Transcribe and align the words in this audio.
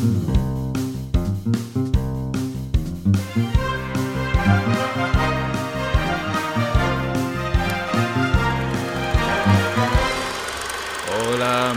Hola, 0.00 0.14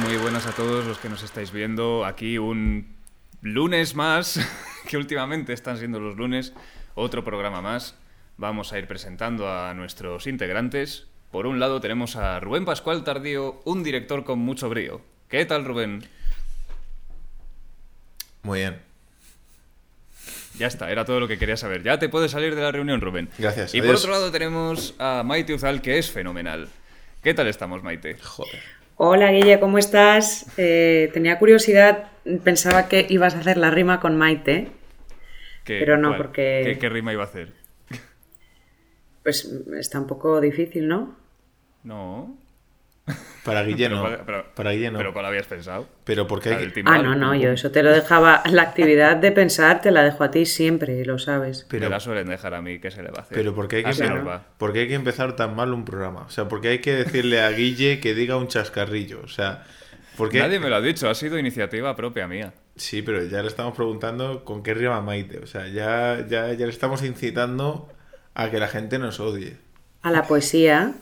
muy 0.02 0.16
buenas 0.16 0.48
a 0.48 0.54
todos 0.54 0.86
los 0.86 1.00
que 1.00 1.10
nos 1.10 1.22
estáis 1.24 1.52
viendo. 1.52 2.06
Aquí 2.06 2.38
un 2.38 2.96
lunes 3.42 3.94
más, 3.96 4.40
que 4.88 4.96
últimamente 4.96 5.52
están 5.52 5.78
siendo 5.78 6.00
los 6.00 6.16
lunes, 6.16 6.54
otro 6.96 7.26
programa 7.26 7.62
más. 7.62 7.98
Vamos 8.38 8.72
a 8.72 8.80
ir 8.80 8.88
presentando 8.88 9.52
a 9.52 9.74
nuestros 9.74 10.28
integrantes. 10.28 11.08
Por 11.30 11.46
un 11.46 11.60
lado 11.60 11.82
tenemos 11.82 12.16
a 12.16 12.40
Rubén 12.40 12.64
Pascual 12.64 13.04
Tardío, 13.04 13.60
un 13.66 13.84
director 13.84 14.24
con 14.24 14.40
mucho 14.40 14.70
brío. 14.70 15.02
¿Qué 15.28 15.46
tal, 15.46 15.66
Rubén? 15.66 16.06
Muy 18.44 18.60
bien. 18.60 18.78
Ya 20.60 20.68
está, 20.68 20.92
era 20.92 21.04
todo 21.06 21.20
lo 21.20 21.28
que 21.28 21.38
quería 21.38 21.58
saber. 21.58 21.82
Ya 21.84 21.98
te 21.98 22.10
puedes 22.10 22.32
salir 22.32 22.56
de 22.56 22.62
la 22.62 22.72
reunión, 22.72 23.02
Rubén. 23.02 23.30
Gracias, 23.40 23.74
Y 23.74 23.82
por 23.82 23.96
otro 23.96 24.12
lado 24.12 24.32
tenemos 24.32 24.94
a 25.00 25.24
Maite 25.26 25.54
Uzal, 25.54 25.82
que 25.82 25.98
es 25.98 26.12
fenomenal. 26.12 26.68
¿Qué 27.24 27.34
tal 27.34 27.48
estamos, 27.48 27.82
Maite? 27.84 28.18
Joder. 28.22 28.60
Hola 28.98 29.32
Guille, 29.32 29.60
¿cómo 29.60 29.80
estás? 29.80 30.46
Eh, 30.58 31.10
tenía 31.14 31.40
curiosidad, 31.40 32.12
pensaba 32.44 32.88
que 32.88 33.08
ibas 33.10 33.34
a 33.34 33.40
hacer 33.40 33.58
la 33.58 33.72
rima 33.72 34.00
con 34.00 34.18
Maite, 34.18 34.68
¿Qué- 35.64 35.80
Pero 35.80 35.98
no, 35.98 36.10
cuál? 36.10 36.18
porque- 36.22 36.62
¿Qué, 36.66 36.78
qué 36.78 36.90
rima 36.90 37.12
iba 37.14 37.24
a 37.24 37.28
hacer? 37.28 37.52
pues 39.24 39.46
está 39.80 40.00
un 40.00 40.08
poco 40.08 40.42
difícil, 40.42 40.88
¿no? 40.90 41.16
No. 41.84 42.38
Para 43.44 43.64
Guillermo. 43.64 44.04
Pero, 44.06 44.24
pero- 44.26 44.46
para 44.56 44.72
Guillermo. 44.72 44.98
¿Pero 44.98 45.10
Pero, 45.10 45.14
cuál 45.14 45.26
habías 45.26 45.48
pensado? 45.48 45.86
¿por 46.28 46.42
qué 46.42 46.50
La 46.52 46.56
hay 46.56 46.62
del 46.62 46.70
que... 46.70 46.76
timbal. 46.76 46.94
Ah, 47.00 47.04
no, 47.04 47.16
no, 47.16 47.36
yo 47.36 47.52
eso 47.52 47.72
te 47.72 47.84
lo 47.84 47.92
dejaba, 47.92 48.42
la 48.50 48.62
actividad 48.62 49.18
de 49.18 49.32
pensar 49.34 49.82
te 49.82 49.92
la 49.92 50.04
dejo 50.04 50.24
a 50.24 50.32
ti 50.32 50.46
siempre, 50.46 51.04
lo 51.04 51.20
sabes. 51.20 51.64
Me 51.64 51.80
Pero, 51.80 51.90
la 51.90 52.00
suelen 52.00 52.28
dejar 52.28 52.54
a 52.54 52.62
mí, 52.62 52.80
¿qué 52.80 52.90
se 52.92 53.04
le 53.04 53.10
va 53.12 53.20
a 53.20 53.22
hacer? 53.24 53.38
pero 53.38 53.54
¿por 53.54 53.68
qué 53.68 53.78
hay 53.78 53.84
que 53.84 53.90
Así 53.90 54.02
empezar- 54.04 54.42
hay 54.80 54.88
que 54.88 54.94
empezar 54.94 55.36
tan 55.36 55.56
mal 55.56 55.74
un 55.74 55.84
programa? 55.84 56.22
O 56.22 56.30
sea, 56.30 56.48
¿por 56.48 56.62
qué 56.62 56.70
hay 56.70 56.80
que 56.80 56.94
decirle 56.94 57.42
a 57.42 57.50
Guille 57.52 58.00
que 58.00 58.14
diga 58.14 58.38
un 58.38 58.48
chascarrillo? 58.48 59.20
O 59.22 59.28
sea, 59.28 59.66
¿por 60.16 60.30
qué... 60.30 60.40
Nadie 60.40 60.60
me 60.62 60.70
lo 60.70 60.78
ha 60.78 60.82
dicho, 60.82 61.10
ha 61.10 61.16
sido 61.16 61.38
iniciativa 61.38 61.94
propia 61.98 62.28
mía. 62.28 62.54
Sí, 62.78 63.02
pero 63.02 63.24
ya 63.26 63.42
le 63.42 63.50
estamos 63.50 63.76
preguntando 63.76 64.46
con 64.46 64.64
qué 64.64 64.74
rima 64.74 65.02
Maite. 65.02 65.40
O 65.40 65.48
sea, 65.48 65.68
ya, 65.68 66.26
ya, 66.28 66.54
ya 66.54 66.66
le 66.66 66.72
estamos 66.72 67.04
incitando 67.04 67.90
a 68.36 68.50
que 68.50 68.60
la 68.60 68.68
gente 68.70 68.98
nos 69.00 69.20
odie. 69.20 69.58
A 70.04 70.12
la 70.12 70.28
poesía, 70.28 70.94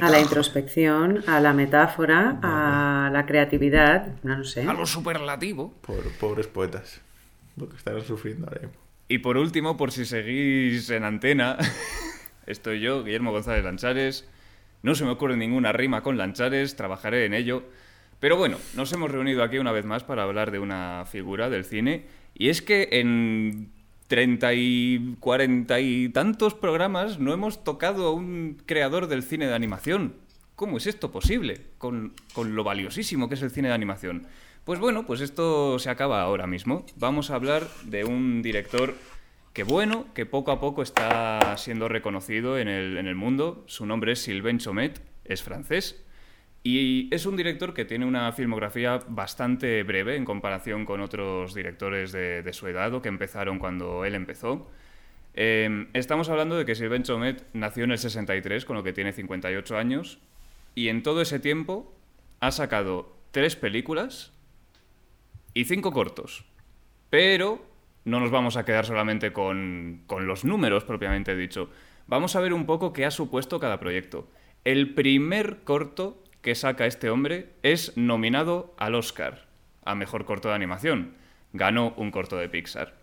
a 0.00 0.10
la 0.10 0.20
introspección, 0.20 1.24
a 1.26 1.40
la 1.40 1.52
metáfora, 1.52 2.38
a 2.42 3.10
la 3.12 3.26
creatividad, 3.26 4.14
no, 4.22 4.38
no 4.38 4.44
sé. 4.44 4.62
A 4.62 4.72
lo 4.72 4.86
superlativo. 4.86 5.74
Por 5.82 6.02
pobres 6.12 6.46
poetas. 6.46 7.00
Lo 7.56 7.68
que 7.68 7.76
estarán 7.76 8.04
sufriendo 8.04 8.46
ahora 8.46 8.62
mismo. 8.62 8.80
Y 9.08 9.18
por 9.18 9.36
último, 9.36 9.76
por 9.76 9.92
si 9.92 10.04
seguís 10.04 10.90
en 10.90 11.04
antena, 11.04 11.58
estoy 12.46 12.80
yo, 12.80 13.04
Guillermo 13.04 13.32
González 13.32 13.64
Lanchares. 13.64 14.28
No 14.82 14.94
se 14.94 15.04
me 15.04 15.10
ocurre 15.10 15.36
ninguna 15.36 15.72
rima 15.72 16.02
con 16.02 16.16
Lanchares, 16.16 16.76
trabajaré 16.76 17.24
en 17.24 17.34
ello. 17.34 17.64
Pero 18.20 18.36
bueno, 18.36 18.58
nos 18.74 18.92
hemos 18.92 19.10
reunido 19.10 19.42
aquí 19.42 19.58
una 19.58 19.72
vez 19.72 19.84
más 19.84 20.04
para 20.04 20.22
hablar 20.22 20.50
de 20.50 20.58
una 20.58 21.04
figura 21.06 21.50
del 21.50 21.64
cine. 21.64 22.06
Y 22.34 22.48
es 22.48 22.62
que 22.62 22.88
en 22.92 23.72
30 24.08 24.54
y 24.54 25.16
40 25.20 25.80
y 25.80 26.08
tantos 26.10 26.54
programas 26.54 27.18
no 27.18 27.32
hemos 27.32 27.64
tocado 27.64 28.06
a 28.06 28.12
un 28.12 28.60
creador 28.66 29.08
del 29.08 29.22
cine 29.22 29.46
de 29.46 29.54
animación. 29.54 30.14
¿Cómo 30.54 30.78
es 30.78 30.86
esto 30.86 31.10
posible? 31.10 31.66
Con, 31.78 32.14
con 32.32 32.54
lo 32.54 32.64
valiosísimo 32.64 33.28
que 33.28 33.34
es 33.34 33.42
el 33.42 33.50
cine 33.50 33.68
de 33.68 33.74
animación. 33.74 34.26
Pues 34.64 34.80
bueno, 34.80 35.06
pues 35.06 35.20
esto 35.20 35.78
se 35.78 35.90
acaba 35.90 36.22
ahora 36.22 36.46
mismo. 36.46 36.84
Vamos 36.96 37.30
a 37.30 37.34
hablar 37.34 37.68
de 37.84 38.04
un 38.04 38.42
director 38.42 38.94
que 39.52 39.62
bueno, 39.62 40.06
que 40.14 40.26
poco 40.26 40.50
a 40.50 40.60
poco 40.60 40.82
está 40.82 41.56
siendo 41.56 41.88
reconocido 41.88 42.58
en 42.58 42.68
el, 42.68 42.96
en 42.98 43.06
el 43.06 43.14
mundo. 43.14 43.64
Su 43.66 43.86
nombre 43.86 44.12
es 44.12 44.20
Sylvain 44.20 44.58
Chomet, 44.58 45.00
es 45.24 45.42
francés. 45.42 46.04
Y 46.68 47.06
es 47.14 47.26
un 47.26 47.36
director 47.36 47.72
que 47.74 47.84
tiene 47.84 48.06
una 48.06 48.32
filmografía 48.32 49.00
bastante 49.06 49.84
breve 49.84 50.16
en 50.16 50.24
comparación 50.24 50.84
con 50.84 51.00
otros 51.00 51.54
directores 51.54 52.10
de, 52.10 52.52
su 52.52 52.66
edad 52.66 52.92
o 52.92 53.00
que 53.00 53.08
empezaron 53.08 53.60
cuando 53.60 54.04
él 54.04 54.16
empezó. 54.16 54.68
Eh, 55.34 55.86
estamos 55.92 56.28
hablando 56.28 56.56
de 56.56 56.64
que 56.64 56.74
Sylvain 56.74 57.04
Chomet 57.04 57.46
nació 57.52 57.84
en 57.84 57.92
el 57.92 57.98
63, 57.98 58.64
con 58.64 58.74
lo 58.74 58.82
que 58.82 58.92
tiene 58.92 59.12
58 59.12 59.78
años, 59.78 60.18
y 60.74 60.88
en 60.88 61.04
todo 61.04 61.22
ese 61.22 61.38
tiempo 61.38 61.94
ha 62.40 62.50
sacado 62.50 63.16
tres 63.30 63.54
películas 63.54 64.32
y 65.54 65.66
cinco 65.66 65.92
cortos. 65.92 66.46
Pero 67.10 67.64
no 68.04 68.18
nos 68.18 68.32
vamos 68.32 68.56
a 68.56 68.64
quedar 68.64 68.86
solamente 68.86 69.32
con, 69.32 70.02
con 70.08 70.26
los 70.26 70.44
números 70.44 70.82
propiamente 70.82 71.36
dicho. 71.36 71.70
Vamos 72.08 72.34
a 72.34 72.40
ver 72.40 72.52
un 72.52 72.66
poco 72.66 72.92
qué 72.92 73.04
ha 73.04 73.12
supuesto 73.12 73.60
cada 73.60 73.78
proyecto. 73.78 74.28
El 74.64 74.94
primer 74.94 75.58
corto 75.62 76.24
que 76.46 76.54
saca 76.54 76.86
este 76.86 77.10
hombre 77.10 77.48
es 77.64 77.96
nominado 77.96 78.72
al 78.78 78.94
Oscar 78.94 79.46
a 79.84 79.96
Mejor 79.96 80.24
Corto 80.24 80.48
de 80.48 80.54
Animación. 80.54 81.14
Ganó 81.52 81.92
un 81.96 82.12
corto 82.12 82.36
de 82.36 82.48
Pixar. 82.48 82.94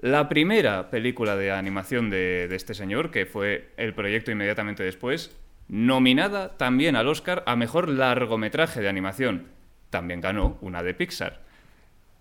La 0.00 0.28
primera 0.28 0.90
película 0.90 1.34
de 1.34 1.50
animación 1.50 2.08
de, 2.08 2.48
este 2.54 2.74
señor, 2.74 3.10
que 3.10 3.26
fue 3.26 3.72
el 3.76 3.94
proyecto 3.94 4.30
inmediatamente 4.30 4.84
después, 4.84 5.36
nominada 5.66 6.56
también 6.56 6.94
al 6.94 7.08
Oscar 7.08 7.42
a 7.46 7.56
Mejor 7.56 7.88
Largometraje 7.88 8.80
de 8.80 8.88
Animación. 8.88 9.48
También 9.90 10.20
ganó 10.20 10.56
una 10.60 10.84
de 10.84 10.94
Pixar. 10.94 11.40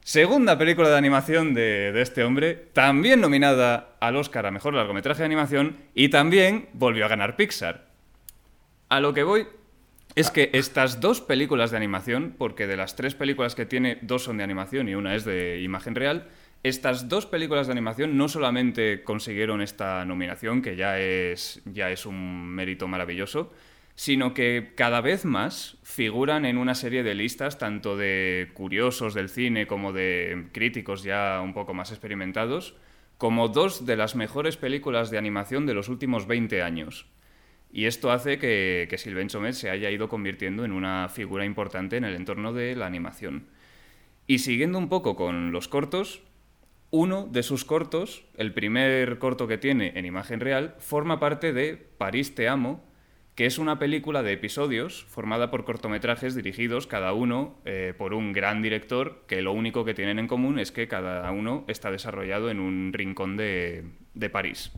Segunda 0.01 0.57
película 0.57 0.89
de 0.89 0.97
animación 0.97 1.53
de, 1.53 1.91
de 1.91 2.01
este 2.01 2.23
hombre, 2.23 2.55
también 2.73 3.21
nominada 3.21 3.89
al 3.99 4.15
Oscar 4.15 4.47
a 4.47 4.51
Mejor 4.51 4.73
Largometraje 4.73 5.19
de 5.19 5.25
Animación 5.25 5.77
y 5.93 6.09
también 6.09 6.67
volvió 6.73 7.05
a 7.05 7.09
ganar 7.09 7.35
Pixar. 7.35 7.85
A 8.89 8.99
lo 9.01 9.13
que 9.13 9.21
voy 9.21 9.45
es 10.19 10.31
que 10.31 10.49
estas 10.51 10.99
dos 10.99 11.21
películas 11.21 11.71
de 11.71 11.77
animación, 11.77 12.35
porque 12.37 12.67
de 12.67 12.75
las 12.75 12.97
tres 12.97 13.15
películas 13.15 13.55
que 13.55 13.65
tiene, 13.65 13.99
dos 14.01 14.23
son 14.25 14.35
de 14.35 14.43
animación 14.43 14.89
y 14.89 14.95
una 14.95 15.15
es 15.15 15.23
de 15.23 15.61
imagen 15.61 15.95
real, 15.95 16.27
estas 16.61 17.07
dos 17.07 17.25
películas 17.25 17.67
de 17.67 17.71
animación 17.71 18.17
no 18.17 18.27
solamente 18.27 19.01
consiguieron 19.03 19.61
esta 19.61 20.03
nominación, 20.03 20.61
que 20.61 20.75
ya 20.75 20.99
es, 20.99 21.61
ya 21.63 21.89
es 21.89 22.05
un 22.05 22.49
mérito 22.49 22.85
maravilloso, 22.89 23.53
sino 23.95 24.33
que 24.33 24.73
cada 24.75 24.99
vez 24.99 25.23
más 25.23 25.77
figuran 25.83 26.43
en 26.43 26.57
una 26.57 26.75
serie 26.75 27.01
de 27.01 27.15
listas, 27.15 27.57
tanto 27.57 27.95
de 27.95 28.49
curiosos 28.53 29.13
del 29.13 29.29
cine 29.29 29.67
como 29.67 29.93
de 29.93 30.47
críticos 30.51 31.01
ya 31.03 31.39
un 31.41 31.53
poco 31.53 31.73
más 31.73 31.91
experimentados, 31.91 32.75
como 33.17 33.47
dos 33.47 33.85
de 33.85 33.95
las 33.95 34.17
mejores 34.17 34.57
películas 34.57 35.11
de 35.11 35.17
animación 35.17 35.65
de 35.65 35.75
los 35.75 35.87
últimos 35.87 36.27
20 36.27 36.61
años. 36.61 37.05
Y 37.71 37.85
esto 37.85 38.11
hace 38.11 38.39
que, 38.39 38.87
que 38.89 38.97
Sylvain 38.97 39.27
Chomet 39.27 39.53
se 39.53 39.69
haya 39.69 39.91
ido 39.91 40.09
convirtiendo 40.09 40.65
en 40.65 40.71
una 40.71 41.07
figura 41.09 41.45
importante 41.45 41.97
en 41.97 42.03
el 42.03 42.15
entorno 42.15 42.53
de 42.53 42.75
la 42.75 42.87
animación. 42.87 43.47
Y 44.25 44.39
siguiendo 44.39 44.77
un 44.77 44.89
poco 44.89 45.15
con 45.15 45.51
los 45.51 45.67
cortos, 45.67 46.23
uno 46.91 47.27
de 47.29 47.43
sus 47.43 47.65
cortos, 47.65 48.25
el 48.35 48.53
primer 48.53 49.19
corto 49.19 49.47
que 49.47 49.57
tiene 49.57 49.93
en 49.95 50.05
imagen 50.05 50.39
real, 50.39 50.75
forma 50.79 51.19
parte 51.19 51.53
de 51.53 51.77
París 51.77 52.33
te 52.33 52.47
amo, 52.47 52.83
que 53.35 53.45
es 53.45 53.57
una 53.57 53.79
película 53.79 54.23
de 54.23 54.33
episodios 54.33 55.05
formada 55.05 55.49
por 55.49 55.65
cortometrajes 55.65 56.35
dirigidos 56.35 56.87
cada 56.87 57.13
uno 57.13 57.59
eh, 57.63 57.93
por 57.97 58.13
un 58.13 58.33
gran 58.33 58.61
director 58.61 59.23
que 59.27 59.41
lo 59.41 59.53
único 59.53 59.85
que 59.85 59.93
tienen 59.93 60.19
en 60.19 60.27
común 60.27 60.59
es 60.59 60.71
que 60.71 60.87
cada 60.87 61.31
uno 61.31 61.63
está 61.67 61.89
desarrollado 61.89 62.49
en 62.49 62.59
un 62.59 62.91
rincón 62.91 63.37
de, 63.37 63.85
de 64.13 64.29
París. 64.29 64.71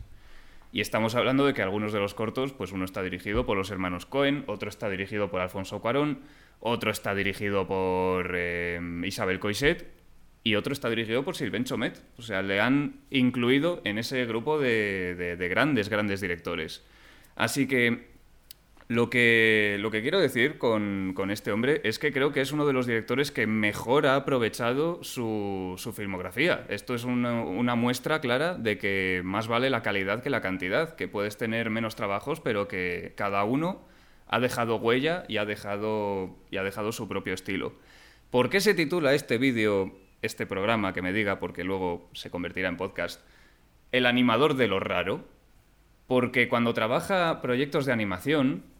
Y 0.72 0.80
estamos 0.80 1.14
hablando 1.14 1.44
de 1.46 1.52
que 1.52 1.60
algunos 1.62 1.92
de 1.92 2.00
los 2.00 2.14
cortos, 2.14 2.52
pues 2.52 2.72
uno 2.72 2.84
está 2.86 3.02
dirigido 3.02 3.44
por 3.44 3.56
los 3.58 3.70
hermanos 3.70 4.06
Cohen, 4.06 4.44
otro 4.46 4.70
está 4.70 4.88
dirigido 4.88 5.30
por 5.30 5.40
Alfonso 5.42 5.80
Cuarón, 5.82 6.20
otro 6.60 6.90
está 6.90 7.14
dirigido 7.14 7.66
por 7.66 8.32
eh, 8.34 8.80
Isabel 9.04 9.38
Coixet 9.38 9.86
y 10.44 10.54
otro 10.54 10.72
está 10.72 10.88
dirigido 10.88 11.24
por 11.24 11.36
Sylvain 11.36 11.64
Chomet. 11.64 12.02
O 12.16 12.22
sea, 12.22 12.40
le 12.42 12.60
han 12.60 13.00
incluido 13.10 13.82
en 13.84 13.98
ese 13.98 14.24
grupo 14.24 14.58
de, 14.58 15.14
de- 15.14 15.36
de 15.36 15.48
grandes, 15.48 15.88
grandes 15.90 16.20
directores. 16.22 16.82
Así 17.36 17.68
que 17.68 18.11
lo 18.92 19.08
que, 19.08 19.78
lo 19.80 19.90
que 19.90 20.02
quiero 20.02 20.20
decir 20.20 20.58
con, 20.58 21.12
con 21.16 21.30
este 21.30 21.50
hombre 21.50 21.80
es 21.82 21.98
que 21.98 22.12
creo 22.12 22.30
que 22.30 22.42
es 22.42 22.52
uno 22.52 22.66
de 22.66 22.74
los 22.74 22.86
directores 22.86 23.30
que 23.30 23.46
mejor 23.46 24.06
ha 24.06 24.16
aprovechado 24.16 25.02
su, 25.02 25.74
su 25.78 25.94
filmografía. 25.94 26.66
Esto 26.68 26.94
es 26.94 27.04
una, 27.04 27.74
muestra 27.74 28.20
clara 28.20 28.54
de 28.54 28.76
que 28.76 29.22
más 29.24 29.48
vale 29.48 29.70
la 29.70 29.82
calidad 29.82 30.22
que 30.22 30.28
la 30.28 30.42
cantidad, 30.42 30.94
que 30.94 31.08
puedes 31.08 31.38
tener 31.38 31.70
menos 31.70 31.96
trabajos, 31.96 32.40
pero 32.40 32.68
que 32.68 33.14
cada 33.16 33.44
uno 33.44 33.80
ha 34.26 34.40
dejado 34.40 34.76
huella 34.76 35.24
y 35.26 35.38
ha 35.38 35.46
dejado, 35.46 36.36
y 36.50 36.58
ha 36.58 36.62
dejado 36.62 36.92
su 36.92 37.08
propio 37.08 37.32
estilo. 37.32 37.72
¿Por 38.30 38.50
qué 38.50 38.60
se 38.60 38.74
titula 38.74 39.14
este 39.14 39.38
vídeo, 39.38 39.96
este 40.20 40.44
programa, 40.44 40.92
que 40.92 41.00
me 41.00 41.14
diga, 41.14 41.38
porque 41.38 41.64
luego 41.64 42.10
se 42.12 42.30
convertirá 42.30 42.68
en 42.68 42.76
podcast, 42.76 43.26
El 43.90 44.04
animador 44.04 44.54
de 44.54 44.68
lo 44.68 44.80
raro? 44.80 45.24
Porque 46.06 46.48
cuando 46.50 46.74
trabaja 46.74 47.40
proyectos 47.40 47.86
de 47.86 47.92
animación, 47.92 48.71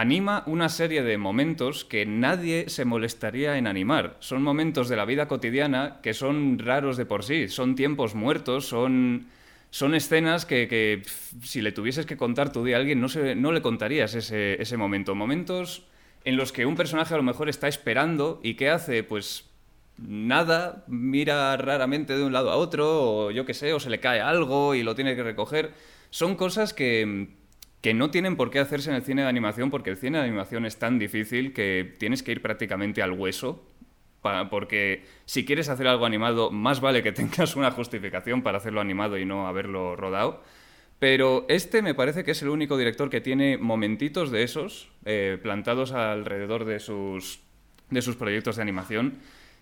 anima 0.00 0.42
una 0.46 0.68
serie 0.68 1.02
de 1.02 1.18
momentos 1.18 1.84
que 1.84 2.06
nadie 2.06 2.68
se 2.68 2.84
molestaría 2.84 3.58
en 3.58 3.66
animar. 3.66 4.16
Son 4.20 4.42
momentos 4.42 4.88
de 4.88 4.96
la 4.96 5.04
vida 5.04 5.28
cotidiana 5.28 6.00
que 6.02 6.14
son 6.14 6.58
raros 6.58 6.96
de 6.96 7.06
por 7.06 7.24
sí, 7.24 7.48
son 7.48 7.74
tiempos 7.74 8.14
muertos, 8.14 8.66
son, 8.66 9.26
son 9.70 9.94
escenas 9.94 10.46
que, 10.46 11.02
si 11.42 11.62
le 11.62 11.72
tuvieses 11.72 12.06
que 12.06 12.16
contar 12.16 12.52
tu 12.52 12.64
día 12.64 12.76
a 12.76 12.80
alguien 12.80 13.00
no, 13.00 13.08
se, 13.08 13.34
no 13.34 13.52
le 13.52 13.62
contarías 13.62 14.14
ese, 14.14 14.60
ese 14.60 14.76
momento. 14.76 15.14
Momentos 15.14 15.86
en 16.24 16.36
los 16.36 16.52
que 16.52 16.66
un 16.66 16.76
personaje 16.76 17.14
a 17.14 17.16
lo 17.16 17.22
mejor 17.22 17.48
está 17.48 17.68
esperando 17.68 18.40
y 18.42 18.54
¿qué 18.54 18.70
hace? 18.70 19.02
Pues 19.02 19.50
nada, 19.98 20.84
mira 20.88 21.56
raramente 21.56 22.16
de 22.16 22.24
un 22.24 22.32
lado 22.32 22.50
a 22.50 22.56
otro, 22.56 23.26
o 23.26 23.30
yo 23.30 23.46
qué 23.46 23.54
sé, 23.54 23.72
o 23.72 23.80
se 23.80 23.90
le 23.90 24.00
cae 24.00 24.20
algo 24.20 24.74
y 24.74 24.82
lo 24.82 24.94
tiene 24.94 25.16
que 25.16 25.22
recoger. 25.22 25.72
Son 26.10 26.36
cosas 26.36 26.74
que, 26.74 27.28
que 27.86 27.94
no 27.94 28.10
tienen 28.10 28.34
por 28.34 28.50
qué 28.50 28.58
hacerse 28.58 28.90
en 28.90 28.96
el 28.96 29.02
cine 29.02 29.22
de 29.22 29.28
animación, 29.28 29.70
porque 29.70 29.90
el 29.90 29.96
cine 29.96 30.18
de 30.18 30.24
animación 30.24 30.66
es 30.66 30.76
tan 30.76 30.98
difícil 30.98 31.52
que 31.52 31.94
tienes 32.00 32.24
que 32.24 32.32
ir 32.32 32.42
prácticamente 32.42 33.00
al 33.00 33.12
hueso. 33.12 33.64
porque 34.50 35.04
si 35.24 35.44
quieres 35.44 35.68
hacer 35.68 35.86
algo 35.86 36.04
animado, 36.04 36.50
más 36.50 36.80
vale 36.80 37.04
que 37.04 37.12
tengas 37.20 37.54
una 37.54 37.70
justificación 37.70 38.42
para 38.42 38.58
hacerlo 38.58 38.80
animado 38.80 39.18
y 39.18 39.24
no 39.24 39.46
haberlo 39.46 39.94
rodado. 39.94 40.42
Pero 40.98 41.46
este 41.48 41.80
me 41.80 41.94
parece 41.94 42.24
que 42.24 42.32
es 42.32 42.42
el 42.42 42.48
único 42.48 42.76
director 42.76 43.08
que 43.08 43.20
tiene 43.20 43.56
momentitos 43.56 44.32
de 44.32 44.42
esos 44.42 44.90
eh, 45.04 45.38
plantados 45.40 45.92
alrededor 45.92 46.64
de 46.64 46.80
sus, 46.80 47.38
de 47.90 48.02
sus 48.02 48.16
proyectos 48.16 48.56
de 48.56 48.62
animación 48.62 49.20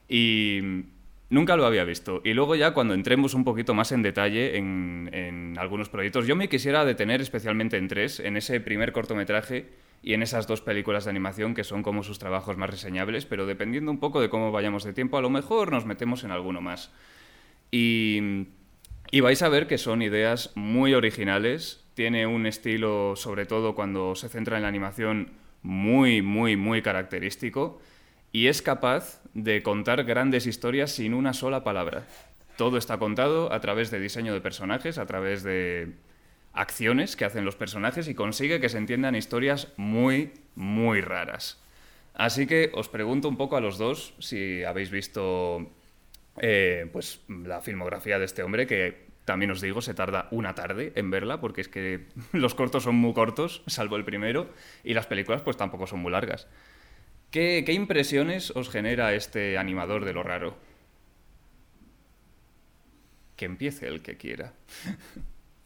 y 0.09 0.87
nunca 1.35 1.57
lo 1.57 1.67
había 1.67 1.85
visto. 1.85 2.23
Y 2.25 2.33
luego 2.33 2.55
ya 2.55 2.73
cuando 2.73 2.95
entremos 2.95 3.35
un 3.35 3.45
poquito 3.45 3.75
más 3.75 3.93
en 3.93 4.03
detalle 4.03 4.57
en, 4.57 5.55
algunos 5.59 5.89
proyectos, 5.89 6.27
yo 6.27 6.37
me 6.37 6.49
quisiera 6.49 6.85
detener 6.85 7.21
especialmente 7.21 7.77
en 7.77 7.89
tres, 7.89 8.21
en 8.21 8.37
ese 8.37 8.61
primer 8.61 8.93
cortometraje 8.93 9.69
y 10.03 10.15
en 10.15 10.23
esas 10.23 10.47
dos 10.47 10.61
películas 10.61 11.05
de 11.05 11.11
animación 11.11 11.55
que 11.55 11.65
son 11.65 11.83
como 11.83 12.03
sus 12.03 12.19
trabajos 12.19 12.57
más 12.57 12.71
reseñables, 12.71 13.25
pero 13.25 13.47
dependiendo 13.47 13.91
un 13.91 14.01
poco 14.01 14.21
de 14.21 14.29
cómo 14.29 14.53
vayamos 14.53 14.85
de 14.85 14.93
tiempo, 14.93 15.17
a 15.17 15.23
lo 15.23 15.31
mejor 15.31 15.71
nos 15.71 15.87
metemos 15.87 16.25
en 16.25 16.31
alguno 16.31 16.61
más. 16.61 16.91
Y, 17.71 18.47
y 19.11 19.21
vais 19.21 19.43
a 19.43 19.49
ver 19.49 19.67
que 19.67 19.79
son 19.79 20.03
ideas 20.03 20.53
muy 20.55 20.95
originales, 20.95 21.85
tiene 21.95 22.27
un 22.27 22.47
estilo, 22.47 23.15
sobre 23.17 23.47
todo 23.47 23.75
cuando 23.75 24.15
se 24.15 24.29
centra 24.29 24.57
en 24.57 24.63
la 24.63 24.69
animación, 24.69 25.33
muy, 25.63 26.21
muy, 26.21 26.57
muy 26.57 26.83
característico 26.83 27.81
y 28.35 28.49
es 28.49 28.63
capaz 28.63 29.23
de 29.33 29.63
contar 29.63 30.03
grandes 30.03 30.49
historias 30.49 30.91
sin 30.91 31.15
una 31.15 31.33
sola 31.33 31.63
palabra. 31.63 32.05
Todo 32.57 32.79
está 32.79 32.99
contado 32.99 33.53
a 33.53 33.61
través 33.61 33.93
de 33.93 34.01
diseño 34.01 34.35
de 34.35 34.41
personajes, 34.41 34.99
a 34.99 35.07
través 35.07 35.45
de 35.45 35.93
acciones 36.53 37.15
que 37.15 37.25
hacen 37.25 37.45
los 37.45 37.55
personajes 37.55 38.09
y 38.09 38.15
consigue 38.17 38.61
que 38.61 38.69
se 38.69 38.79
entiendan 38.79 39.15
historias 39.15 39.69
muy, 39.77 40.33
muy 40.57 41.01
raras. 41.01 41.63
Así 42.13 42.49
que 42.49 42.73
os 42.75 42.89
pregunto 42.89 43.29
un 43.29 43.37
poco 43.37 43.57
a 43.57 43.61
los 43.61 43.79
dos 43.79 44.15
si 44.19 44.65
habéis 44.65 44.91
visto 44.91 45.71
eh, 46.39 46.91
pues, 46.93 47.21
la 47.29 47.61
filmografía 47.61 48.19
de 48.19 48.25
este 48.25 48.43
hombre, 48.43 48.67
que 48.67 49.05
también 49.25 49.53
os 49.53 49.61
digo, 49.61 49.81
se 49.81 49.95
tarda 49.95 50.27
una 50.33 50.57
tarde 50.57 50.93
en 50.97 51.09
verla, 51.09 51.41
porque 51.41 51.61
es 51.61 51.69
que 51.69 52.07
los 52.33 52.57
cortos 52.57 52.83
son 52.83 52.97
muy 52.97 53.15
cortos, 53.15 53.63
salvo 53.69 53.95
el 53.95 54.05
primero, 54.05 54.51
y 54.83 54.93
las 54.93 55.07
películas 55.07 55.43
pues 55.43 55.57
tampoco 55.57 55.87
son 55.87 56.01
muy 56.01 56.11
largas. 56.11 56.49
¿Qué, 57.35 57.65
impresiones 57.73 58.53
os 58.53 58.71
genera 58.71 59.13
este 59.13 59.59
animador 59.59 60.05
de 60.05 60.13
lo 60.13 60.23
raro? 60.23 60.55
Que 63.35 63.45
empiece 63.45 63.89
el 63.89 64.03
que 64.03 64.17
quiera. 64.17 64.53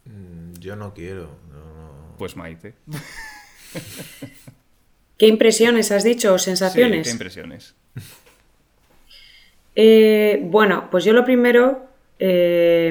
Mm, 0.07 0.55
yo 0.59 0.75
no 0.77 0.95
quiero. 0.95 1.29
Pues 2.17 2.35
Maite. 2.35 2.73
¿Qué 5.19 5.27
impresiones 5.27 5.93
has 5.93 6.05
dicho 6.05 6.33
o 6.33 6.39
sensaciones? 6.39 7.07
¿Qué 7.07 7.13
impresiones? 7.13 7.75
Eh, 9.77 10.41
bueno, 10.45 10.89
pues 10.91 11.05
yo 11.05 11.13
lo 11.13 11.27
primero, 11.27 11.87
eh, 12.19 12.91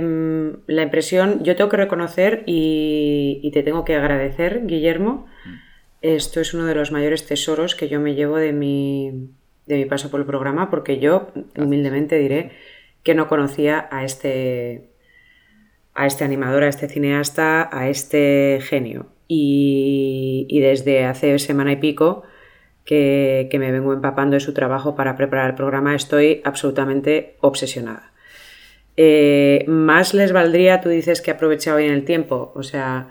la 0.67 0.83
impresión, 0.83 1.43
yo 1.43 1.55
tengo 1.55 1.71
que 1.71 1.77
reconocer 1.77 2.43
y, 2.45 3.49
te 3.51 3.63
tengo 3.63 3.83
que 3.83 3.95
agradecer, 3.95 4.67
Guillermo. 4.67 5.27
Esto 6.07 6.39
es 6.39 6.53
uno 6.53 6.65
de 6.65 6.73
los 6.73 6.93
mayores 6.93 7.25
tesoros 7.25 7.75
que 7.75 7.89
yo 7.89 7.99
me 7.99 8.15
llevo 8.15 8.37
de 8.37 8.53
mi, 8.53 9.29
de 9.65 9.75
mi 9.75 9.83
paso 9.83 10.09
por 10.09 10.21
el 10.21 10.25
programa, 10.25 10.69
porque 10.69 10.99
yo 10.99 11.33
humildemente 11.57 12.17
diré 12.17 12.51
que 13.03 13.13
no 13.13 13.27
conocía 13.27 13.89
a 13.91 14.05
este, 14.05 14.91
a 15.93 16.05
este 16.05 16.23
animador, 16.23 16.63
a 16.63 16.69
este 16.69 16.87
cineasta, 16.87 17.69
a 17.77 17.89
este 17.89 18.59
genio. 18.61 19.07
Y, 19.27 20.47
desde 20.61 21.03
hace 21.03 21.37
semana 21.39 21.73
y 21.73 21.75
pico 21.75 22.23
que, 22.85 23.49
me 23.59 23.73
vengo 23.73 23.91
empapando 23.91 24.35
de 24.35 24.39
su 24.39 24.53
trabajo 24.53 24.95
para 24.95 25.17
preparar 25.17 25.49
el 25.49 25.55
programa, 25.55 25.93
estoy 25.93 26.41
absolutamente 26.45 27.35
obsesionada. 27.41 28.13
Eh, 28.95 29.65
más 29.67 30.13
les 30.13 30.31
valdría, 30.31 30.79
tú 30.79 30.87
dices 30.87 31.21
que 31.21 31.31
he 31.31 31.33
aprovechado 31.33 31.79
bien 31.79 31.91
el 31.91 32.05
tiempo, 32.05 32.53
o 32.55 32.63
sea, 32.63 33.09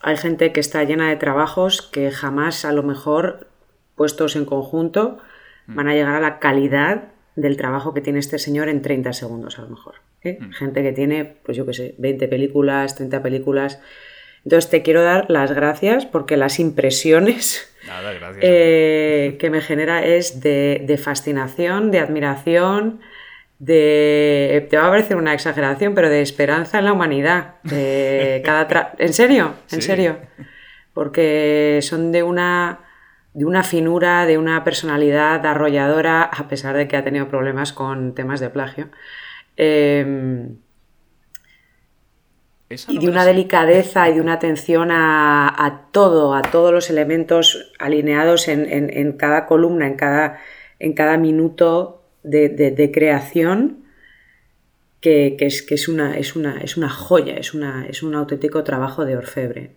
hay 0.00 0.16
gente 0.16 0.52
que 0.52 0.60
está 0.60 0.84
llena 0.84 1.08
de 1.08 1.16
trabajos 1.16 1.82
que 1.82 2.10
jamás 2.10 2.64
a 2.64 2.72
lo 2.72 2.82
mejor 2.82 3.48
puestos 3.94 4.36
en 4.36 4.44
conjunto 4.44 5.18
mm. 5.66 5.74
van 5.74 5.88
a 5.88 5.94
llegar 5.94 6.14
a 6.14 6.20
la 6.20 6.38
calidad 6.38 7.08
del 7.34 7.56
trabajo 7.56 7.94
que 7.94 8.00
tiene 8.00 8.18
este 8.18 8.38
señor 8.38 8.68
en 8.68 8.82
30 8.82 9.12
segundos 9.12 9.58
a 9.58 9.62
lo 9.62 9.68
mejor. 9.68 9.96
¿eh? 10.22 10.38
Mm. 10.40 10.50
Gente 10.52 10.82
que 10.82 10.92
tiene, 10.92 11.36
pues 11.42 11.56
yo 11.56 11.66
qué 11.66 11.74
sé, 11.74 11.94
20 11.98 12.28
películas, 12.28 12.94
30 12.94 13.22
películas. 13.22 13.80
Entonces 14.44 14.70
te 14.70 14.82
quiero 14.82 15.02
dar 15.02 15.26
las 15.28 15.52
gracias 15.52 16.06
porque 16.06 16.36
las 16.36 16.60
impresiones 16.60 17.68
eh, 18.40 19.36
que 19.38 19.50
me 19.50 19.60
genera 19.60 20.04
es 20.04 20.40
de, 20.40 20.82
de 20.86 20.98
fascinación, 20.98 21.90
de 21.90 22.00
admiración, 22.00 23.00
de, 23.58 24.66
te 24.68 24.76
va 24.76 24.88
a 24.88 24.90
parecer 24.90 25.16
una 25.16 25.32
exageración, 25.32 25.94
pero 25.94 26.10
de 26.10 26.20
esperanza 26.20 26.78
en 26.78 26.84
la 26.84 26.92
humanidad. 26.92 27.54
De 27.62 28.42
cada 28.44 28.94
¿En 28.98 29.12
serio? 29.12 29.54
¿En 29.70 29.82
serio? 29.82 30.18
Porque 30.92 31.80
son 31.82 32.12
de 32.12 32.22
una, 32.22 32.80
de 33.32 33.44
una 33.44 33.62
finura, 33.62 34.26
de 34.26 34.38
una 34.38 34.64
personalidad 34.64 35.44
arrolladora, 35.44 36.22
a 36.22 36.48
pesar 36.48 36.76
de 36.76 36.88
que 36.88 36.96
ha 36.96 37.04
tenido 37.04 37.28
problemas 37.28 37.72
con 37.72 38.14
temas 38.14 38.40
de 38.40 38.50
plagio. 38.50 38.88
Em, 39.56 40.58
y 42.88 42.98
de 42.98 43.08
una 43.08 43.24
delicadeza 43.24 44.08
y 44.08 44.14
de 44.14 44.20
una 44.20 44.34
atención 44.34 44.90
a, 44.90 45.86
todo, 45.92 46.34
a 46.34 46.42
todos 46.42 46.72
los 46.72 46.90
elementos 46.90 47.72
alineados 47.78 48.48
en, 48.48 48.66
en 48.68 49.12
cada 49.12 49.46
columna, 49.46 49.86
en 49.86 49.94
cada, 49.94 50.40
en 50.80 50.92
cada 50.92 51.16
minuto 51.16 51.95
de, 52.26 52.90
creación 52.92 53.84
que, 55.00 55.36
es, 55.40 55.62
que 55.62 55.74
es, 55.74 55.88
una, 55.88 56.18
es, 56.18 56.36
una, 56.36 56.58
es 56.58 56.76
una 56.76 56.88
joya, 56.88 57.36
es, 57.36 57.54
una, 57.54 57.86
es 57.86 58.02
un 58.02 58.14
auténtico 58.14 58.64
trabajo 58.64 59.04
de 59.04 59.16
orfebre. 59.16 59.76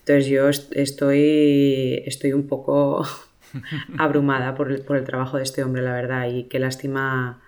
Entonces 0.00 0.26
yo 0.26 0.48
estoy, 0.48 2.02
estoy 2.06 2.32
un 2.32 2.48
poco 2.48 3.06
abrumada 3.98 4.54
por 4.54 4.72
el, 4.72 4.82
por 4.82 4.96
el, 4.96 5.04
trabajo 5.04 5.36
de 5.36 5.44
este 5.44 5.62
hombre, 5.62 5.82
la 5.82 5.92
verdad, 5.92 6.28
y 6.28 6.44
qué 6.44 6.58
lástima, 6.58 7.42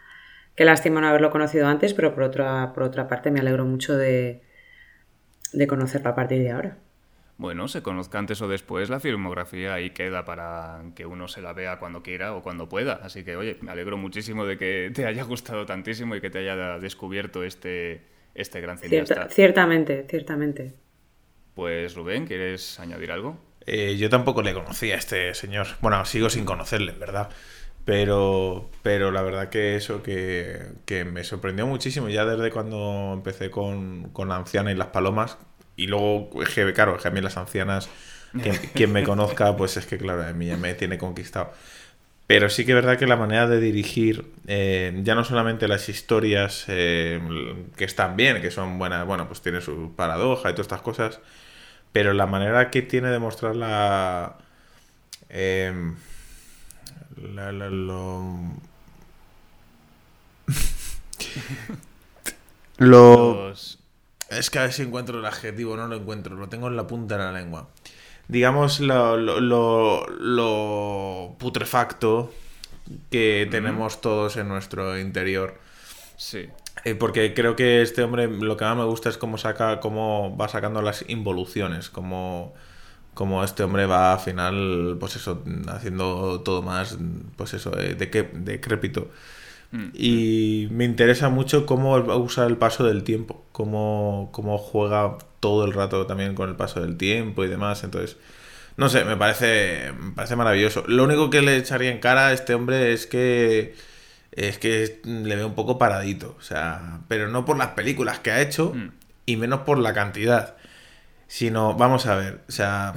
qué 0.54 0.64
lástima 0.64 1.00
no 1.00 1.08
haberlo 1.08 1.30
conocido 1.30 1.66
antes, 1.66 1.94
pero 1.94 2.14
por 2.14 2.24
otra, 2.24 2.72
por 2.74 2.84
otra 2.84 3.08
parte 3.08 3.30
me 3.30 3.40
alegro 3.40 3.64
mucho 3.64 3.96
de, 3.96 4.42
de 5.52 5.66
conocerlo 5.66 6.10
a 6.10 6.14
partir 6.14 6.42
de 6.42 6.50
ahora. 6.50 6.78
Bueno, 7.44 7.68
se 7.68 7.82
conozca 7.82 8.18
antes 8.18 8.40
o 8.40 8.48
después, 8.48 8.88
la 8.88 9.00
filmografía 9.00 9.74
ahí 9.74 9.90
queda 9.90 10.24
para 10.24 10.82
que 10.96 11.04
uno 11.04 11.28
se 11.28 11.42
la 11.42 11.52
vea 11.52 11.78
cuando 11.78 12.02
quiera 12.02 12.34
o 12.34 12.42
cuando 12.42 12.70
pueda. 12.70 13.00
Así 13.02 13.22
que, 13.22 13.36
oye, 13.36 13.58
me 13.60 13.70
alegro 13.70 13.98
muchísimo 13.98 14.46
de 14.46 14.56
que 14.56 14.90
te 14.94 15.04
haya 15.04 15.24
gustado 15.24 15.66
tantísimo 15.66 16.16
y 16.16 16.22
que 16.22 16.30
te 16.30 16.38
haya 16.38 16.78
descubierto 16.78 17.44
este, 17.44 18.00
este 18.34 18.62
gran 18.62 18.78
cineasta. 18.78 19.28
ciertamente, 19.28 20.06
ciertamente. 20.08 20.72
Pues 21.54 21.94
Rubén, 21.94 22.26
¿quieres 22.26 22.80
añadir 22.80 23.12
algo? 23.12 23.36
Eh, 23.66 23.98
yo 23.98 24.08
tampoco 24.08 24.40
le 24.40 24.54
conocía 24.54 24.94
a 24.94 24.98
este 24.98 25.34
señor. 25.34 25.66
Bueno, 25.82 26.02
sigo 26.06 26.30
sin 26.30 26.46
conocerle, 26.46 26.92
en 26.92 26.98
verdad. 26.98 27.28
Pero, 27.84 28.70
pero 28.82 29.10
la 29.10 29.20
verdad 29.20 29.50
que 29.50 29.76
eso 29.76 30.02
que, 30.02 30.62
que 30.86 31.04
me 31.04 31.24
sorprendió 31.24 31.66
muchísimo 31.66 32.08
ya 32.08 32.24
desde 32.24 32.50
cuando 32.50 33.12
empecé 33.12 33.50
con, 33.50 34.08
con 34.14 34.30
La 34.30 34.36
Anciana 34.36 34.72
y 34.72 34.74
las 34.74 34.86
Palomas, 34.86 35.36
y 35.76 35.87
luego, 35.87 36.31
claro, 36.75 36.99
que 36.99 37.09
a 37.09 37.11
mí 37.11 37.21
las 37.21 37.37
ancianas, 37.37 37.88
quien, 38.75 38.93
me 38.93 39.04
conozca, 39.04 39.57
pues 39.57 39.76
es 39.76 39.87
que, 39.87 39.99
claro, 39.99 40.23
a 40.23 40.33
mí 40.33 40.47
ya 40.47 40.57
me 40.57 40.75
tiene 40.75 40.99
conquistado. 40.99 41.52
Pero 42.26 42.49
sí 42.49 42.64
que 42.64 42.73
es 42.73 42.76
verdad 42.76 42.99
que 42.99 43.07
la 43.07 43.16
manera 43.16 43.47
de 43.47 43.61
dirigir, 43.61 44.33
eh, 44.47 44.99
ya 45.02 45.14
no 45.14 45.25
solamente 45.25 45.69
las 45.69 45.88
historias 45.88 46.64
eh, 46.69 47.21
que 47.76 47.85
están 47.85 48.16
bien, 48.16 48.40
que 48.40 48.50
son 48.50 48.78
buenas, 48.78 49.07
bueno, 49.07 49.26
pues 49.26 49.43
tiene 49.43 49.61
su 49.61 49.95
paradoja 49.95 50.49
y 50.49 50.52
todas 50.52 50.64
estas 50.66 50.81
cosas, 50.81 51.21
pero 51.93 52.14
la 52.14 52.26
manera 52.26 52.71
que 52.71 52.83
tiene 52.83 53.11
de 53.11 53.19
mostrar 53.19 53.54
la... 53.57 54.38
Em, 55.28 55.97
lo... 57.16 58.38
Los 62.78 63.83
es 64.31 64.50
que 64.50 64.59
a 64.59 64.62
ver 64.62 64.73
si 64.73 64.83
encuentro 64.83 65.19
el 65.19 65.25
adjetivo, 65.26 65.76
no 65.76 65.87
lo 65.88 65.97
encuentro, 65.97 66.37
lo 66.37 66.49
tengo 66.49 66.69
en 66.69 66.76
la 66.76 66.87
punta 66.87 67.16
de 67.19 67.25
la 67.25 67.33
lengua. 67.33 67.69
digamos, 68.28 68.81
lo, 68.81 69.16
lo, 69.16 69.40
lo- 69.40 70.07
lo 70.09 71.37
putrefacto 71.38 72.33
que 73.11 73.49
tenemos 73.50 74.00
todos 74.00 74.37
en 74.37 74.49
nuestro 74.49 74.99
interior. 74.99 75.59
Sí. 76.16 76.49
Eh, 76.85 76.95
porque 76.95 77.35
creo 77.35 77.57
que 77.57 77.83
este 77.83 78.02
hombre 78.02 78.26
lo 78.28 78.57
que 78.57 78.64
más 78.64 78.76
me 78.76 78.85
gusta 78.85 79.09
es 79.09 79.16
cómo 79.19 79.38
saca, 79.38 79.81
cómo 79.81 80.37
va 80.37 80.49
sacando 80.49 80.83
las 80.83 81.04
involuciones, 81.09 81.88
cómo, 81.88 82.54
cómo 83.14 83.45
este 83.45 83.62
hombre 83.64 83.87
va 83.87 84.14
al 84.14 84.21
final, 84.21 84.97
pues 85.00 85.16
eso, 85.16 85.45
haciendo 85.69 86.43
todo 86.43 86.62
más, 86.62 86.99
pues 87.37 87.54
eso, 87.54 87.78
eh, 87.78 87.95
de 87.95 88.11
que 88.11 88.25
decrépito. 88.25 89.11
Mm. 89.75 89.90
Y 89.93 90.69
me 90.71 90.85
interesa 90.85 91.28
mucho 91.31 91.66
cómo 91.66 91.95
usa 91.97 92.47
el 92.47 92.57
paso 92.57 92.85
del 92.85 93.02
tiempo, 93.02 93.45
cómo, 93.50 94.28
cómo 94.33 94.57
juega 94.57 95.19
todo 95.40 95.64
el 95.64 95.73
rato 95.73 96.07
también 96.07 96.35
con 96.37 96.49
el 96.49 96.54
paso 96.57 96.81
del 96.81 96.97
tiempo 96.97 97.45
y 97.45 97.49
demás. 97.49 97.83
Entonces, 97.83 98.16
no 98.76 98.88
sé, 98.88 99.04
me 99.04 99.16
parece, 99.16 99.93
me 99.99 100.12
parece 100.12 100.37
maravilloso. 100.37 100.85
Lo 100.87 101.02
único 101.04 101.28
que 101.31 101.43
le 101.43 101.57
echaría 101.57 101.90
en 101.90 101.99
cara 101.99 102.28
a 102.28 102.33
este 102.33 102.54
hombre 102.54 102.93
es 102.93 103.07
que 103.07 103.75
es 104.33 104.59
que 104.59 105.00
le 105.04 105.37
veo 105.37 105.47
un 105.47 105.54
poco 105.54 105.78
paradito, 105.78 106.35
o 106.38 106.43
sea, 106.43 107.00
pero 107.09 107.28
no 107.28 107.45
por 107.45 107.57
las 107.57 107.69
películas 107.69 108.19
que 108.21 108.31
ha 108.33 108.40
hecho 108.40 108.73
Mm. 108.75 108.90
y 109.26 109.37
menos 109.37 109.61
por 109.61 109.78
la 109.78 109.93
cantidad, 109.95 110.57
sino, 111.28 111.75
vamos 111.75 112.07
a 112.07 112.16
ver, 112.16 112.40
o 112.49 112.52
sea, 112.52 112.95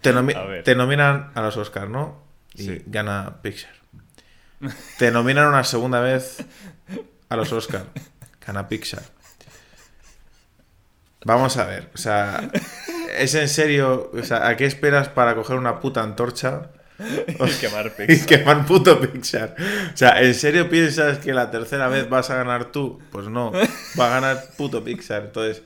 te, 0.00 0.12
nomi- 0.14 0.36
A 0.36 0.44
ver. 0.44 0.64
te 0.64 0.74
nominan 0.74 1.30
a 1.34 1.42
los 1.42 1.56
Oscars, 1.56 1.90
¿no? 1.90 2.22
Y 2.54 2.62
Sí. 2.66 2.82
gana 2.86 3.36
Pixar. 3.42 3.72
Te 4.98 5.10
nominan 5.10 5.48
una 5.48 5.64
segunda 5.64 6.00
vez 6.00 6.38
a 7.28 7.36
los 7.36 7.52
Oscars, 7.52 7.84
gana 8.46 8.68
Pixar. 8.68 9.02
Vamos 11.24 11.56
a 11.56 11.64
ver, 11.64 11.90
o 11.94 11.98
sea, 11.98 12.50
¿es 13.18 13.34
en 13.34 13.48
serio? 13.48 14.10
O 14.12 14.22
sea, 14.22 14.46
¿a 14.48 14.56
qué 14.56 14.66
esperas 14.66 15.08
para 15.08 15.34
coger 15.34 15.56
una 15.56 15.80
puta 15.80 16.02
antorcha? 16.02 16.70
Y 16.98 17.50
quemar 17.60 17.92
Y 17.98 18.06
Pixar. 18.06 18.26
quemar 18.26 18.66
puto 18.66 19.00
Pixar. 19.00 19.56
O 19.92 19.96
sea, 19.96 20.20
¿en 20.22 20.34
serio 20.34 20.68
piensas 20.68 21.18
que 21.18 21.32
la 21.32 21.50
tercera 21.50 21.88
vez 21.88 22.08
vas 22.08 22.30
a 22.30 22.36
ganar 22.36 22.66
tú? 22.66 23.00
Pues 23.10 23.28
no, 23.28 23.52
va 23.98 24.06
a 24.06 24.20
ganar 24.20 24.44
puto 24.56 24.84
Pixar. 24.84 25.22
Entonces, 25.22 25.62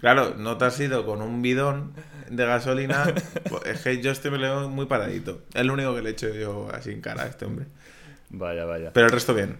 claro, 0.00 0.34
no 0.36 0.58
te 0.58 0.66
has 0.66 0.78
ido 0.78 1.06
con 1.06 1.22
un 1.22 1.40
bidón 1.40 1.94
de 2.28 2.44
gasolina. 2.44 3.12
Es 3.64 3.80
que 3.80 4.02
yo 4.02 4.10
este 4.10 4.28
veo 4.28 4.68
muy 4.68 4.86
paradito. 4.86 5.42
Es 5.54 5.64
lo 5.64 5.72
único 5.72 5.94
que 5.94 6.02
le 6.02 6.10
he 6.10 6.12
hecho 6.12 6.28
yo 6.34 6.68
así 6.72 6.90
en 6.90 7.00
cara 7.00 7.22
a 7.22 7.26
este 7.26 7.46
hombre. 7.46 7.66
Vaya, 8.30 8.64
vaya. 8.64 8.92
Pero 8.92 9.06
el 9.06 9.12
resto 9.12 9.34
bien. 9.34 9.58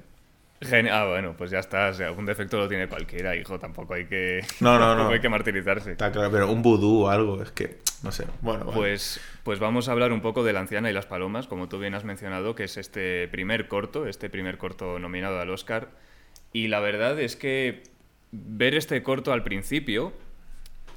Geni- 0.61 0.91
ah, 0.91 1.07
bueno, 1.07 1.35
pues 1.37 1.51
ya 1.53 1.61
está. 1.61 1.89
O 1.89 1.95
sea, 1.95 2.09
algún 2.09 2.27
defecto 2.27 2.59
lo 2.59 2.69
tiene 2.69 2.89
cualquiera, 2.89 3.37
hijo. 3.37 3.59
Tampoco 3.61 3.95
hay 3.95 4.07
que. 4.07 4.41
No, 4.61 4.79
no, 4.79 4.95
no. 4.97 5.09
hay 5.11 5.21
que 5.21 5.29
martirizarse. 5.29 5.93
Está 5.93 6.11
claro, 6.11 6.31
pero 6.33 6.51
un 6.51 6.63
vudú 6.63 7.05
o 7.05 7.09
algo, 7.09 7.41
es 7.43 7.53
que, 7.53 7.79
no 8.03 8.11
sé. 8.11 8.25
Bueno, 8.43 8.65
vale. 8.65 8.77
Pues, 8.77 9.21
pues 9.45 9.61
vamos 9.61 9.89
a 9.89 9.93
hablar 9.93 10.13
un 10.13 10.21
poco 10.21 10.43
de 10.43 10.53
La 10.53 10.61
anciana 10.61 10.91
y 10.91 10.93
las 10.93 11.07
palomas, 11.07 11.47
como 11.47 11.69
tú 11.69 11.79
bien 11.79 11.95
has 11.95 12.05
mencionado, 12.05 12.57
que 12.57 12.65
es 12.65 12.77
este 12.77 13.29
primer 13.29 13.69
corto, 13.69 14.07
este 14.09 14.29
primer 14.31 14.59
corto 14.59 14.99
nominado 14.99 15.41
al 15.41 15.49
Oscar. 15.51 15.91
Y 16.53 16.67
la 16.69 16.81
verdad 16.81 17.21
es 17.21 17.37
que 17.37 17.85
ver 18.33 18.75
este 18.75 19.03
corto 19.05 19.33
al 19.33 19.45
principio 19.45 20.13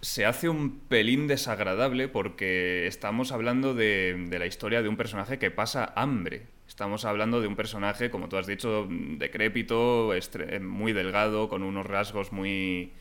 se 0.02 0.26
hace 0.26 0.50
un 0.50 0.80
pelín 0.80 1.28
desagradable 1.28 2.08
porque 2.08 2.88
estamos 2.88 3.32
hablando 3.32 3.76
de, 3.76 4.26
de 4.28 4.40
la 4.40 4.48
historia 4.48 4.82
de 4.82 4.90
un 4.90 4.98
personaje 4.98 5.38
que 5.38 5.52
pasa 5.52 5.94
hambre. 5.96 6.48
Estamos 6.82 7.06
hablando 7.06 7.42
de 7.42 7.46
un 7.48 7.56
personaje, 7.56 8.10
como 8.10 8.28
tú 8.28 8.38
has 8.38 8.48
dicho, 8.48 8.88
decrépito, 8.90 10.16
estre- 10.16 10.60
muy 10.60 10.94
delgado, 10.94 11.48
con 11.48 11.62
unos 11.62 11.86
rasgos 11.86 12.32
muy, 12.32 12.92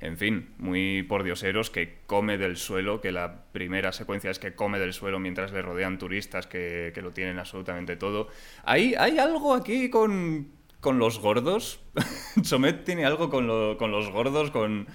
en 0.00 0.16
fin, 0.18 0.48
muy 0.58 1.04
pordioseros, 1.04 1.70
que 1.70 1.98
come 2.06 2.36
del 2.36 2.56
suelo, 2.56 3.00
que 3.00 3.12
la 3.12 3.44
primera 3.52 3.92
secuencia 3.92 4.32
es 4.32 4.40
que 4.40 4.56
come 4.56 4.80
del 4.80 4.92
suelo 4.92 5.20
mientras 5.20 5.52
le 5.52 5.62
rodean 5.62 5.98
turistas 5.98 6.48
que, 6.48 6.90
que 6.92 7.00
lo 7.00 7.12
tienen 7.12 7.38
absolutamente 7.38 7.94
todo. 7.94 8.26
¿Hay, 8.64 8.96
hay 8.98 9.18
algo 9.20 9.54
aquí 9.54 9.88
con, 9.88 10.48
con 10.80 10.98
los 10.98 11.20
gordos? 11.20 11.80
Chomet 12.42 12.82
tiene 12.82 13.04
algo 13.04 13.30
con, 13.30 13.46
lo- 13.46 13.76
con 13.78 13.92
los 13.92 14.10
gordos, 14.10 14.50
con... 14.50 14.88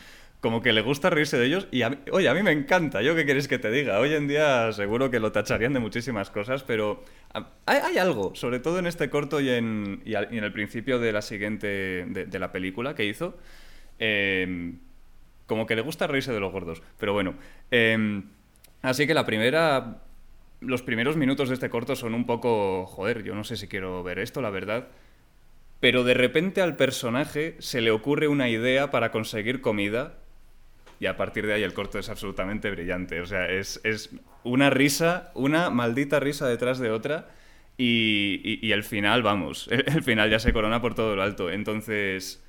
Como 0.44 0.62
que 0.62 0.74
le 0.74 0.82
gusta 0.82 1.10
reírse 1.10 1.38
de 1.38 1.46
ellos 1.46 1.70
y 1.72 1.84
oye, 2.12 2.28
a 2.28 2.34
mí 2.34 2.44
me 2.44 2.52
encanta, 2.52 3.02
¿yo 3.02 3.16
qué 3.16 3.24
quieres 3.24 3.48
que 3.48 3.60
te 3.60 3.72
diga? 3.72 3.98
Hoy 4.02 4.14
en 4.14 4.28
día 4.28 4.74
seguro 4.74 5.10
que 5.10 5.22
lo 5.22 5.32
tacharían 5.32 5.72
de 5.72 5.80
muchísimas 5.80 6.30
cosas, 6.30 6.64
pero 6.64 7.06
hay, 7.66 7.98
algo, 7.98 8.36
sobre 8.36 8.60
todo 8.60 8.78
en 8.78 8.86
este 8.86 9.10
corto 9.10 9.40
y 9.40 9.50
en, 9.50 10.02
y 10.04 10.16
en 10.16 10.44
el 10.44 10.52
principio 10.52 11.00
de 11.00 11.14
la 11.14 11.22
siguiente, 11.22 12.06
de, 12.10 12.40
la 12.40 12.52
película 12.52 12.94
que 12.94 13.06
hizo, 13.06 13.38
eh, 14.00 14.74
como 15.46 15.66
que 15.66 15.78
le 15.78 15.82
gusta 15.82 16.08
reírse 16.08 16.34
de 16.34 16.42
los 16.42 16.52
gordos. 16.52 16.82
Pero 17.00 17.14
bueno, 17.14 17.36
eh, 17.72 18.22
así 18.82 19.08
que 19.08 19.14
la 19.14 19.26
primera, 19.26 20.02
los 20.60 20.82
primeros 20.82 21.16
minutos 21.16 21.48
de 21.48 21.54
este 21.54 21.70
corto 21.70 21.96
son 21.96 22.14
un 22.14 22.26
poco, 22.26 22.86
joder, 22.86 23.24
yo 23.24 23.34
no 23.34 23.46
sé 23.46 23.56
si 23.56 23.70
quiero 23.70 24.04
ver 24.04 24.20
esto, 24.20 24.42
la 24.42 24.50
verdad. 24.50 24.90
Pero 25.80 26.04
de 26.04 26.16
repente 26.16 26.62
al 26.62 26.76
personaje 26.76 27.56
se 27.60 27.80
le 27.80 27.92
ocurre 27.92 28.28
una 28.28 28.50
idea 28.50 28.92
para 28.92 29.10
conseguir 29.10 29.62
comida 29.62 30.18
y 31.04 31.08
a 31.08 31.18
partir 31.18 31.46
de 31.48 31.54
ahí 31.54 31.64
el 31.64 31.74
corto 31.74 32.00
es 32.00 32.10
absolutamente 32.10 32.72
brillante. 32.72 33.22
O 33.22 33.26
sea, 33.26 33.50
es, 33.50 33.82
es 33.84 34.12
una 34.44 34.70
risa, 34.70 35.32
una 35.36 35.70
maldita 35.70 36.20
risa 36.20 36.48
detrás 36.48 36.80
de 36.80 36.92
otra 36.92 37.30
y, 37.78 38.60
y- 38.62 38.72
el 38.72 38.84
final, 38.84 39.24
vamos, 39.24 39.68
el, 39.72 39.84
el 39.96 40.04
final 40.04 40.30
ya 40.30 40.40
se 40.40 40.54
corona 40.54 40.82
por 40.82 40.96
todo 40.96 41.16
lo 41.16 41.24
alto. 41.24 41.50
Entonces, 41.52 42.44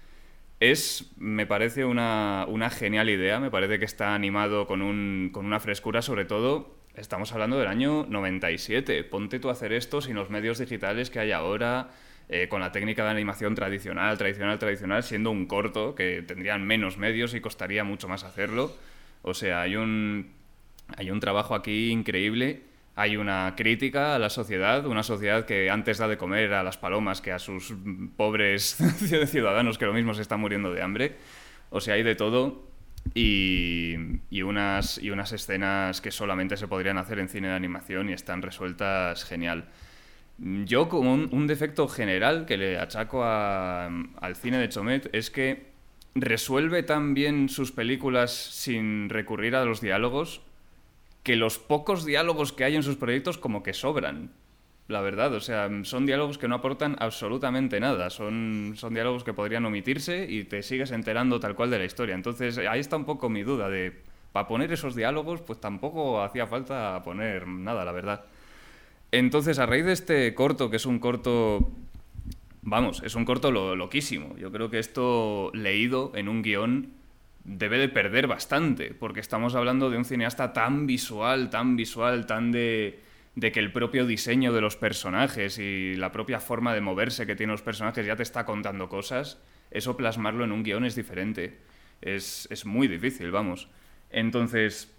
es, 0.61 1.13
me 1.19 1.47
parece 1.47 1.85
una, 1.85 2.47
una 2.49 2.71
genial 2.71 3.11
idea, 3.11 3.41
me 3.41 3.51
parece 3.51 3.79
que 3.79 3.85
está 3.85 4.15
animado 4.15 4.67
con, 4.67 4.83
un, 4.83 5.31
con 5.33 5.47
una 5.47 5.61
frescura, 5.61 6.03
sobre 6.03 6.25
todo, 6.25 6.77
estamos 6.95 7.33
hablando 7.33 7.59
del 7.59 7.69
año 7.69 8.07
97. 8.09 9.05
Ponte 9.05 9.39
tú 9.41 9.49
a 9.49 9.53
hacer 9.53 9.73
esto 9.73 10.01
sin 10.01 10.15
los 10.15 10.31
medios 10.31 10.59
digitales 10.59 11.11
que 11.11 11.19
hay 11.21 11.33
ahora, 11.33 11.91
eh, 12.29 12.49
con 12.49 12.61
la 12.61 12.73
técnica 12.73 13.05
de 13.05 13.11
animación 13.11 13.55
tradicional, 13.55 14.17
tradicional, 14.17 14.59
tradicional, 14.59 15.03
siendo 15.03 15.31
un 15.31 15.47
corto 15.47 15.95
que 15.95 16.23
tendrían 16.23 16.67
menos 16.67 16.97
medios 16.97 17.35
y 17.35 17.41
costaría 17.41 17.85
mucho 17.85 18.09
más 18.09 18.25
hacerlo. 18.25 18.75
O 19.23 19.35
sea, 19.35 19.61
hay 19.63 19.77
un, 19.77 20.33
hay 20.97 21.11
un 21.11 21.21
trabajo 21.21 21.55
aquí 21.55 21.91
increíble. 21.91 22.63
Hay 22.97 23.17
una 23.17 23.55
crítica 23.57 24.15
a 24.15 24.19
la 24.19 24.31
sociedad, 24.31 24.87
una 24.87 25.03
sociedad 25.03 25.45
que 25.47 25.69
antes 25.69 25.99
da 25.99 26.07
de 26.09 26.17
comer 26.17 26.55
a 26.55 26.63
las 26.63 26.79
palomas 26.79 27.21
que 27.21 27.33
a 27.33 27.39
sus 27.39 27.75
pobres 28.17 28.77
ciudadanos 29.27 29.79
que 29.79 29.87
lo 29.87 29.93
mismo 29.93 30.15
se 30.15 30.23
están 30.23 30.41
muriendo 30.41 30.73
de 30.73 30.81
hambre. 30.81 31.17
O 31.71 31.81
sea, 31.81 31.95
hay 31.95 32.05
de 32.05 32.15
todo 32.15 32.69
y, 33.13 33.97
y 34.31 34.43
unas, 34.43 34.99
y 34.99 35.11
unas 35.11 35.33
escenas 35.33 36.01
que 36.01 36.11
solamente 36.11 36.57
se 36.57 36.69
podrían 36.69 36.97
hacer 36.97 37.19
en 37.19 37.29
cine 37.29 37.49
de 37.49 37.55
animación 37.55 38.11
y 38.11 38.13
están 38.13 38.43
resueltas 38.43 39.25
genial. 39.25 39.69
Yo 40.39 40.89
como 40.89 41.15
un, 41.15 41.29
un 41.33 41.47
defecto 41.47 41.87
general 41.89 42.45
que 42.47 42.57
le 42.57 42.79
achaco 42.79 43.23
a- 43.25 43.87
al 44.21 44.37
cine 44.37 44.59
de 44.59 44.69
Chomet 44.69 45.09
es 45.15 45.31
que 45.31 45.73
resuelve 46.15 46.83
tan 46.83 47.15
bien 47.15 47.49
sus 47.49 47.71
películas 47.73 48.33
sin 48.33 49.09
recurrir 49.11 49.55
a 49.57 49.65
los 49.65 49.81
diálogos 49.81 50.41
que 51.23 51.37
los 51.37 51.59
pocos 51.59 52.05
diálogos 52.05 52.53
que 52.53 52.65
hay 52.65 52.77
en 52.77 52.83
sus 52.83 52.97
proyectos 52.97 53.39
como 53.39 53.63
que 53.63 53.75
sobran. 53.75 54.33
La 54.89 55.01
verdad, 55.03 55.33
o 55.35 55.41
sea, 55.41 55.71
son 55.85 56.07
diálogos 56.07 56.39
que 56.39 56.49
no 56.49 56.57
aportan 56.57 56.97
absolutamente 57.01 57.81
nada. 57.81 58.11
Son, 58.11 58.75
son 58.77 58.95
diálogos 58.95 59.25
que 59.25 59.33
podrían 59.35 59.65
omitirse 59.67 60.27
y 60.29 60.45
te 60.45 60.63
sigues 60.63 60.91
enterando 60.93 61.41
tal 61.41 61.55
cual 61.57 61.71
de 61.71 61.79
la 61.79 61.85
historia. 61.87 62.15
Entonces, 62.15 62.59
ahí 62.59 62.81
está 62.81 62.97
un 62.97 63.07
poco 63.07 63.31
mi 63.31 63.43
duda 63.45 63.71
de, 63.71 63.93
para 64.33 64.49
poner 64.49 64.73
esos 64.73 64.95
diálogos, 64.95 65.41
pues 65.43 65.61
tampoco 65.61 66.23
hacía 66.23 66.47
falta 66.47 67.03
poner 67.03 67.47
nada, 67.49 67.85
la 67.85 67.93
verdad. 67.93 68.25
Entonces, 69.17 69.61
a 69.61 69.67
raíz 69.67 69.85
de 69.85 69.93
este 69.93 70.35
corto, 70.35 70.71
que 70.71 70.77
es 70.77 70.87
un 70.87 70.99
corto, 70.99 71.71
vamos, 72.63 73.01
es 73.05 73.15
un 73.15 73.25
corto 73.25 73.53
lo- 73.53 73.77
loquísimo. 73.77 74.37
Yo 74.37 74.51
creo 74.51 74.71
que 74.71 74.81
esto 74.81 75.53
leído 75.55 76.11
en 76.17 76.29
un 76.29 76.43
guion 76.43 76.89
debe 77.45 77.79
de 77.79 77.89
perder 77.89 78.27
bastante, 78.27 78.93
porque 78.93 79.21
estamos 79.21 79.55
hablando 79.55 79.89
de 79.89 79.99
un 79.99 80.05
cineasta 80.05 80.53
tan 80.53 80.87
visual, 80.89 81.49
tan 81.51 81.77
visual, 81.77 82.27
tan 82.27 82.51
de, 82.51 82.99
de 83.37 83.53
que 83.53 83.61
el 83.61 83.71
propio 83.71 84.05
diseño 84.05 84.53
de 84.53 84.61
los 84.61 84.75
personajes 84.77 85.59
y 85.59 85.95
la 85.95 86.11
propia 86.11 86.41
forma 86.41 86.75
de 86.75 86.81
moverse 86.81 87.25
que 87.27 87.37
tienen 87.37 87.53
los 87.53 87.63
personajes 87.63 88.05
ya 88.05 88.17
te 88.17 88.25
está 88.25 88.45
contando 88.45 88.89
cosas. 88.89 89.39
Eso 89.71 89.97
plasmarlo 89.97 90.43
en 90.45 90.51
un 90.51 90.65
guion 90.65 90.85
es 90.85 90.97
diferente. 90.97 91.59
Es, 92.03 92.49
es 92.51 92.67
muy 92.67 92.89
difícil, 92.89 93.31
vamos. 93.31 93.69
Entonces, 94.11 94.94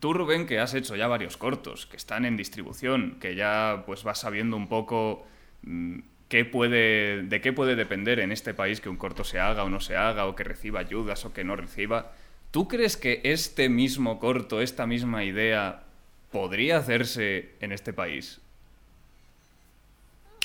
Tú, 0.00 0.12
Rubén, 0.12 0.46
que 0.46 0.60
has 0.60 0.74
hecho 0.74 0.96
ya 0.96 1.08
varios 1.08 1.36
cortos, 1.36 1.86
que 1.86 1.96
están 1.96 2.24
en 2.24 2.36
distribución, 2.36 3.18
que 3.20 3.34
ya 3.34 3.82
pues 3.86 4.04
vas 4.04 4.20
sabiendo 4.20 4.56
un 4.56 4.68
poco 4.68 5.26
mm, 5.62 6.00
qué 6.28 6.44
puede, 6.44 7.22
de 7.22 7.40
qué 7.40 7.52
puede 7.52 7.74
depender 7.74 8.20
en 8.20 8.30
este 8.30 8.54
país 8.54 8.80
que 8.80 8.88
un 8.88 8.96
corto 8.96 9.24
se 9.24 9.40
haga 9.40 9.64
o 9.64 9.70
no 9.70 9.80
se 9.80 9.96
haga, 9.96 10.26
o 10.26 10.36
que 10.36 10.44
reciba 10.44 10.80
ayudas 10.80 11.24
o 11.24 11.32
que 11.32 11.42
no 11.42 11.56
reciba. 11.56 12.12
¿Tú 12.50 12.68
crees 12.68 12.96
que 12.96 13.20
este 13.24 13.68
mismo 13.68 14.20
corto, 14.20 14.60
esta 14.60 14.86
misma 14.86 15.24
idea, 15.24 15.82
podría 16.30 16.78
hacerse 16.78 17.50
en 17.60 17.72
este 17.72 17.92
país? 17.92 18.40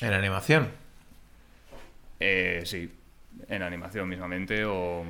En 0.01 0.13
animación. 0.13 0.69
Eh, 2.19 2.63
sí, 2.65 2.89
en 3.49 3.61
animación 3.61 4.09
mismamente, 4.09 4.65
o 4.65 5.05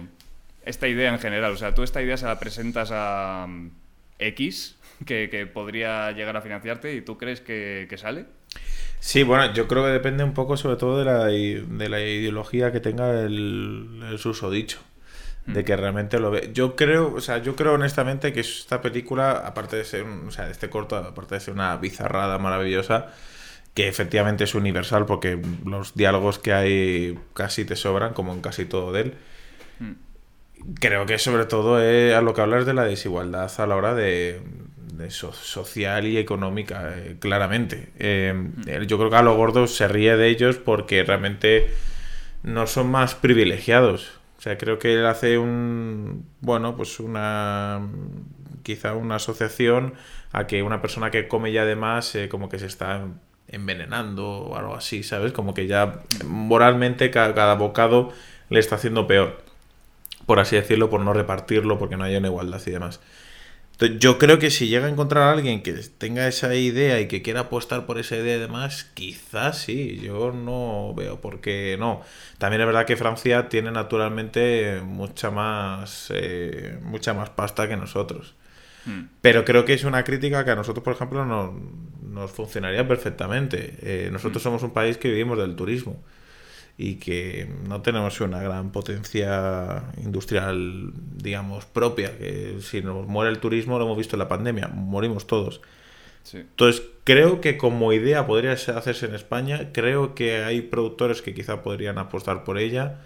esta 0.65 0.87
idea 0.87 1.11
en 1.11 1.19
general. 1.19 1.53
O 1.53 1.57
sea, 1.57 1.73
tú 1.73 1.83
esta 1.83 2.01
idea 2.01 2.17
se 2.17 2.25
la 2.25 2.39
presentas 2.39 2.89
a, 2.91 3.47
X 4.19 4.77
que, 5.05 5.49
podría 5.53 6.11
llegar 6.11 6.37
a 6.37 6.41
financiarte 6.41 6.95
y 6.95 7.01
tú 7.01 7.17
crees 7.17 7.41
que, 7.41 7.93
sale? 7.97 8.25
Sí, 8.99 9.23
bueno, 9.23 9.53
yo 9.53 9.67
creo 9.67 9.83
que 9.83 9.91
depende 9.91 10.23
un 10.23 10.33
poco 10.33 10.55
sobre 10.55 10.77
todo 10.77 10.99
de 10.99 11.05
la, 11.05 11.25
de 11.25 11.89
la 11.89 11.99
ideología 12.01 12.71
que 12.71 12.79
tenga 12.79 13.21
el, 13.21 14.01
el 14.09 14.19
susodicho. 14.19 14.79
De 15.45 15.61
mm. 15.61 15.65
que 15.65 15.75
realmente 15.75 16.19
lo 16.19 16.31
ve. 16.31 16.51
Yo 16.53 16.77
creo, 16.77 17.13
o 17.13 17.19
sea, 17.19 17.39
yo 17.39 17.57
creo 17.57 17.73
honestamente 17.73 18.31
que 18.31 18.39
esta 18.39 18.81
película, 18.81 19.31
aparte 19.45 19.75
de 19.75 19.83
ser, 19.83 20.03
o 20.03 20.31
sea, 20.31 20.49
este 20.49 20.69
corto, 20.69 20.95
aparte 20.95 21.35
de 21.35 21.41
ser 21.41 21.53
una 21.53 21.75
bizarrada 21.75 22.37
maravillosa, 22.37 23.13
que 23.73 23.87
efectivamente 23.87 24.45
es 24.45 24.55
universal 24.55 25.05
porque 25.05 25.41
los 25.65 25.95
diálogos 25.95 26.39
que 26.39 26.53
hay 26.53 27.19
casi 27.33 27.65
te 27.65 27.75
sobran, 27.75 28.13
como 28.13 28.33
en 28.33 28.41
casi 28.41 28.65
todo 28.65 28.93
de 28.93 29.01
él. 29.01 29.13
Creo 30.79 31.05
que 31.05 31.17
sobre 31.17 31.45
todo 31.45 31.81
es 31.81 32.13
a 32.13 32.21
lo 32.21 32.33
que 32.33 32.41
hablas 32.41 32.65
de 32.65 32.73
la 32.73 32.85
desigualdad 32.85 33.51
a 33.57 33.67
la 33.67 33.75
hora 33.75 33.93
de, 33.93 34.41
social 35.09 36.07
y 36.07 36.17
económica, 36.17 36.93
eh, 36.95 37.17
claramente. 37.19 37.89
Em, 37.99 38.53
mm. 38.55 38.85
yo 38.87 38.97
creo 38.97 39.09
que 39.09 39.15
a 39.15 39.21
los 39.21 39.35
gordos 39.35 39.75
se 39.75 39.87
ríe 39.87 40.15
de 40.15 40.29
ellos 40.29 40.57
porque 40.57 41.03
realmente 41.03 41.73
no 42.43 42.67
son 42.67 42.91
más 42.91 43.15
privilegiados. 43.15 44.19
O 44.37 44.41
sea, 44.41 44.57
creo 44.57 44.77
que 44.77 44.93
él 44.93 45.05
hace 45.05 45.37
un, 45.37 46.25
bueno, 46.41 46.75
pues 46.75 46.99
una, 46.99 47.81
quizá 48.63 48.93
una 48.93 49.15
asociación 49.15 49.93
a 50.31 50.47
que 50.47 50.63
una 50.63 50.81
persona 50.81 51.11
que 51.11 51.27
come 51.27 51.51
ya 51.51 51.61
además 51.61 52.13
eh, 52.15 52.27
como 52.27 52.49
que 52.49 52.59
se 52.59 52.65
está 52.65 53.05
envenenando 53.47 54.27
o 54.27 54.57
algo 54.57 54.75
así, 54.75 55.03
¿sabes? 55.03 55.31
Como 55.31 55.53
que 55.53 55.67
ya 55.67 56.01
moralmente 56.25 57.11
cada, 57.11 57.53
bocado 57.55 58.11
le 58.49 58.59
está 58.59 58.75
haciendo 58.75 59.07
peor, 59.07 59.43
por 60.25 60.39
así 60.39 60.55
decirlo, 60.55 60.89
por 60.89 61.01
no 61.01 61.13
repartirlo, 61.13 61.77
porque 61.77 61.97
no 61.97 62.03
haya 62.03 62.19
una 62.19 62.27
igualdad 62.27 62.61
y 62.65 62.71
demás. 62.71 62.99
Entonces, 63.73 63.97
yo 63.99 64.19
creo 64.19 64.37
que 64.37 64.51
si 64.51 64.67
llega 64.67 64.85
a 64.85 64.89
encontrar 64.89 65.23
a 65.23 65.31
alguien 65.31 65.63
que 65.63 65.73
tenga 65.73 66.27
esa 66.27 66.53
idea 66.53 66.99
y 66.99 67.07
que 67.07 67.23
quiera 67.23 67.41
apostar 67.41 67.87
por 67.87 67.97
esa 67.97 68.15
idea 68.15 68.37
y 68.37 68.39
demás, 68.39 68.83
quizás 68.93 69.57
sí, 69.57 69.99
yo 69.99 70.31
no 70.31 70.93
veo 70.95 71.19
por 71.21 71.41
qué 71.41 71.75
no. 71.79 72.01
También 72.37 72.61
es 72.61 72.67
verdad 72.67 72.85
que 72.85 72.95
Francia 72.95 73.49
tiene 73.49 73.71
naturalmente 73.71 74.79
mucha 74.85 75.31
más, 75.31 76.11
eh, 76.13 76.77
mucha 76.83 77.15
más 77.15 77.31
pasta 77.31 77.67
que 77.67 77.75
nosotros. 77.75 78.35
Hmm. 78.85 79.05
Pero 79.21 79.43
creo 79.43 79.65
que 79.65 79.73
es 79.73 79.85
una 79.85 80.03
crítica 80.03 80.45
que 80.45 80.51
a 80.51 80.55
nosotros, 80.55 80.83
por 80.83 80.93
ejemplo, 80.93 81.25
no, 81.25 81.59
nos 82.13 82.31
funcionaría 82.31 82.87
perfectamente. 82.87 83.77
Eh, 83.81 84.09
nosotros 84.11 84.43
mm. 84.43 84.45
somos 84.45 84.63
un 84.63 84.71
país 84.71 84.97
que 84.97 85.09
vivimos 85.09 85.37
del 85.37 85.55
turismo 85.55 86.03
y 86.77 86.95
que 86.95 87.49
no 87.67 87.81
tenemos 87.81 88.19
una 88.21 88.41
gran 88.41 88.71
potencia 88.71 89.83
industrial, 89.97 90.91
digamos, 91.15 91.65
propia. 91.65 92.17
Que 92.17 92.57
si 92.61 92.81
nos 92.81 93.07
muere 93.07 93.31
el 93.31 93.39
turismo, 93.39 93.77
lo 93.77 93.85
hemos 93.85 93.97
visto 93.97 94.15
en 94.15 94.19
la 94.19 94.27
pandemia, 94.27 94.67
morimos 94.67 95.27
todos. 95.27 95.61
Entonces, 96.33 96.83
creo 97.03 97.41
que 97.41 97.57
como 97.57 97.91
idea 97.91 98.25
podría 98.25 98.53
hacerse 98.53 99.05
en 99.05 99.15
España. 99.15 99.71
Creo 99.73 100.15
que 100.15 100.43
hay 100.43 100.61
productores 100.61 101.21
que 101.21 101.33
quizá 101.33 101.61
podrían 101.61 101.97
apostar 101.97 102.43
por 102.43 102.57
ella. 102.57 103.01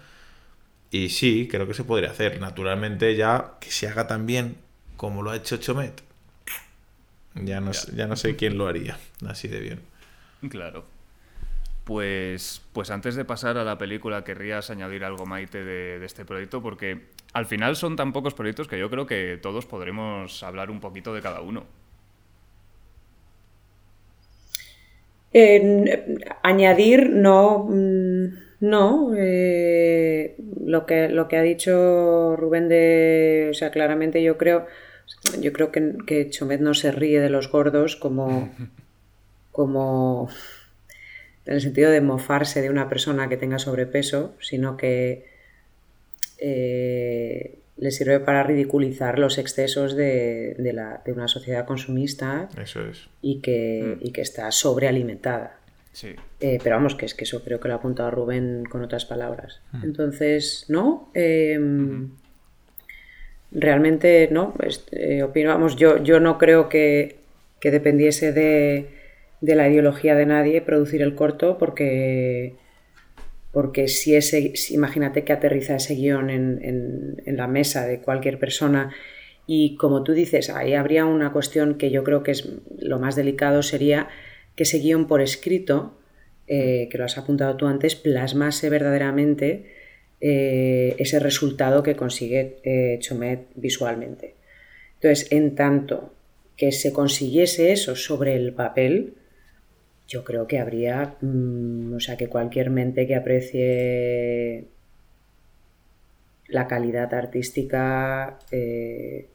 Y 0.90 1.10
sí, 1.10 1.48
creo 1.50 1.66
que 1.66 1.74
se 1.74 1.84
podría 1.84 2.10
hacer. 2.10 2.40
Naturalmente, 2.40 3.16
ya 3.16 3.54
que 3.60 3.70
se 3.70 3.88
haga 3.88 4.06
tan 4.06 4.24
bien 4.26 4.56
como 4.96 5.22
lo 5.22 5.30
ha 5.30 5.36
hecho 5.36 5.56
Chomet 5.58 6.08
ya 7.44 7.60
no, 7.60 7.72
ya. 7.72 8.06
no 8.06 8.16
sé 8.16 8.36
quién 8.36 8.58
lo 8.58 8.66
haría 8.66 8.98
así 9.26 9.48
de 9.48 9.60
bien. 9.60 9.80
Claro. 10.50 10.84
Pues, 11.88 12.60
pues 12.74 12.90
antes 12.90 13.14
de 13.14 13.24
pasar 13.24 13.56
a 13.56 13.64
la 13.64 13.78
película, 13.78 14.22
querrías 14.22 14.68
añadir 14.68 15.04
algo, 15.04 15.24
Maite, 15.24 15.64
de, 15.64 16.04
este 16.04 16.26
proyecto, 16.26 16.60
porque 16.60 17.06
al 17.32 17.46
final 17.46 17.76
son 17.76 17.96
tan 17.96 18.12
pocos 18.12 18.34
proyectos 18.34 18.68
que 18.68 18.78
yo 18.78 18.90
creo 18.90 19.06
que 19.06 19.38
todos 19.40 19.64
podremos 19.64 20.42
hablar 20.42 20.70
un 20.70 20.80
poquito 20.80 21.14
de 21.14 21.22
cada 21.22 21.40
uno. 21.40 21.64
añadir, 26.42 27.08
no. 27.08 27.64
Mm, 27.70 28.26
no. 28.60 29.14
Eh, 29.16 30.36
lo, 30.66 30.84
que, 30.84 31.08
lo 31.08 31.26
que 31.26 31.38
ha 31.38 31.42
dicho 31.42 32.36
Rubén 32.36 32.68
de. 32.68 33.48
O 33.50 33.54
sea, 33.54 33.70
claramente 33.70 34.22
yo 34.22 34.36
creo 34.36 34.66
yo 35.40 35.54
creo 35.54 35.72
que, 35.72 35.94
que, 36.06 36.28
Chomet 36.28 36.60
no 36.60 36.74
se 36.74 36.92
ríe 36.92 37.18
de 37.18 37.30
los 37.30 37.50
gordos 37.50 37.96
como, 37.96 38.50
como 39.52 40.28
en 41.48 41.54
el 41.54 41.60
sentido 41.62 41.90
de 41.90 42.02
mofarse 42.02 42.60
de 42.60 42.68
una 42.68 42.90
persona 42.90 43.30
que 43.30 43.38
tenga 43.38 43.58
sobrepeso, 43.58 44.34
sino 44.38 44.76
que 44.76 45.26
eh, 46.36 47.58
le 47.78 47.90
sirve 47.90 48.20
para 48.20 48.42
ridiculizar 48.42 49.18
los 49.18 49.38
excesos 49.38 49.96
de, 49.96 50.54
la, 50.74 51.00
de 51.06 51.12
una 51.12 51.26
sociedad 51.26 51.64
consumista 51.64 52.50
eso 52.60 52.86
es. 52.86 53.08
y, 53.22 53.40
que, 53.40 53.96
mm. 53.98 54.12
que 54.12 54.20
está 54.20 54.52
sobrealimentada. 54.52 55.58
Sí. 55.92 56.14
Eh, 56.40 56.58
pero 56.62 56.76
vamos, 56.76 56.94
que 56.94 57.06
es 57.06 57.14
que 57.14 57.24
eso 57.24 57.42
creo 57.42 57.60
que 57.60 57.68
lo 57.68 57.74
ha 57.74 57.78
apuntado 57.78 58.10
Rubén 58.10 58.64
con 58.70 58.82
otras 58.82 59.06
palabras. 59.06 59.62
Mm. 59.72 59.84
Entonces, 59.84 60.66
¿no? 60.68 61.10
Em, 61.14 62.10
realmente 63.52 64.28
no, 64.30 64.54
eh, 64.92 65.22
opinamos, 65.22 65.76
yo, 65.76 65.96
yo 66.04 66.20
no 66.20 66.36
creo 66.36 66.68
que, 66.68 67.16
dependiese 67.62 68.32
de, 68.34 68.97
la 69.40 69.68
ideología 69.68 70.14
de 70.14 70.26
nadie 70.26 70.60
producir 70.60 71.02
el 71.02 71.14
corto 71.14 71.58
porque, 71.58 72.56
porque 73.52 73.88
si 73.88 74.14
ese, 74.16 74.52
imagínate 74.70 75.24
que 75.24 75.32
aterriza 75.32 75.76
ese 75.76 75.94
guion 75.94 76.30
en, 76.30 77.20
en, 77.24 77.36
la 77.36 77.46
mesa 77.46 77.86
de 77.86 78.00
cualquier 78.00 78.38
persona 78.38 78.92
y 79.46 79.76
como 79.76 80.02
tú 80.02 80.12
dices, 80.12 80.50
ahí 80.50 80.74
habría 80.74 81.04
una 81.06 81.32
cuestión 81.32 81.76
que 81.76 81.90
yo 81.90 82.04
creo 82.04 82.22
que 82.22 82.32
es 82.32 82.48
lo 82.78 82.98
más 82.98 83.16
delicado 83.16 83.62
sería 83.62 84.08
que 84.56 84.64
ese 84.64 84.80
guion 84.80 85.06
por 85.06 85.20
escrito, 85.20 85.96
eh, 86.48 86.88
que 86.90 86.98
lo 86.98 87.04
has 87.04 87.16
apuntado 87.16 87.56
tú 87.56 87.66
antes, 87.66 87.94
plasmase 87.94 88.68
verdaderamente 88.68 89.66
eh, 90.20 90.96
ese 90.98 91.20
resultado 91.20 91.82
que 91.84 91.94
consigue 91.94 92.56
eh, 92.64 92.98
Chomet 92.98 93.46
visualmente. 93.54 94.34
Entonces, 94.94 95.30
en 95.30 95.54
tanto 95.54 96.12
que 96.56 96.72
se 96.72 96.92
consiguiese 96.92 97.70
eso 97.70 97.94
sobre 97.94 98.34
el 98.34 98.52
papel, 98.52 99.14
yo 100.08 100.24
creo 100.24 100.46
que 100.46 100.58
habría, 100.58 101.16
mm, 101.20 101.94
o 101.94 102.00
sea, 102.00 102.16
que 102.16 102.28
cualquier 102.28 102.70
mente 102.70 103.06
que 103.06 103.14
aprecie 103.14 104.64
la 106.48 106.66
calidad 106.66 107.12
artística 107.12 108.38
eh, 108.50 109.28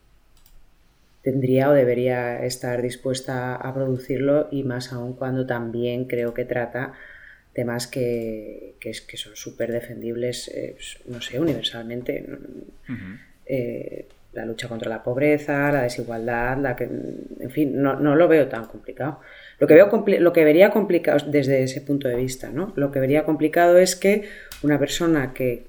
tendría 1.22 1.70
o 1.70 1.74
debería 1.74 2.44
estar 2.44 2.82
dispuesta 2.82 3.56
a 3.56 3.74
producirlo 3.74 4.48
y 4.52 4.64
más 4.64 4.92
aún 4.92 5.14
cuando 5.14 5.46
también 5.46 6.06
creo 6.06 6.34
que 6.34 6.44
trata 6.44 6.94
temas 7.54 7.86
que, 7.86 8.76
que, 8.80 8.92
que 9.08 9.18
son 9.18 9.36
súper 9.36 9.72
defendibles, 9.72 10.48
eh, 10.50 10.76
no 11.06 11.22
sé, 11.22 11.40
universalmente. 11.40 12.26
Eh, 13.46 14.08
la 14.34 14.46
lucha 14.46 14.68
contra 14.68 14.90
la 14.90 15.04
pobreza, 15.04 15.72
la 15.72 15.84
desigualdad, 15.84 16.58
la 16.58 16.76
que, 16.76 16.86
en 16.86 17.52
fin, 17.52 17.80
no, 17.80 17.96
no 18.00 18.16
lo 18.16 18.28
veo 18.28 18.48
tan 18.48 18.66
complicado. 18.66 19.20
Lo 19.60 19.68
que, 19.68 19.76
veo 19.76 19.90
lo 20.20 20.34
que 20.34 20.44
vería 20.44 20.72
complicado 20.72 21.26
desde 21.28 21.64
ese 21.64 21.82
punto 21.82 22.08
de 22.08 22.16
vista, 22.16 22.50
¿no? 22.50 22.74
Lo 22.76 22.92
que 22.92 23.00
vería 23.00 23.24
complicado 23.24 23.78
es 23.78 23.96
que 23.96 24.24
una 24.62 24.80
persona 24.80 25.34
que 25.34 25.64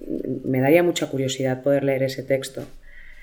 me 0.45 0.61
daría 0.61 0.83
mucha 0.83 1.09
curiosidad 1.09 1.63
poder 1.63 1.85
leer 1.85 2.03
ese 2.03 2.23
texto, 2.23 2.67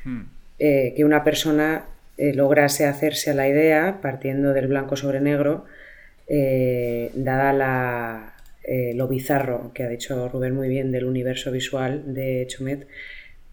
hmm. 0.05 0.21
eh, 0.59 0.93
que 0.95 1.03
una 1.03 1.23
persona 1.23 1.85
lograse 2.17 2.85
hacerse 2.85 3.31
a 3.31 3.33
la 3.33 3.47
idea, 3.47 3.99
partiendo 4.01 4.53
del 4.53 4.67
blanco 4.67 4.95
sobre 4.95 5.19
negro, 5.21 5.65
dada 6.27 7.51
la, 7.51 8.31
eh, 8.63 8.93
lo 8.93 9.07
bizarro 9.07 9.71
que 9.73 9.83
ha 9.83 9.89
dicho 9.89 10.29
Rubén 10.29 10.53
muy 10.53 10.69
bien 10.69 10.91
del 10.91 11.05
universo 11.05 11.51
visual 11.51 12.13
de 12.13 12.45
Chomet, 12.47 12.87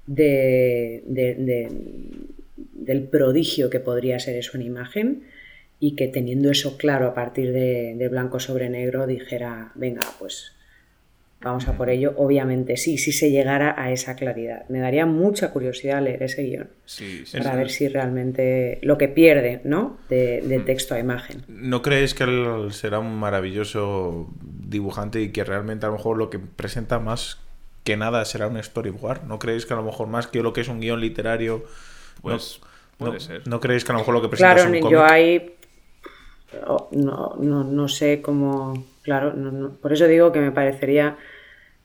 de, 0.06 1.02
del 2.56 3.02
prodigio 3.04 3.70
que 3.70 3.80
podría 3.80 4.18
ser 4.18 4.36
eso 4.36 4.56
en 4.56 4.62
imagen 4.62 5.22
y 5.80 5.94
que 5.94 6.08
teniendo 6.08 6.50
eso 6.50 6.76
claro 6.76 7.06
a 7.06 7.14
partir 7.14 7.52
de, 7.52 8.08
blanco 8.10 8.40
sobre 8.40 8.68
negro 8.68 9.06
dijera, 9.06 9.70
venga, 9.74 10.02
pues 10.18 10.52
vamos 11.40 11.68
a 11.68 11.76
por 11.76 11.88
ello. 11.88 12.14
Obviamente 12.16 12.76
sí, 12.76 12.98
si 12.98 13.12
se 13.12 13.30
llegara 13.30 13.74
a 13.80 13.92
esa 13.92 14.16
claridad. 14.16 14.68
Me 14.68 14.80
daría 14.80 15.06
mucha 15.06 15.52
curiosidad 15.52 16.02
leer 16.02 16.22
ese 16.24 16.42
guion 16.42 16.68
para 17.32 17.54
ver 17.54 17.70
si 17.70 17.86
realmente 17.88 18.80
lo 18.82 18.98
que 18.98 19.08
pierde, 19.08 19.60
¿no? 19.62 19.98
De, 20.08 20.42
de, 20.42 20.58
texto 20.60 20.94
a 20.94 20.98
imagen. 20.98 21.44
¿No 21.46 21.80
creéis 21.80 22.14
que 22.14 22.24
él 22.24 22.72
será 22.72 22.98
un 22.98 23.14
maravilloso 23.14 24.28
dibujante 24.42 25.20
y 25.20 25.30
que 25.30 25.44
realmente 25.44 25.86
a 25.86 25.90
lo 25.90 25.96
mejor 25.96 26.16
lo 26.16 26.28
que 26.28 26.40
presenta 26.40 26.98
más 26.98 27.38
que 27.84 27.96
nada 27.96 28.22
será 28.26 28.48
un 28.48 28.62
storyboard. 28.62 29.24
¿No 29.24 29.38
creéis 29.38 29.64
que 29.64 29.72
a 29.72 29.76
lo 29.76 29.82
mejor 29.82 30.08
más 30.08 30.26
que 30.26 30.42
lo 30.42 30.52
que 30.52 30.60
es 30.60 30.68
un 30.68 30.78
guion 30.78 31.00
literario... 31.00 31.64
Pues 32.20 32.60
puede 32.98 33.18
ser. 33.20 33.48
¿No 33.48 33.60
creéis 33.60 33.84
que 33.84 33.92
a 33.92 33.94
lo 33.94 34.00
mejor 34.00 34.12
lo 34.12 34.20
que 34.20 34.28
presenta 34.28 34.56
es 34.56 34.66
un 34.66 34.80
cómic? 34.80 34.90
yo 34.92 35.04
ahí 35.04 35.54
no, 36.92 37.36
no, 37.38 37.64
no, 37.64 37.88
sé 37.88 38.22
cómo... 38.22 38.86
Claro, 39.02 39.34
por 39.80 39.92
eso 39.92 40.06
digo 40.06 40.32
que 40.32 40.40
me 40.40 40.52
parecería 40.52 41.16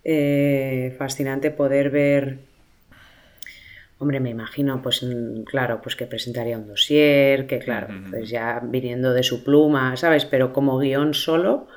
eh, 0.04 0.96
fascinante 0.98 1.52
poder 1.52 1.90
ver 1.90 2.40
Hombre, 4.04 4.20
me 4.20 4.32
imagino, 4.32 4.82
pues 4.82 5.02
mm, 5.02 5.44
claro, 5.44 5.80
pues 5.82 5.96
que 5.96 6.06
presentaría 6.06 6.58
un 6.58 6.68
dossier, 6.68 7.48
que 7.48 7.60
claro, 7.60 7.88
pues 8.10 8.30
ya 8.30 8.60
viniendo 8.62 9.14
de 9.14 9.24
su 9.24 9.46
pluma, 9.46 9.96
¿sabes? 9.96 10.26
Pero 10.26 10.52
como 10.52 10.78
guion 10.78 11.14
solo, 11.14 11.68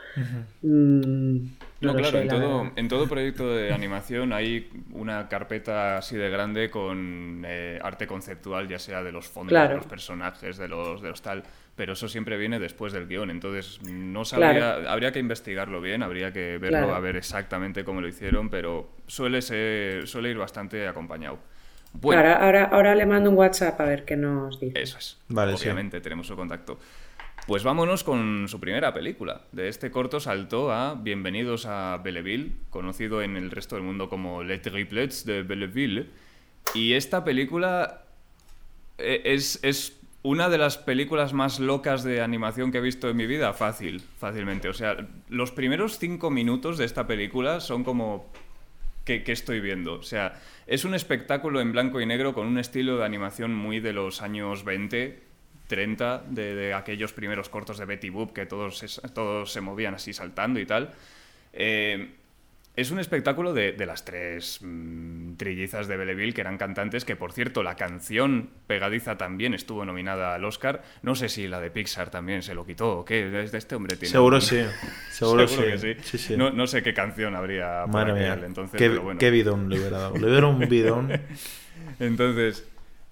mm, 0.62 1.36
No, 1.82 1.94
claro, 1.94 2.10
sé, 2.10 2.22
en 2.22 2.28
todo, 2.28 2.72
en 2.74 2.88
todo 2.88 3.06
proyecto 3.06 3.54
de 3.54 3.72
animación 3.72 4.32
hay 4.32 4.68
una 4.92 5.28
carpeta 5.28 5.98
así 5.98 6.16
de 6.16 6.28
grande 6.28 6.68
con 6.68 7.44
eh, 7.46 7.78
arte 7.80 8.08
conceptual, 8.08 8.66
ya 8.66 8.80
sea 8.80 9.04
de 9.04 9.12
los 9.12 9.28
fondos, 9.28 9.52
Claro. 9.52 9.68
de 9.68 9.76
los 9.76 9.86
personajes, 9.86 10.56
de 10.56 10.66
los, 10.66 11.00
de 11.00 11.10
los 11.10 11.22
tal, 11.22 11.44
pero 11.76 11.92
eso 11.92 12.08
siempre 12.08 12.36
viene 12.38 12.58
después 12.58 12.92
del 12.92 13.06
guion, 13.06 13.30
entonces 13.30 13.80
no 13.82 14.24
sabría, 14.24 14.90
habría 14.90 15.12
que 15.12 15.18
investigarlo 15.18 15.80
bien, 15.80 16.02
habría 16.02 16.32
que 16.32 16.58
verlo 16.58 16.78
Claro. 16.78 16.94
a 16.94 17.00
ver 17.00 17.16
exactamente 17.16 17.84
cómo 17.84 18.00
lo 18.00 18.08
hicieron, 18.08 18.48
pero 18.50 18.90
suele, 19.06 19.42
ser, 19.42 20.08
suele 20.08 20.30
ir 20.30 20.38
bastante 20.38 20.88
acompañado. 20.88 21.38
Bueno, 21.92 22.20
Ahora, 22.22 22.34
ahora, 22.44 22.64
ahora 22.64 22.94
le 22.94 23.06
mando 23.06 23.30
un 23.30 23.36
WhatsApp 23.36 23.80
a 23.80 23.84
ver 23.84 24.04
qué 24.04 24.16
nos 24.16 24.58
dice. 24.60 24.80
eso 24.82 24.98
es. 24.98 25.18
Vale, 25.28 25.56
sí. 25.56 25.64
Obviamente 25.64 26.00
tenemos 26.00 26.26
su 26.26 26.34
contacto. 26.36 26.78
Pues 27.46 27.62
vámonos 27.62 28.02
con 28.04 28.48
su 28.48 28.58
primera 28.58 28.92
película. 28.92 29.42
De 29.52 29.68
este 29.68 29.90
corto 29.90 30.18
saltó 30.18 30.72
a 30.72 30.94
Bienvenidos 30.94 31.64
a 31.66 31.98
Belleville, 32.02 32.52
conocido 32.70 33.22
en 33.22 33.36
el 33.36 33.50
resto 33.50 33.76
del 33.76 33.84
mundo 33.84 34.08
como 34.08 34.42
Les 34.42 34.60
Triplets 34.62 35.24
de 35.24 35.42
Belleville. 35.42 36.06
Y 36.74 36.94
esta 36.94 37.24
película 37.24 38.02
eh, 38.98 39.22
es, 39.24 39.60
es 39.62 39.95
una 40.26 40.48
de 40.48 40.58
las 40.58 40.76
películas 40.76 41.32
más 41.32 41.60
locas 41.60 42.02
de 42.02 42.20
animación 42.20 42.72
que 42.72 42.78
he 42.78 42.80
visto 42.80 43.08
en 43.08 43.16
mi 43.16 43.26
vida, 43.26 43.52
fácil, 43.52 44.02
fácilmente. 44.18 44.68
O 44.68 44.74
sea, 44.74 44.96
los 45.28 45.52
primeros 45.52 46.00
cinco 46.00 46.30
minutos 46.30 46.78
de 46.78 46.84
esta 46.84 47.06
película 47.06 47.60
son 47.60 47.84
como 47.84 48.26
que, 49.04 49.22
que 49.22 49.30
estoy 49.30 49.60
viendo. 49.60 49.94
O 49.94 50.02
sea, 50.02 50.40
es 50.66 50.84
un 50.84 50.94
espectáculo 50.94 51.60
en 51.60 51.70
blanco 51.70 52.00
y 52.00 52.06
negro 52.06 52.34
con 52.34 52.48
un 52.48 52.58
estilo 52.58 52.96
de 52.96 53.04
animación 53.04 53.54
muy 53.54 53.78
de 53.78 53.92
los 53.92 54.20
años 54.20 54.64
20, 54.64 55.22
30, 55.68 56.24
de, 56.28 56.74
aquellos 56.74 57.12
primeros 57.12 57.48
cortos 57.48 57.78
de 57.78 57.84
Betty 57.84 58.10
Boop 58.10 58.32
que 58.32 58.46
todos, 58.46 59.00
todos 59.14 59.52
se 59.52 59.60
movían 59.60 59.94
así 59.94 60.12
saltando 60.12 60.58
y 60.58 60.66
tal. 60.66 60.92
Eh, 61.52 62.16
es 62.76 62.90
un 62.90 63.00
espectáculo 63.00 63.54
de, 63.54 63.72
de 63.72 63.86
las 63.86 64.04
tres 64.04 64.58
mm, 64.62 65.36
trillizas 65.36 65.88
de 65.88 65.96
Belleville, 65.96 66.34
que 66.34 66.42
eran 66.42 66.58
cantantes, 66.58 67.04
que 67.06 67.16
por 67.16 67.32
cierto, 67.32 67.62
la 67.62 67.74
canción 67.74 68.50
pegadiza 68.66 69.16
también 69.16 69.54
estuvo 69.54 69.84
nominada 69.86 70.34
al 70.34 70.44
Oscar. 70.44 70.82
No 71.02 71.14
sé 71.14 71.28
si 71.30 71.48
la 71.48 71.60
de 71.60 71.70
Pixar 71.70 72.10
también 72.10 72.42
se 72.42 72.54
lo 72.54 72.66
quitó 72.66 72.98
o 72.98 73.04
qué. 73.04 73.24
Desde 73.30 73.56
este 73.58 73.74
hombre 73.76 73.96
tiene. 73.96 74.12
Seguro 74.12 74.36
un- 74.36 74.42
sí. 74.42 74.60
Seguro, 75.10 75.46
que 75.46 75.78
sí. 75.78 75.78
sí. 75.78 75.94
Sí, 76.02 76.18
sí. 76.18 76.36
No, 76.36 76.50
no 76.50 76.66
sé 76.66 76.82
qué 76.82 76.92
canción 76.92 77.34
habría 77.34 77.84
aquel 77.84 78.12
mía. 78.12 78.38
entonces, 78.44 78.76
qué, 78.78 78.90
pero 78.90 79.02
bueno. 79.02 79.18
qué 79.18 79.30
bidón 79.30 79.68
le 79.70 79.78
hubiera 79.80 79.98
dado. 79.98 80.16
Le 80.18 80.26
hubiera 80.26 80.46
un 80.46 80.58
bidón. 80.68 81.10
Entonces, 82.00 82.68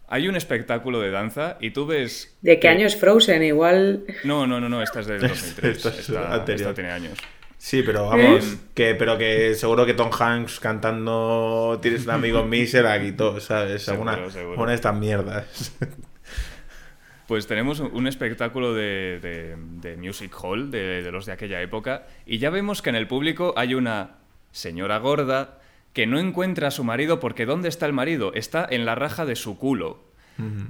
hay 0.08 0.28
un 0.28 0.36
espectáculo 0.36 1.00
de 1.00 1.10
danza 1.10 1.56
y 1.60 1.70
tú 1.70 1.86
ves. 1.86 2.36
¿De 2.42 2.54
qué 2.56 2.60
que- 2.60 2.68
año 2.68 2.86
es 2.86 2.96
Frozen? 2.96 3.42
Igual. 3.42 4.04
No, 4.24 4.46
no, 4.46 4.60
no, 4.60 4.68
no, 4.68 4.82
esta 4.82 5.00
es 5.00 5.06
del 5.06 5.20
2003. 5.26 5.76
Esta 5.76 5.88
es 5.88 5.98
esta, 6.00 6.34
anterior. 6.34 6.60
esta 6.68 6.74
tiene 6.74 6.90
años. 6.90 7.18
Sí, 7.66 7.82
pero 7.82 8.08
vamos, 8.08 8.44
¿Eh? 8.44 8.56
que, 8.74 8.94
pero 8.94 9.16
que 9.16 9.54
seguro 9.54 9.86
que 9.86 9.94
Tom 9.94 10.10
Hanks 10.12 10.60
cantando 10.60 11.78
Tienes 11.80 12.04
un 12.04 12.10
amigo 12.10 12.40
en 12.40 12.50
mí 12.50 12.66
se 12.66 12.82
la 12.82 13.00
quitó, 13.00 13.40
¿sabes? 13.40 13.84
Seguro, 13.84 14.10
Alguna, 14.10 14.30
seguro. 14.30 14.60
una 14.60 14.70
de 14.72 14.74
estas 14.74 14.94
mierdas. 14.94 15.72
Pues 17.26 17.46
tenemos 17.46 17.80
un 17.80 18.06
espectáculo 18.06 18.74
de, 18.74 19.18
de- 19.18 19.56
de 19.56 19.96
music 19.96 20.30
hall 20.42 20.70
de, 20.70 21.02
de 21.02 21.10
los 21.10 21.24
de 21.24 21.32
aquella 21.32 21.62
época 21.62 22.06
y 22.26 22.36
ya 22.36 22.50
vemos 22.50 22.82
que 22.82 22.90
en 22.90 22.96
el 22.96 23.06
público 23.08 23.54
hay 23.56 23.72
una 23.74 24.16
señora 24.52 24.98
gorda 24.98 25.58
que 25.94 26.06
no 26.06 26.18
encuentra 26.18 26.68
a 26.68 26.70
su 26.70 26.84
marido 26.84 27.18
porque 27.18 27.46
¿dónde 27.46 27.70
está 27.70 27.86
el 27.86 27.94
marido? 27.94 28.34
Está 28.34 28.66
en 28.70 28.84
la 28.84 28.94
raja 28.94 29.24
de 29.24 29.36
su 29.36 29.56
culo. 29.56 30.04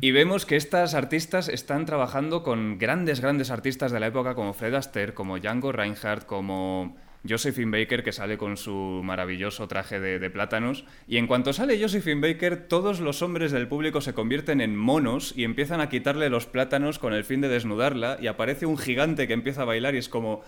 Y 0.00 0.10
vemos 0.10 0.46
que 0.46 0.56
estas 0.56 0.94
artistas 0.94 1.48
están 1.48 1.86
trabajando 1.86 2.42
con 2.42 2.78
grandes, 2.78 3.20
grandes 3.20 3.50
artistas 3.50 3.92
de 3.92 4.00
la 4.00 4.08
época 4.08 4.34
como 4.34 4.52
Fred 4.52 4.74
Astaire, 4.74 5.14
como 5.14 5.38
Django 5.38 5.72
Reinhardt, 5.72 6.26
como 6.26 6.96
Josephine 7.26 7.78
Baker, 7.78 8.04
que 8.04 8.12
sale 8.12 8.36
con 8.36 8.56
su 8.56 9.00
maravilloso 9.02 9.66
traje 9.66 10.00
de, 10.00 10.18
de 10.18 10.30
plátanos. 10.30 10.84
Y 11.08 11.16
en 11.16 11.26
cuanto 11.26 11.52
sale 11.52 11.80
Josephine 11.80 12.20
Baker, 12.20 12.68
todos 12.68 13.00
los 13.00 13.22
hombres 13.22 13.52
del 13.52 13.68
público 13.68 14.00
se 14.00 14.12
convierten 14.12 14.60
en 14.60 14.76
monos 14.76 15.32
y 15.34 15.44
empiezan 15.44 15.80
a 15.80 15.88
quitarle 15.88 16.28
los 16.28 16.46
plátanos 16.46 16.98
con 16.98 17.14
el 17.14 17.24
fin 17.24 17.40
de 17.40 17.48
desnudarla. 17.48 18.18
Y 18.20 18.26
aparece 18.26 18.66
un 18.66 18.76
gigante 18.76 19.26
que 19.26 19.32
empieza 19.32 19.62
a 19.62 19.66
bailar 19.66 19.94
y 19.94 19.98
es 19.98 20.08
como... 20.08 20.42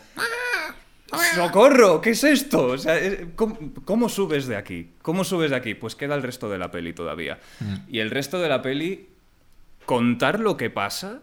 ¡Socorro! 1.34 2.00
¿Qué 2.00 2.10
es 2.10 2.24
esto? 2.24 2.66
O 2.66 2.78
sea, 2.78 2.98
es- 2.98 3.20
¿cómo, 3.36 3.58
cómo 3.84 4.08
subes 4.08 4.46
de 4.46 4.56
aquí? 4.56 4.90
¿Cómo 5.02 5.24
subes 5.24 5.50
de 5.50 5.56
aquí? 5.56 5.74
Pues 5.74 5.94
queda 5.94 6.14
el 6.14 6.22
resto 6.22 6.48
de 6.50 6.58
la 6.58 6.70
peli 6.70 6.92
todavía. 6.92 7.38
Y 7.88 8.00
el 8.00 8.10
resto 8.10 8.40
de 8.40 8.48
la 8.48 8.62
peli, 8.62 9.08
contar 9.84 10.40
lo 10.40 10.56
que 10.56 10.70
pasa, 10.70 11.20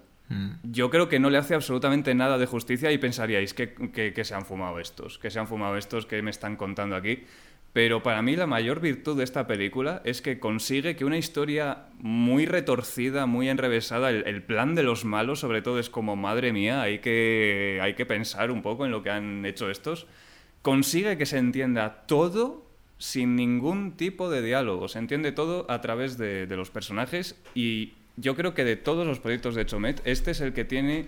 yo 0.64 0.90
creo 0.90 1.10
que 1.10 1.20
no 1.20 1.30
le 1.30 1.38
hace 1.38 1.54
absolutamente 1.54 2.16
nada 2.16 2.40
de 2.40 2.48
justicia 2.48 2.92
y 2.92 2.98
pensaríais 2.98 3.54
que, 3.54 3.74
que- 3.94 4.14
que 4.14 4.24
se 4.24 4.34
han 4.34 4.46
fumado 4.48 4.80
estos, 4.80 5.20
que 5.20 5.30
se 5.30 5.38
han 5.40 5.48
fumado 5.48 5.78
estos, 5.78 6.08
que 6.08 6.22
me 6.24 6.32
están 6.32 6.56
contando 6.56 6.96
aquí. 6.96 7.24
Pero 7.74 8.04
para 8.04 8.22
mí 8.22 8.36
la 8.36 8.46
mayor 8.46 8.80
virtud 8.80 9.18
de 9.18 9.24
esta 9.24 9.48
película 9.48 10.04
es 10.06 10.22
que 10.22 10.40
consigue 10.40 10.96
que 10.96 11.06
una 11.06 11.18
historia 11.18 11.88
muy 11.98 12.46
retorcida, 12.46 13.26
muy 13.26 13.50
enrevesada, 13.50 14.12
el, 14.12 14.44
plan 14.44 14.76
de 14.76 14.84
los 14.84 15.06
malos 15.06 15.40
sobre 15.40 15.64
todo 15.64 15.80
es 15.80 15.90
como, 15.90 16.16
madre 16.16 16.54
mía, 16.54 16.84
hay 16.84 17.00
que, 17.00 17.80
hay 17.82 17.96
que 17.96 18.06
pensar 18.06 18.52
un 18.52 18.62
poco 18.62 18.86
en 18.86 18.92
lo 18.92 19.02
que 19.02 19.10
han 19.10 19.44
hecho 19.48 19.72
estos, 19.72 20.06
consigue 20.62 21.18
que 21.18 21.26
se 21.26 21.40
entienda 21.40 22.06
todo 22.06 22.64
sin 23.00 23.36
ningún 23.36 23.98
tipo 23.98 24.30
de 24.30 24.44
diálogo, 24.44 24.88
se 24.88 25.00
entiende 25.00 25.32
todo 25.32 25.66
a 25.68 25.82
través 25.82 26.20
de 26.20 26.46
los 26.56 26.70
personajes 26.70 27.42
y 27.56 27.94
yo 28.18 28.36
creo 28.36 28.54
que 28.54 28.64
de 28.64 28.76
todos 28.76 29.08
los 29.08 29.20
proyectos 29.20 29.56
de 29.56 29.66
Chomet, 29.66 30.02
este 30.06 30.32
es 30.32 30.42
el 30.42 30.54
que 30.54 30.66
tiene 30.66 31.08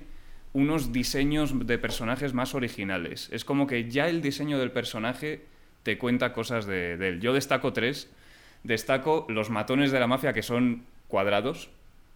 unos 0.53 0.91
diseños 0.91 1.67
de 1.67 1.77
personajes 1.77 2.33
más 2.33 2.55
originales. 2.55 3.29
Es 3.31 3.45
como 3.45 3.67
que 3.67 3.89
ya 3.89 4.09
el 4.09 4.21
diseño 4.21 4.57
del 4.57 4.71
personaje 4.71 5.45
te 5.85 5.97
cuenta 5.99 6.33
cosas 6.33 6.65
de, 6.65 6.97
de 6.97 7.07
él. 7.09 7.21
Yo 7.21 7.31
destaco 7.31 7.71
tres. 7.71 8.09
Destaco 8.63 9.27
los 9.29 9.51
matones 9.51 9.91
de 9.91 9.99
la 9.99 10.07
mafia 10.07 10.33
que 10.33 10.41
son 10.41 10.83
cuadrados. 11.07 11.69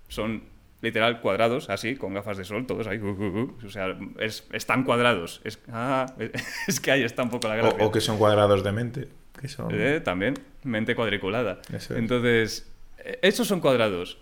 Son 0.07 0.41
literal 0.81 1.21
cuadrados, 1.21 1.69
así, 1.69 1.95
con 1.95 2.15
gafas 2.15 2.37
de 2.37 2.45
sol, 2.45 2.65
todos 2.65 2.87
ahí. 2.87 2.97
uh, 2.97 3.09
uh, 3.11 3.39
uh. 3.41 3.57
O 3.65 3.69
sea, 3.69 3.95
es- 4.19 4.47
están 4.53 4.83
cuadrados. 4.83 5.39
Es, 5.43 5.59
ah, 5.71 6.07
es 6.67 6.79
que 6.79 6.91
ahí 6.91 7.03
está 7.03 7.21
un 7.21 7.29
poco 7.29 7.47
la 7.47 7.57
gracia. 7.57 7.77
O, 7.79 7.87
o 7.89 7.91
que 7.91 8.01
son 8.01 8.17
cuadrados 8.17 8.63
de 8.63 8.71
mente. 8.71 9.07
Que 9.39 9.47
son... 9.47 9.67
Eh, 9.71 9.99
también, 10.01 10.33
mente 10.63 10.95
cuadriculada. 10.95 11.61
Eso 11.71 11.93
es. 11.93 11.99
Entonces, 11.99 12.71
eh, 12.97 13.19
esos 13.21 13.47
son 13.47 13.59
cuadrados. 13.59 14.17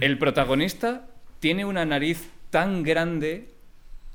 El 0.00 0.16
protagonista 0.18 1.06
tiene 1.40 1.66
una 1.66 1.84
nariz 1.84 2.30
tan 2.50 2.82
grande 2.84 3.50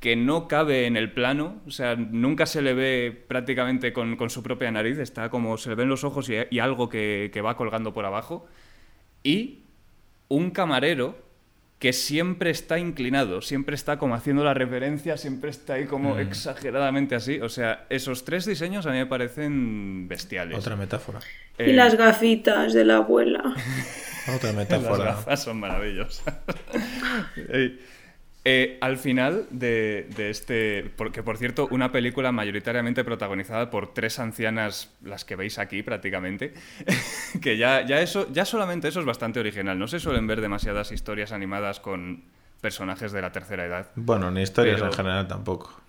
que 0.03 0.17
no 0.17 0.49
cabe 0.49 0.85
en 0.85 0.97
el 0.97 1.13
plano, 1.13 1.61
o 1.65 1.71
sea, 1.71 1.95
nunca 1.95 2.45
se 2.45 2.61
le 2.61 2.73
ve 2.73 3.23
prácticamente 3.29 3.93
con, 3.93 4.17
con 4.17 4.29
su 4.29 4.43
propia 4.43 4.69
nariz, 4.69 4.97
está 4.99 5.29
como 5.29 5.57
se 5.57 5.69
le 5.69 5.75
ven 5.75 5.87
los 5.87 6.03
ojos 6.03 6.27
y, 6.29 6.33
y 6.51 6.59
algo 6.59 6.89
que, 6.89 7.31
que 7.33 7.39
va 7.39 7.55
colgando 7.55 7.93
por 7.93 8.03
abajo. 8.05 8.45
Y 9.23 9.63
un 10.27 10.51
camarero 10.51 11.23
que 11.79 11.93
siempre 11.93 12.49
está 12.49 12.79
inclinado, 12.79 13.41
siempre 13.41 13.75
está 13.75 13.97
como 13.97 14.13
haciendo 14.15 14.43
la 14.43 14.53
referencia, 14.53 15.15
siempre 15.15 15.49
está 15.51 15.75
ahí 15.75 15.85
Mm. 15.85 15.87
como 15.87 16.19
exageradamente 16.19 17.15
así. 17.15 17.39
O 17.39 17.47
sea, 17.47 17.85
esos 17.89 18.25
tres 18.25 18.45
diseños 18.45 18.85
a 18.85 18.91
mí 18.91 18.97
me 18.97 19.05
parecen 19.05 20.07
bestiales. 20.09 20.57
Otra 20.57 20.75
metáfora. 20.75 21.19
Y 21.57 21.63
Eh, 21.63 21.73
las 21.73 21.95
gafitas 21.95 22.73
de 22.73 22.83
la 22.83 22.97
abuela. 22.97 23.53
Otra 24.35 24.49
las 24.49 24.55
metáfora. 24.55 25.05
gafas 25.05 25.43
son 25.43 25.59
maravillosas. 25.61 26.25
Eh, 28.45 28.77
al 28.81 28.97
final 28.97 29.45
de, 29.51 30.05
de 30.17 30.29
este, 30.29 30.91
porque 30.97 31.23
por 31.23 31.37
cierto, 31.37 31.67
una 31.71 31.93
película 31.93 32.33
mayoritariamente 32.33 33.05
protagonizada 33.05 33.69
por 33.69 33.93
tres 33.93 34.19
ancianas, 34.19 34.91
las 35.01 35.23
que 35.23 35.37
veis 35.37 35.59
aquí 35.59 35.81
prácticamente, 35.81 36.53
que 37.41 37.55
ya, 37.57 37.85
ya, 37.85 38.01
eso, 38.01 38.27
ya 38.33 38.43
solamente 38.43 38.89
eso 38.89 38.99
es 38.99 39.05
bastante 39.05 39.39
original. 39.39 39.79
No 39.79 39.87
se 39.87 40.01
suelen 40.01 40.27
ver 40.27 40.41
demasiadas 40.41 40.91
historias 40.91 41.31
animadas 41.31 41.79
con 41.79 42.25
personajes 42.59 43.13
de 43.13 43.21
la 43.21 43.31
tercera 43.31 43.65
edad, 43.65 43.87
Bueno, 43.95 44.29
ni 44.29 44.41
historias 44.41 44.75
Pero- 44.75 44.87
en 44.87 44.93
general 44.93 45.27
tampoco. 45.27 45.81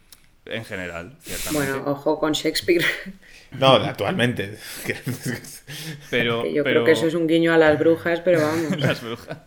en 0.46 0.64
general, 0.64 1.16
ciertamente. 1.22 1.72
Bueno, 1.72 1.90
ojo 1.90 2.18
con 2.20 2.32
Shakespeare. 2.32 2.84
No, 3.54 3.68
actualmente. 3.74 4.58
Pero, 6.10 6.44
yo 6.46 6.64
pero- 6.64 6.82
creo 6.82 6.84
que 6.84 6.90
eso 6.92 7.06
es 7.06 7.14
un 7.14 7.26
guiño 7.28 7.52
a 7.52 7.58
las 7.58 7.78
brujas, 7.78 8.20
pero 8.20 8.40
vamos. 8.40 8.76
las 8.78 9.00
brujas. 9.02 9.38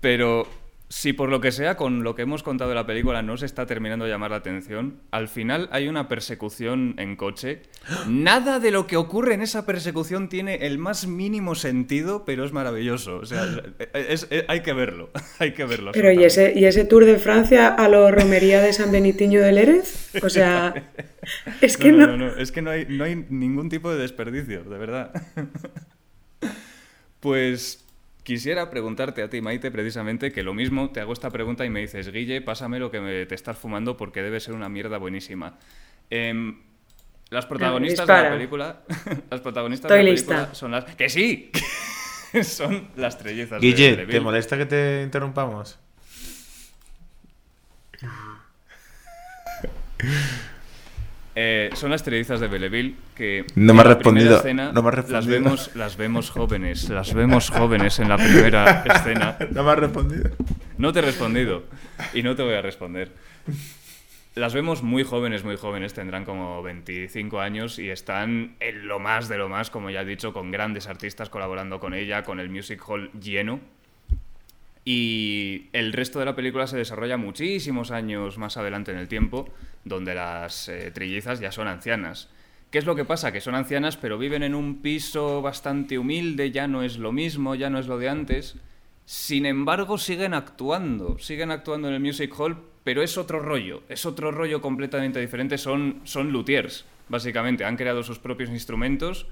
Pero 0.00 0.46
si 0.92 1.12
por 1.12 1.28
lo 1.30 1.40
que 1.40 1.52
sea, 1.52 1.76
con 1.76 2.02
lo 2.02 2.16
que 2.16 2.22
hemos 2.22 2.42
contado 2.42 2.68
de 2.70 2.74
la 2.74 2.84
película 2.84 3.22
no 3.22 3.36
se 3.36 3.46
está 3.46 3.64
terminando 3.64 4.04
de 4.06 4.10
llamar 4.10 4.32
la 4.32 4.38
atención, 4.38 5.00
al 5.12 5.28
final 5.28 5.68
hay 5.70 5.86
una 5.86 6.08
persecución 6.08 6.96
en 6.98 7.14
coche. 7.14 7.62
Nada 8.08 8.58
de 8.58 8.72
lo 8.72 8.88
que 8.88 8.96
ocurre 8.96 9.34
en 9.34 9.40
esa 9.40 9.64
persecución 9.66 10.28
tiene 10.28 10.66
el 10.66 10.78
más 10.78 11.06
mínimo 11.06 11.54
sentido, 11.54 12.24
pero 12.24 12.44
es 12.44 12.52
maravilloso. 12.52 13.18
O 13.18 13.24
sea, 13.24 13.44
es- 13.94 14.26
es- 14.30 14.44
hay 14.48 14.62
que 14.62 14.72
verlo. 14.72 15.10
Hay 15.38 15.52
que 15.54 15.64
verlo. 15.64 15.92
Pero 15.92 16.10
¿y 16.10 16.24
ese, 16.24 16.52
¿y 16.56 16.64
ese 16.64 16.84
tour 16.84 17.04
de 17.04 17.18
Francia 17.18 17.68
a 17.68 17.88
lo 17.88 18.10
romería 18.10 18.60
de 18.60 18.72
San 18.72 18.90
Benitiño 18.90 19.40
del 19.40 19.58
Erez? 19.58 20.10
O 20.24 20.28
sea, 20.28 20.74
es 21.60 21.76
que 21.76 21.92
no, 21.92 22.08
no. 22.08 22.16
no, 22.16 22.26
no, 22.26 22.36
es 22.36 22.50
que 22.50 22.62
no 22.62 22.70
hay, 22.70 22.86
no 22.88 23.04
hay 23.04 23.14
ningún 23.30 23.68
tipo 23.68 23.92
de 23.92 23.98
desperdicio, 24.00 24.64
de 24.64 24.76
verdad. 24.76 25.12
Pues 27.20 27.84
Quisiera 28.22 28.70
preguntarte 28.70 29.22
a 29.22 29.30
ti, 29.30 29.40
Maite, 29.40 29.70
precisamente 29.70 30.30
que 30.30 30.42
lo 30.42 30.52
mismo, 30.52 30.90
te 30.90 31.00
hago 31.00 31.12
esta 31.12 31.30
pregunta 31.30 31.64
y 31.64 31.70
me 31.70 31.80
dices, 31.80 32.12
Guille, 32.12 32.42
pásame 32.42 32.78
lo 32.78 32.90
que 32.90 33.00
me, 33.00 33.26
te 33.26 33.34
estás 33.34 33.58
fumando 33.58 33.96
porque 33.96 34.22
debe 34.22 34.40
ser 34.40 34.54
una 34.54 34.68
mierda 34.68 34.98
buenísima. 34.98 35.58
Em, 36.10 36.60
las 37.30 37.46
protagonistas 37.46 38.06
de 38.06 38.12
la 38.12 38.30
película. 38.30 38.82
las 39.30 39.40
protagonistas 39.40 39.90
de 39.90 39.96
la 39.96 40.04
película 40.04 40.54
son 40.54 40.72
las. 40.72 40.84
¡Que 40.84 41.08
sí! 41.08 41.50
son 42.42 42.88
las 42.96 43.18
trellezas 43.18 43.60
Guille, 43.60 44.06
¿te 44.06 44.20
molesta 44.20 44.56
que 44.56 44.66
te 44.66 45.02
interrumpamos? 45.02 45.78
Eh, 51.36 51.70
son 51.74 51.90
las 51.90 52.02
trellizas 52.02 52.40
de 52.40 52.48
Belleville 52.48 52.96
que 53.14 53.44
no 53.54 53.72
me 53.72 53.82
ha 53.82 53.84
respondido, 53.84 54.42
no 54.72 54.82
me 54.82 54.90
Las 55.08 55.26
vemos, 55.26 55.70
las 55.76 55.96
vemos 55.96 56.30
jóvenes, 56.30 56.88
las 56.88 57.14
vemos 57.14 57.50
jóvenes 57.50 58.00
en 58.00 58.08
la 58.08 58.16
primera 58.16 58.82
escena. 58.94 59.36
No 59.52 59.62
me 59.62 59.70
ha 59.70 59.76
respondido. 59.76 60.30
No 60.76 60.92
te 60.92 60.98
he 60.98 61.02
respondido 61.02 61.64
y 62.14 62.22
no 62.22 62.34
te 62.34 62.42
voy 62.42 62.54
a 62.54 62.62
responder. 62.62 63.12
Las 64.34 64.54
vemos 64.54 64.82
muy 64.82 65.04
jóvenes, 65.04 65.44
muy 65.44 65.56
jóvenes, 65.56 65.92
tendrán 65.92 66.24
como 66.24 66.62
25 66.62 67.40
años 67.40 67.78
y 67.78 67.90
están 67.90 68.56
en 68.60 68.88
lo 68.88 68.98
más 68.98 69.28
de 69.28 69.38
lo 69.38 69.48
más, 69.48 69.70
como 69.70 69.90
ya 69.90 70.02
he 70.02 70.04
dicho, 70.04 70.32
con 70.32 70.50
grandes 70.50 70.86
artistas 70.86 71.28
colaborando 71.28 71.78
con 71.80 71.94
ella, 71.94 72.22
con 72.22 72.40
el 72.40 72.48
music 72.48 72.82
hall 72.88 73.10
lleno 73.12 73.60
y 74.84 75.68
el 75.72 75.92
resto 75.92 76.18
de 76.18 76.24
la 76.24 76.36
película 76.36 76.66
se 76.66 76.76
desarrolla 76.76 77.16
muchísimos 77.16 77.90
años 77.90 78.38
más 78.38 78.56
adelante 78.56 78.92
en 78.92 78.98
el 78.98 79.08
tiempo, 79.08 79.48
donde 79.84 80.14
las 80.14 80.68
eh, 80.68 80.90
trillizas 80.90 81.40
ya 81.40 81.52
son 81.52 81.68
ancianas. 81.68 82.28
¿Qué 82.70 82.78
es 82.78 82.86
lo 82.86 82.94
que 82.94 83.04
pasa? 83.04 83.32
Que 83.32 83.40
son 83.40 83.54
ancianas, 83.54 83.96
pero 83.96 84.16
viven 84.16 84.42
en 84.42 84.54
un 84.54 84.80
piso 84.80 85.42
bastante 85.42 85.98
humilde, 85.98 86.50
ya 86.50 86.68
no 86.68 86.82
es 86.82 86.98
lo 86.98 87.12
mismo, 87.12 87.54
ya 87.54 87.68
no 87.68 87.78
es 87.78 87.88
lo 87.88 87.98
de 87.98 88.08
antes. 88.08 88.56
Sin 89.04 89.44
embargo, 89.44 89.98
siguen 89.98 90.34
actuando, 90.34 91.18
siguen 91.18 91.50
actuando 91.50 91.88
en 91.88 91.94
el 91.94 92.00
Music 92.00 92.32
Hall, 92.38 92.56
pero 92.84 93.02
es 93.02 93.18
otro 93.18 93.40
rollo, 93.40 93.82
es 93.88 94.06
otro 94.06 94.30
rollo 94.30 94.60
completamente 94.60 95.20
diferente. 95.20 95.58
Son, 95.58 96.00
son 96.04 96.30
luthiers, 96.30 96.84
básicamente. 97.08 97.64
Han 97.64 97.76
creado 97.76 98.04
sus 98.04 98.20
propios 98.20 98.50
instrumentos 98.50 99.26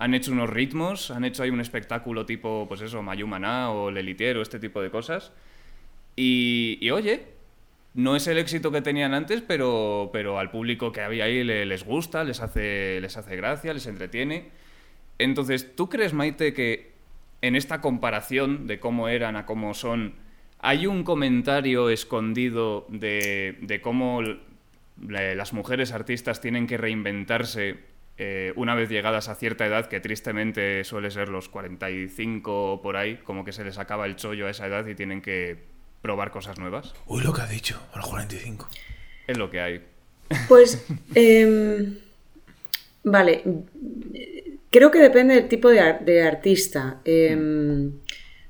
han 0.00 0.14
hecho 0.14 0.32
unos 0.32 0.48
ritmos, 0.48 1.10
han 1.10 1.26
hecho 1.26 1.42
ahí 1.42 1.50
un 1.50 1.60
espectáculo 1.60 2.24
tipo, 2.24 2.64
pues 2.66 2.80
eso, 2.80 3.02
Mayumana 3.02 3.70
o 3.70 3.90
Lelitier 3.90 4.38
o 4.38 4.42
este 4.42 4.58
tipo 4.58 4.80
de 4.80 4.90
cosas. 4.90 5.30
Y, 6.16 6.88
oye, 6.90 7.26
no 7.92 8.16
es 8.16 8.26
el 8.26 8.38
éxito 8.38 8.72
que 8.72 8.80
tenían 8.80 9.12
antes, 9.12 9.42
pero, 9.42 10.08
pero 10.10 10.38
al 10.38 10.50
público 10.50 10.90
que 10.90 11.02
había 11.02 11.24
ahí 11.24 11.44
les 11.44 11.84
gusta, 11.84 12.24
les 12.24 12.40
hace, 12.40 12.98
les 13.02 13.18
hace 13.18 13.36
gracia, 13.36 13.74
les 13.74 13.86
entretiene. 13.86 14.48
Entonces, 15.18 15.76
¿tú 15.76 15.90
crees, 15.90 16.14
Maite, 16.14 16.54
que 16.54 16.92
en 17.42 17.54
esta 17.54 17.82
comparación 17.82 18.66
de 18.66 18.80
cómo 18.80 19.06
eran 19.08 19.36
a 19.36 19.44
cómo 19.44 19.74
son, 19.74 20.14
hay 20.60 20.86
un 20.86 21.04
comentario 21.04 21.90
escondido 21.90 22.86
de, 22.88 23.58
de 23.60 23.82
cómo 23.82 24.22
las 25.06 25.52
mujeres 25.52 25.92
artistas 25.92 26.40
tienen 26.40 26.66
que 26.66 26.78
reinventarse 26.78 27.89
eh, 28.22 28.52
una 28.54 28.74
vez 28.74 28.90
llegadas 28.90 29.30
a 29.30 29.34
cierta 29.34 29.64
edad, 29.64 29.86
que 29.86 29.98
tristemente 29.98 30.84
suele 30.84 31.10
ser 31.10 31.30
los 31.30 31.48
45 31.48 32.72
o 32.72 32.82
por 32.82 32.98
ahí, 32.98 33.16
como 33.24 33.46
que 33.46 33.52
se 33.52 33.64
les 33.64 33.78
acaba 33.78 34.04
el 34.04 34.16
chollo 34.16 34.46
a 34.46 34.50
esa 34.50 34.66
edad 34.66 34.86
y 34.86 34.94
tienen 34.94 35.22
que 35.22 35.56
probar 36.02 36.30
cosas 36.30 36.58
nuevas. 36.58 36.92
Uy, 37.06 37.24
lo 37.24 37.32
que 37.32 37.40
ha 37.40 37.46
dicho, 37.46 37.80
a 37.94 37.96
los 37.96 38.06
45. 38.08 38.68
Es 39.26 39.38
lo 39.38 39.50
que 39.50 39.60
hay. 39.62 39.80
Pues, 40.48 40.84
em, 41.14 41.96
vale, 43.04 43.42
creo 44.68 44.90
que 44.90 44.98
depende 44.98 45.36
del 45.36 45.48
tipo 45.48 45.70
de, 45.70 46.22
artista. 46.22 47.00
Em, 47.06 48.00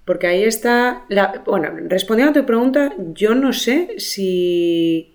porque 0.04 0.26
ahí 0.26 0.42
está, 0.42 1.06
bueno, 1.46 1.70
respondiendo 1.86 2.32
a 2.32 2.42
tu 2.42 2.44
pregunta, 2.44 2.92
yo 3.14 3.36
no 3.36 3.52
sé 3.52 3.94
si 3.98 5.14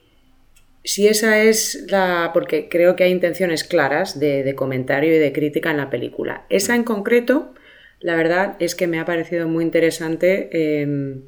si 0.86 1.08
esa 1.08 1.42
es 1.42 1.88
la. 1.90 2.30
porque 2.34 2.70
creo 2.70 2.96
que 2.96 3.04
hay 3.04 3.12
intenciones 3.12 3.64
claras 3.64 4.20
de, 4.20 4.54
comentario 4.56 5.16
y 5.16 5.18
de 5.18 5.34
crítica 5.34 5.72
en 5.72 5.78
la 5.78 5.90
película. 5.90 6.46
Esa 6.50 6.76
en 6.76 6.84
concreto, 6.84 7.54
la 8.00 8.16
verdad 8.16 8.56
es 8.60 8.76
que 8.76 8.86
me 8.86 9.00
ha 9.00 9.06
parecido 9.06 9.48
muy 9.48 9.64
interesante 9.64 10.82
em, 10.82 11.24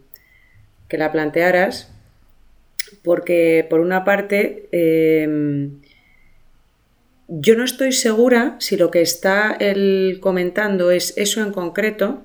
que 0.88 0.98
la 1.00 1.12
plantearas, 1.12 1.92
porque 3.04 3.66
por 3.70 3.80
una 3.82 4.06
parte. 4.06 4.70
Em, 4.72 5.82
yo 7.30 7.56
no 7.58 7.66
estoy 7.66 7.92
segura 7.92 8.56
si 8.60 8.78
lo 8.78 8.90
que 8.90 9.02
está 9.02 9.52
él 9.60 10.20
comentando 10.22 10.92
es 10.92 11.14
eso 11.18 11.42
en 11.42 11.52
concreto, 11.52 12.24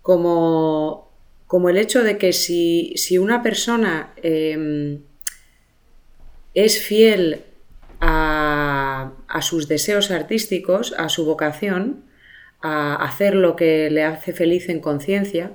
como, 0.00 1.10
como 1.48 1.70
el 1.70 1.76
hecho 1.76 2.04
de 2.04 2.18
que 2.18 2.32
si, 2.32 2.92
si 2.96 3.18
una 3.18 3.42
persona 3.42 4.12
em, 4.22 5.00
es 6.54 6.80
fiel 6.80 7.42
a, 8.00 9.12
sus 9.40 9.68
deseos 9.68 10.10
artísticos, 10.10 10.94
a 10.98 11.08
su 11.08 11.24
vocación, 11.24 12.04
a 12.60 12.94
hacer 12.96 13.34
lo 13.34 13.56
que 13.56 13.90
le 13.90 14.04
hace 14.04 14.32
feliz 14.32 14.68
en 14.68 14.80
conciencia, 14.80 15.52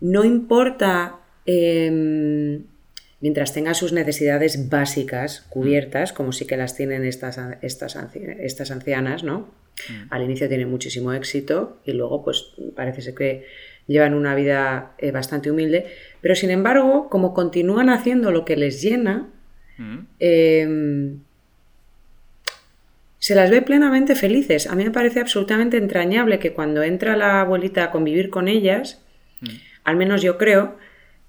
no 0.00 0.24
importa 0.24 1.16
em, 1.46 2.64
mientras 3.20 3.52
tenga 3.52 3.74
sus 3.74 3.92
necesidades 3.92 4.68
básicas 4.68 5.46
cubiertas, 5.48 6.12
como 6.12 6.32
sí 6.32 6.46
que 6.46 6.56
las 6.56 6.76
tienen 6.76 7.04
estas, 7.04 7.40
estas, 7.62 7.96
estas 8.40 8.70
ancianas, 8.70 9.22
¿no? 9.24 9.48
Mm. 9.88 10.06
Al 10.10 10.22
inicio 10.22 10.48
tienen 10.48 10.68
muchísimo 10.68 11.12
éxito 11.12 11.80
y 11.84 11.92
luego 11.92 12.24
pues 12.24 12.52
parece 12.74 13.00
ser 13.00 13.14
que 13.14 13.46
llevan 13.86 14.14
una 14.14 14.34
vida 14.34 14.94
eh, 14.98 15.10
bastante 15.10 15.50
humilde, 15.50 15.86
pero 16.20 16.34
sin 16.34 16.50
embargo, 16.50 17.08
como 17.08 17.34
continúan 17.34 17.88
haciendo 17.88 18.30
lo 18.30 18.44
que 18.44 18.56
les 18.56 18.82
llena, 18.82 19.28
Em, 20.18 21.18
se 23.18 23.34
las 23.34 23.50
ve 23.50 23.62
plenamente 23.62 24.14
felices. 24.14 24.66
A 24.66 24.74
mí 24.74 24.84
me 24.84 24.90
parece 24.90 25.20
absolutamente 25.20 25.76
entrañable 25.76 26.38
que 26.38 26.52
cuando 26.52 26.82
entra 26.82 27.16
la 27.16 27.40
abuelita 27.40 27.84
a 27.84 27.90
convivir 27.90 28.30
con 28.30 28.48
ellas, 28.48 29.02
mm. 29.40 29.48
al 29.84 29.96
menos 29.96 30.22
yo 30.22 30.38
creo, 30.38 30.76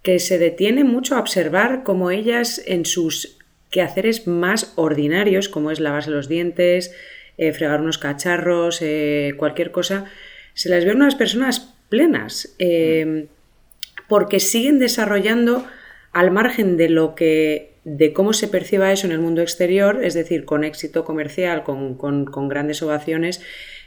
que 0.02 0.20
se 0.20 0.38
detiene 0.38 0.84
mucho 0.84 1.16
a 1.16 1.20
observar 1.20 1.84
cómo 1.84 2.12
ellas 2.12 2.62
en 2.66 2.86
sus 2.86 3.38
quehaceres 3.72 4.28
más 4.28 4.74
ordinarios, 4.76 5.50
como 5.50 5.72
es 5.72 5.80
lavarse 5.80 6.12
los 6.12 6.28
dientes, 6.28 6.94
eh, 7.38 7.54
fregar 7.54 7.82
unos 7.82 7.98
cacharros, 7.98 8.80
eh, 8.82 9.34
cualquier 9.38 9.72
cosa, 9.72 10.06
se 10.54 10.70
las 10.70 10.86
ve 10.86 10.92
unas 10.92 11.16
personas 11.16 11.74
plenas, 11.90 12.56
em, 12.60 13.28
porque 14.08 14.40
siguen 14.40 14.78
desarrollando 14.78 15.66
al 16.12 16.30
margen 16.30 16.78
de 16.78 16.90
lo 16.90 17.16
que 17.16 17.73
de 17.86 18.14
cómo 18.14 18.34
se 18.34 18.48
perciba 18.48 18.92
eso 18.92 19.08
en 19.08 19.14
el 19.14 19.20
mundo 19.20 19.42
exterior, 19.42 20.04
es 20.04 20.14
decir, 20.14 20.46
con 20.46 20.64
éxito 20.64 21.04
comercial, 21.04 21.64
con, 21.64 22.48
grandes 22.50 22.82
ovaciones, 22.82 23.42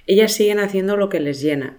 ellas 0.06 0.32
siguen 0.32 0.58
haciendo 0.58 0.96
lo 0.96 1.08
que 1.08 1.20
les 1.20 1.40
llena. 1.40 1.78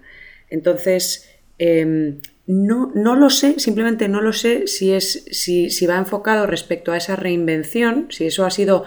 Entonces, 0.50 1.30
em, 1.60 2.20
no, 2.48 2.92
no, 2.96 3.16
lo 3.16 3.30
sé, 3.30 3.60
simplemente 3.60 4.08
no 4.08 4.22
lo 4.22 4.34
sé 4.34 4.68
si, 4.68 4.94
es, 4.94 5.26
si, 5.32 5.70
si, 5.70 5.86
va 5.86 5.98
enfocado 5.98 6.48
respecto 6.48 6.92
a 6.92 6.98
esa 6.98 7.16
reinvención, 7.16 8.08
si 8.10 8.26
eso 8.26 8.46
ha 8.46 8.52
sido, 8.52 8.86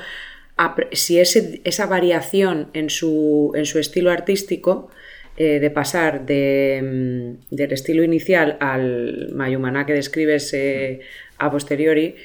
si 0.92 1.20
esa 1.20 1.86
variación 1.86 2.70
en 2.72 2.90
su, 2.90 3.52
en 3.54 3.66
su 3.66 3.78
estilo 3.78 4.10
artístico, 4.10 4.90
eh, 5.36 5.58
de 5.60 5.70
pasar 5.70 6.26
de, 6.26 6.76
em, 6.76 7.36
del 7.50 7.72
estilo 7.72 8.02
inicial 8.02 8.58
al 8.60 9.30
mayumaná 9.32 9.86
que 9.86 9.94
describes 9.94 10.52
eh, 10.52 11.00
a 11.38 11.50
posteriori, 11.50 12.16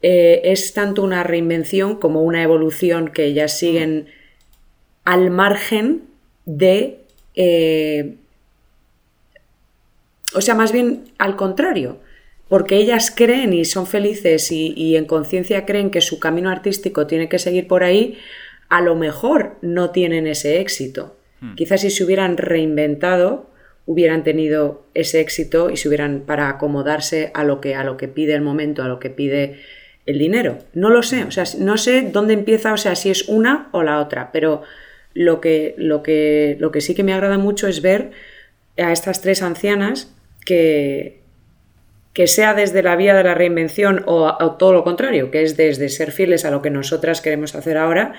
eh, 0.00 0.40
es 0.44 0.74
tanto 0.74 1.02
una 1.02 1.24
reinvención 1.24 1.96
como 1.96 2.22
una 2.22 2.42
evolución 2.42 3.08
que 3.08 3.24
ellas 3.24 3.58
siguen 3.58 4.06
al 5.04 5.30
margen 5.30 6.02
de... 6.44 7.00
Eh, 7.34 8.14
o 10.34 10.40
sea, 10.40 10.54
más 10.54 10.72
bien 10.72 11.04
al 11.18 11.36
contrario, 11.36 11.98
porque 12.48 12.76
ellas 12.76 13.12
creen 13.14 13.52
y 13.52 13.64
son 13.64 13.86
felices 13.86 14.52
y, 14.52 14.96
en 14.96 15.06
conciencia 15.06 15.64
creen 15.64 15.90
que 15.90 16.00
su 16.00 16.20
camino 16.20 16.50
artístico 16.50 17.06
tiene 17.06 17.28
que 17.28 17.38
seguir 17.38 17.66
por 17.66 17.82
ahí, 17.82 18.18
a 18.68 18.82
lo 18.82 18.94
mejor 18.94 19.56
no 19.62 19.90
tienen 19.90 20.26
ese 20.26 20.60
éxito. 20.60 21.16
Hmm. 21.40 21.54
Quizás 21.54 21.80
si 21.80 21.90
se 21.90 22.04
hubieran 22.04 22.36
reinventado, 22.36 23.50
hubieran 23.86 24.22
tenido 24.22 24.84
ese 24.92 25.20
éxito 25.20 25.70
y 25.70 25.78
se 25.78 25.88
hubieran 25.88 26.24
para 26.26 26.50
acomodarse 26.50 27.30
a 27.32 27.44
lo 27.44 27.62
que, 27.62 27.74
a 27.74 27.84
lo 27.84 27.96
que 27.96 28.08
pide 28.08 28.34
el 28.34 28.42
momento, 28.42 28.82
a 28.82 28.88
lo 28.88 28.98
que 28.98 29.08
pide 29.08 29.60
el 30.08 30.18
dinero. 30.18 30.58
No 30.72 30.88
lo 30.88 31.02
sé, 31.02 31.24
o 31.24 31.30
sea, 31.30 31.44
no 31.58 31.76
sé 31.76 32.00
dónde 32.10 32.32
empieza, 32.32 32.72
o 32.72 32.78
sea, 32.78 32.96
si 32.96 33.10
es 33.10 33.28
una 33.28 33.68
o 33.72 33.82
la 33.82 34.00
otra, 34.00 34.30
pero 34.32 34.62
lo 35.12 35.38
que, 35.42 35.74
lo 35.76 36.02
que, 36.02 36.56
lo 36.58 36.72
que 36.72 36.80
sí 36.80 36.94
que 36.94 37.04
me 37.04 37.12
agrada 37.12 37.36
mucho 37.36 37.68
es 37.68 37.82
ver 37.82 38.10
a 38.78 38.90
estas 38.90 39.20
tres 39.20 39.42
ancianas 39.42 40.10
que, 40.46 41.20
que 42.14 42.26
sea 42.26 42.54
desde 42.54 42.82
la 42.82 42.96
vía 42.96 43.14
de 43.14 43.22
la 43.22 43.34
reinvención 43.34 44.02
o, 44.06 44.56
todo 44.58 44.72
lo 44.72 44.82
contrario, 44.82 45.30
que 45.30 45.42
es 45.42 45.58
desde 45.58 45.90
ser 45.90 46.10
fieles 46.10 46.46
a 46.46 46.50
lo 46.50 46.62
que 46.62 46.70
nosotras 46.70 47.20
queremos 47.20 47.54
hacer 47.54 47.76
ahora, 47.76 48.14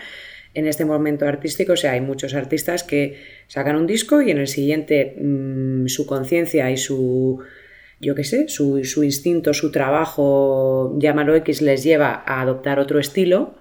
en 0.54 0.68
este 0.68 0.86
momento 0.86 1.26
artístico. 1.26 1.74
O 1.74 1.78
sea, 1.78 1.94
hay 1.94 2.02
muchos 2.02 2.36
artistas 2.36 2.84
que 2.84 3.20
sacan 3.48 3.76
un 3.76 3.88
disco 3.88 4.22
y 4.22 4.30
en 4.30 4.38
el 4.38 4.48
siguiente 4.48 5.16
mm, 5.20 5.88
su 5.88 6.06
conciencia 6.06 6.70
y 6.70 6.78
su, 6.78 7.42
yo 8.00 8.16
qué 8.16 8.24
sé, 8.24 8.48
su, 8.48 8.80
instinto, 9.04 9.54
su 9.54 9.72
trabajo, 9.72 10.96
llámalo 11.00 11.36
X, 11.36 11.62
les 11.62 11.84
lleva 11.84 12.24
a 12.26 12.42
adoptar 12.42 12.80
otro 12.80 13.00
estilo, 13.00 13.56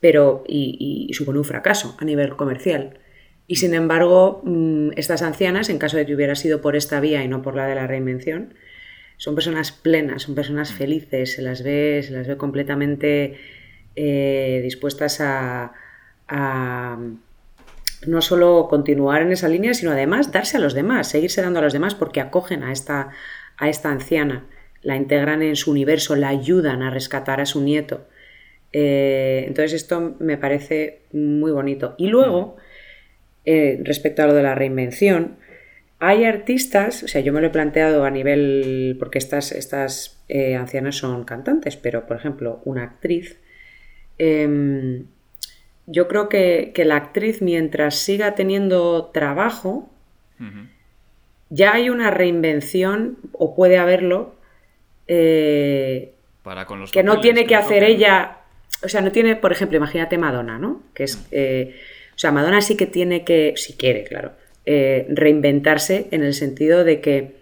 pero 0.00 0.44
y, 0.46 1.06
y 1.08 1.14
supone 1.14 1.38
un 1.38 1.44
fracaso 1.44 1.96
a 1.98 2.04
nivel 2.04 2.36
comercial. 2.36 2.98
Y 3.48 3.56
sin 3.56 3.74
embargo, 3.74 4.42
mm, 4.44 4.90
estas 4.96 5.22
ancianas, 5.22 5.70
en 5.70 5.78
caso 5.78 5.96
de 5.96 6.06
que 6.06 6.14
hubiera 6.14 6.34
sido 6.34 6.60
por 6.60 6.76
esta 6.76 7.00
vía 7.00 7.24
y 7.24 7.28
no 7.28 7.42
por 7.42 7.56
la 7.56 7.66
de 7.66 7.74
la 7.74 7.86
reinvención, 7.86 8.54
son 9.16 9.34
personas 9.34 9.72
plenas, 9.72 10.22
son 10.22 10.34
personas 10.34 10.72
felices, 10.72 11.34
se 11.34 11.42
las 11.42 11.62
ve, 11.62 12.02
se 12.06 12.12
las 12.12 12.26
ve 12.28 12.36
completamente 12.36 13.36
eh, 13.96 14.60
dispuestas 14.62 15.20
a, 15.20 15.72
no 18.06 18.20
solo 18.20 18.68
continuar 18.68 19.22
en 19.22 19.32
esa 19.32 19.48
línea, 19.48 19.74
sino 19.74 19.90
además 19.90 20.30
darse 20.30 20.58
a 20.58 20.60
los 20.60 20.74
demás, 20.74 21.08
seguirse 21.08 21.42
dando 21.42 21.58
a 21.58 21.62
los 21.62 21.72
demás 21.72 21.94
porque 21.94 22.20
acogen 22.20 22.62
a 22.62 22.70
esta, 22.70 23.08
a 23.58 23.68
esta 23.68 23.90
anciana, 23.90 24.46
la 24.82 24.96
integran 24.96 25.42
en 25.42 25.56
su 25.56 25.70
universo, 25.70 26.16
la 26.16 26.28
ayudan 26.28 26.82
a 26.82 26.90
rescatar 26.90 27.40
a 27.40 27.46
su 27.46 27.62
nieto. 27.62 28.06
Eh, 28.72 29.44
entonces 29.46 29.72
esto 29.72 30.16
me 30.18 30.36
parece 30.36 31.02
muy 31.12 31.50
bonito. 31.50 31.94
Y 31.98 32.08
luego, 32.08 32.56
eh, 33.44 33.80
respecto 33.84 34.22
a 34.22 34.26
lo 34.26 34.34
de 34.34 34.42
la 34.42 34.54
reinvención, 34.54 35.36
hay 36.00 36.24
artistas, 36.24 37.02
o 37.02 37.08
sea, 37.08 37.20
yo 37.20 37.32
me 37.32 37.40
lo 37.40 37.48
he 37.48 37.50
planteado 37.50 38.04
a 38.04 38.10
nivel, 38.10 38.96
porque 39.00 39.18
estas, 39.18 39.50
estas 39.50 40.22
eh, 40.28 40.54
ancianas 40.54 40.96
son 40.96 41.24
cantantes, 41.24 41.76
pero 41.76 42.06
por 42.06 42.16
ejemplo, 42.16 42.62
una 42.64 42.84
actriz, 42.84 43.40
em, 44.16 45.06
yo 45.86 46.06
creo 46.06 46.28
que, 46.28 46.72
la 46.84 46.96
actriz 46.96 47.42
mientras 47.42 47.96
siga 47.96 48.34
teniendo 48.34 49.06
trabajo, 49.06 49.90
ya 51.50 51.74
hay 51.74 51.90
una 51.90 52.10
reinvención, 52.10 53.18
o 53.32 53.54
puede 53.54 53.78
haberlo, 53.78 54.34
eh, 55.06 56.12
Para 56.42 56.66
con 56.66 56.80
los 56.80 56.92
que 56.92 57.02
no 57.02 57.20
tiene 57.20 57.46
que, 57.46 57.54
hacer 57.54 57.84
ella, 57.84 58.38
o 58.82 58.88
sea, 58.88 59.00
no 59.00 59.12
tiene, 59.12 59.36
por 59.36 59.52
ejemplo, 59.52 59.76
imagínate 59.76 60.18
Madonna, 60.18 60.58
¿no? 60.58 60.82
Que 60.94 61.04
es, 61.04 61.26
eh, 61.30 61.74
o 62.14 62.18
sea, 62.18 62.32
Madonna 62.32 62.60
sí 62.60 62.76
que 62.76 62.86
tiene 62.86 63.24
que, 63.24 63.54
si 63.56 63.74
quiere, 63.74 64.04
claro, 64.04 64.32
eh, 64.66 65.06
reinventarse 65.08 66.08
en 66.10 66.22
el 66.22 66.34
sentido 66.34 66.84
de 66.84 67.00
que 67.00 67.36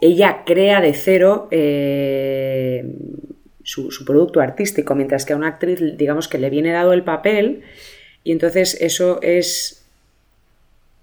ella 0.00 0.42
crea 0.44 0.80
de 0.80 0.92
cero 0.92 1.48
eh, 1.50 2.84
su, 3.62 4.04
producto 4.04 4.40
artístico, 4.40 4.94
mientras 4.94 5.24
que 5.24 5.32
a 5.32 5.36
una 5.36 5.48
actriz, 5.48 5.80
digamos 5.96 6.28
que 6.28 6.38
le 6.38 6.50
viene 6.50 6.72
dado 6.72 6.92
el 6.92 7.02
papel, 7.02 7.62
y 8.24 8.32
entonces 8.32 8.76
eso 8.80 9.20
es, 9.22 9.85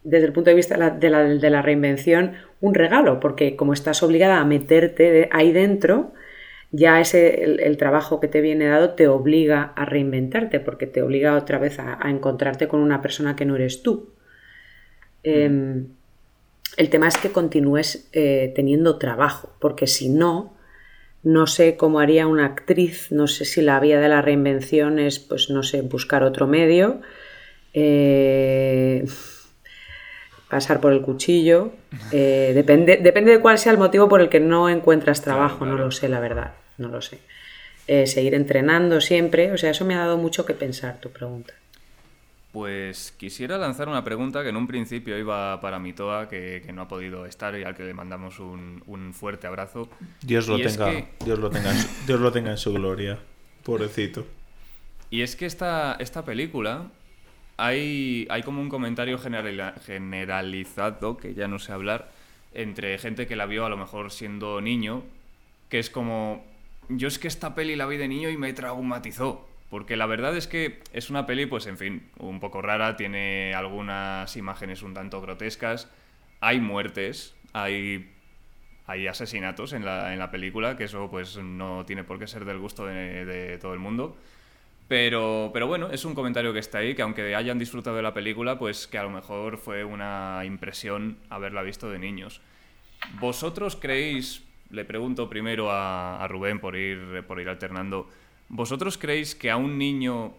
desde 0.03 0.25
el 0.25 0.33
punto 0.33 0.49
de 0.49 0.55
vista 0.55 0.91
de 0.91 1.09
la, 1.09 1.61
reinvención, 1.61 2.33
un 2.61 2.73
regalo, 2.73 3.19
porque 3.19 3.55
como 3.55 3.73
estás 3.73 4.03
obligada 4.03 4.39
a 4.39 4.45
meterte 4.45 5.29
ahí 5.31 5.51
dentro, 5.51 6.13
ya 6.71 6.99
ese, 6.99 7.43
el, 7.43 7.77
trabajo 7.77 8.19
que 8.19 8.27
te 8.27 8.41
viene 8.41 8.65
dado 8.65 8.91
te 8.91 9.07
obliga 9.07 9.73
a 9.75 9.85
reinventarte, 9.85 10.59
porque 10.59 10.87
te 10.87 11.01
obliga 11.01 11.35
otra 11.37 11.59
vez 11.59 11.79
a 11.79 11.99
encontrarte 12.09 12.67
con 12.67 12.79
una 12.79 13.01
persona 13.01 13.35
que 13.35 13.45
no 13.45 13.55
eres 13.55 13.83
tú. 13.83 14.13
Em, 15.23 15.87
el 16.75 16.89
tema 16.89 17.07
es 17.07 17.17
que 17.17 17.31
continúes 17.31 18.09
eh, 18.13 18.51
teniendo 18.55 18.97
trabajo, 18.97 19.55
porque 19.59 19.87
si 19.87 20.09
no, 20.09 20.53
no 21.23 21.47
sé 21.47 21.77
cómo 21.77 21.99
haría 21.99 22.27
una 22.27 22.45
actriz, 22.45 23.11
no 23.11 23.27
sé 23.27 23.45
si 23.45 23.61
la 23.61 23.79
vía 23.79 23.99
de 23.99 24.09
la 24.09 24.21
reinvención 24.21 24.99
es, 24.99 25.19
pues 25.19 25.49
no 25.49 25.63
sé, 25.63 25.81
buscar 25.81 26.23
otro 26.23 26.47
medio, 26.47 27.01
eh, 27.73 29.05
pasar 30.53 30.79
por 30.79 30.93
el 30.93 31.01
cuchillo, 31.01 31.71
eh, 32.11 32.51
depende, 32.53 32.97
depende 32.97 33.31
de 33.31 33.39
cuál 33.39 33.57
sea 33.57 33.71
el 33.71 33.79
motivo 33.79 34.07
por 34.07 34.21
el 34.21 34.29
que 34.29 34.39
no 34.39 34.69
encuentras 34.69 35.23
trabajo, 35.23 35.65
no 35.65 35.75
lo 35.75 35.89
sé, 35.89 36.09
la 36.09 36.19
verdad, 36.19 36.53
no 36.77 36.89
lo 36.89 37.01
sé. 37.01 37.17
seguir 38.05 38.35
entrenando 38.35 39.01
siempre, 39.01 39.51
o 39.51 39.57
sea, 39.57 39.71
eso 39.71 39.83
me 39.83 39.95
ha 39.95 39.99
dado 39.99 40.17
mucho 40.17 40.45
que 40.45 40.53
pensar 40.53 40.99
tu 41.01 41.09
pregunta. 41.09 41.55
Pues 42.53 43.11
quisiera 43.17 43.57
lanzar 43.57 43.89
una 43.89 44.03
pregunta 44.03 44.43
que 44.43 44.49
en 44.49 44.57
un 44.57 44.67
principio 44.67 45.17
iba 45.17 45.59
para 45.59 45.79
Mitoa, 45.79 46.29
que, 46.29 46.61
que 46.63 46.71
no 46.71 46.83
ha 46.83 46.87
podido 46.87 47.25
estar 47.25 47.57
y 47.57 47.63
al 47.63 47.73
que 47.73 47.81
le 47.81 47.95
mandamos 47.95 48.39
un, 48.39 49.11
fuerte 49.11 49.47
abrazo. 49.47 49.89
Dios 50.21 50.47
lo, 50.47 50.57
tenga, 50.57 51.07
Dios, 51.25 51.39
lo 51.39 51.49
tenga 51.49 51.71
en 51.71 51.77
su, 51.77 51.87
Dios 52.05 52.19
lo 52.19 52.31
tenga 52.31 52.51
en 52.51 52.57
su 52.59 52.71
gloria, 52.71 53.17
pobrecito. 53.63 54.27
Y 55.09 55.23
es 55.23 55.35
que 55.35 55.47
esta, 55.47 55.95
esta 55.99 56.25
película 56.25 56.91
hay, 57.57 58.27
hay 58.29 58.43
como 58.43 58.61
un 58.61 58.69
comentario 58.69 59.17
generalizado, 59.17 61.17
que 61.17 61.33
ya 61.33 61.47
no 61.47 61.59
sé 61.59 61.71
hablar, 61.71 62.11
entre 62.53 62.97
gente 62.97 63.27
que 63.27 63.35
la 63.35 63.45
vio 63.45 63.65
a 63.65 63.69
lo 63.69 63.77
mejor 63.77 64.11
siendo 64.11 64.61
niño, 64.61 65.03
que 65.69 65.79
es 65.79 65.89
como, 65.89 66.45
yo 66.89 67.07
es 67.07 67.19
que 67.19 67.27
esta 67.27 67.55
peli 67.55 67.75
la 67.75 67.85
vi 67.85 67.97
de 67.97 68.07
niño 68.07 68.29
y 68.29 68.37
me 68.37 68.53
traumatizó. 68.53 69.47
Porque 69.73 69.97
la 69.97 70.05
verdad 70.05 70.37
es 70.37 70.45
que 70.45 70.83
es 70.93 71.09
una 71.09 71.25
peli, 71.25 71.47
pues 71.47 71.65
en 71.65 71.79
fin, 71.79 72.07
un 72.19 72.39
poco 72.39 72.61
rara, 72.61 72.95
tiene 72.95 73.55
algunas 73.55 74.37
imágenes 74.37 74.83
un 74.83 74.93
tanto 74.93 75.19
grotescas, 75.19 75.89
hay 76.41 76.59
muertes, 76.59 77.33
hay, 77.53 78.13
hay 78.85 79.07
asesinatos 79.07 79.73
en 79.73 79.83
la, 79.83 80.13
en 80.13 80.19
la 80.19 80.29
película, 80.29 80.77
que 80.77 80.83
eso 80.83 81.09
pues 81.09 81.37
no 81.37 81.85
tiene 81.87 82.03
por 82.03 82.19
qué 82.19 82.27
ser 82.27 82.45
del 82.45 82.59
gusto 82.59 82.85
de, 82.85 83.57
todo 83.59 83.73
el 83.73 83.79
mundo. 83.79 84.15
Pero, 84.87 85.49
pero 85.53 85.67
bueno, 85.67 85.89
es 85.89 86.05
un 86.05 86.13
comentario 86.13 86.53
que 86.53 86.59
está 86.59 86.79
ahí, 86.79 86.93
que 86.93 87.01
aunque 87.01 87.35
hayan 87.35 87.57
disfrutado 87.57 87.95
de 87.95 88.03
la 88.03 88.13
película, 88.13 88.59
pues 88.59 88.85
que 88.85 88.97
a 88.97 89.03
lo 89.03 89.09
mejor 89.09 89.57
fue 89.57 89.83
una 89.83 90.41
impresión 90.45 91.17
haberla 91.29 91.61
visto 91.63 91.89
de 91.89 91.99
niños. 91.99 92.41
¿Vosotros 93.19 93.75
creéis, 93.75 94.43
le 94.69 94.85
pregunto 94.85 95.29
primero 95.29 95.71
a, 95.71 96.23
a 96.23 96.27
Rubén 96.27 96.59
por 96.59 96.75
ir, 96.75 97.23
por 97.27 97.39
ir 97.39 97.49
alternando, 97.49 98.07
¿Vosotros 98.55 98.99
creéis 98.99 99.33
que 99.33 99.49
a 99.49 99.57
un 99.57 99.79
niño 99.79 100.33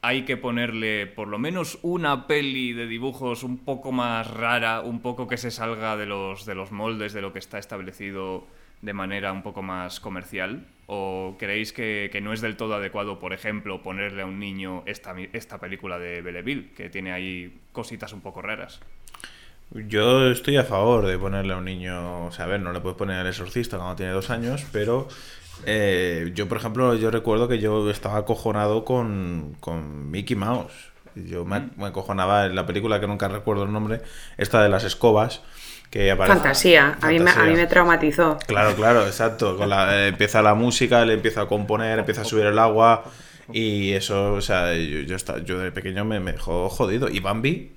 hay 0.00 0.22
que 0.24 0.36
ponerle 0.36 1.08
por 1.08 1.26
lo 1.26 1.40
menos 1.40 1.78
una 1.82 2.28
peli 2.28 2.72
de 2.72 2.86
dibujos 2.86 3.42
un 3.42 3.58
poco 3.58 3.90
más 3.90 4.30
rara, 4.30 4.80
un 4.82 5.00
poco 5.00 5.26
que 5.26 5.36
se 5.36 5.50
salga 5.50 5.96
de 5.96 6.06
los, 6.06 6.46
de 6.46 6.54
los 6.54 6.70
moldes 6.70 7.12
de 7.12 7.20
lo 7.20 7.32
que 7.32 7.40
está 7.40 7.58
establecido 7.58 8.46
de 8.80 8.92
manera 8.92 9.32
un 9.32 9.42
poco 9.42 9.62
más 9.62 9.98
comercial? 9.98 10.66
¿O 10.90 11.36
creéis 11.38 11.74
que, 11.74 12.18
no 12.22 12.32
es 12.32 12.40
del 12.40 12.56
todo 12.56 12.74
adecuado, 12.74 13.18
por 13.18 13.34
ejemplo, 13.34 13.82
ponerle 13.82 14.22
a 14.22 14.24
un 14.24 14.40
niño 14.40 14.84
esta, 14.86 15.14
esta 15.34 15.58
película 15.58 15.98
de 15.98 16.22
Belleville, 16.22 16.70
que 16.74 16.88
tiene 16.88 17.12
ahí 17.12 17.60
cositas 17.72 18.14
un 18.14 18.22
poco 18.22 18.40
raras? 18.40 18.80
Yo 19.70 20.30
estoy 20.30 20.56
a 20.56 20.64
favor 20.64 21.04
de 21.04 21.18
ponerle 21.18 21.52
a 21.52 21.58
un 21.58 21.66
niño, 21.66 22.24
o 22.24 22.32
sea, 22.32 22.46
a 22.46 22.48
ver, 22.48 22.60
no 22.60 22.72
le 22.72 22.80
puedes 22.80 22.96
poner 22.96 23.18
al 23.18 23.26
exorcista 23.26 23.76
cuando 23.76 23.96
tiene 23.96 24.12
dos 24.12 24.30
años, 24.30 24.64
pero 24.72 25.08
eh, 25.66 26.32
yo, 26.34 26.48
por 26.48 26.56
ejemplo, 26.56 26.94
yo 26.94 27.10
recuerdo 27.10 27.48
que 27.48 27.58
yo 27.58 27.90
estaba 27.90 28.16
acojonado 28.16 28.86
con, 28.86 29.56
con 29.60 30.10
Mickey 30.10 30.36
Mouse. 30.36 30.72
Yo 31.14 31.44
me, 31.44 31.60
mm. 31.60 31.84
acojonaba 31.84 32.46
en 32.46 32.54
la 32.54 32.64
película 32.64 32.98
que 32.98 33.06
nunca 33.06 33.28
recuerdo 33.28 33.64
el 33.64 33.72
nombre, 33.72 34.00
esta 34.38 34.62
de 34.62 34.70
las 34.70 34.84
escobas. 34.84 35.42
Que 35.90 36.14
Fantasía. 36.16 36.98
A, 37.00 37.08
mí 37.08 37.18
me, 37.18 37.30
a 37.30 37.44
mí 37.44 37.54
me 37.54 37.66
traumatizó. 37.66 38.38
Claro, 38.46 38.74
claro, 38.76 39.06
exacto. 39.06 39.56
Con 39.56 39.70
la, 39.70 40.04
eh, 40.04 40.08
empieza 40.08 40.42
la 40.42 40.54
música, 40.54 41.04
le 41.04 41.14
empieza 41.14 41.42
a 41.42 41.46
componer, 41.46 41.98
empieza 41.98 42.22
a 42.22 42.24
subir 42.24 42.46
el 42.46 42.58
agua. 42.58 43.04
Y 43.52 43.92
eso, 43.92 44.34
o 44.34 44.40
sea, 44.42 44.74
yo, 44.74 45.00
yo, 45.00 45.16
yo 45.38 45.58
de 45.58 45.72
pequeño 45.72 46.04
me, 46.04 46.20
me 46.20 46.32
dejó 46.32 46.68
jodido. 46.68 47.08
Y 47.08 47.20
Bambi, 47.20 47.72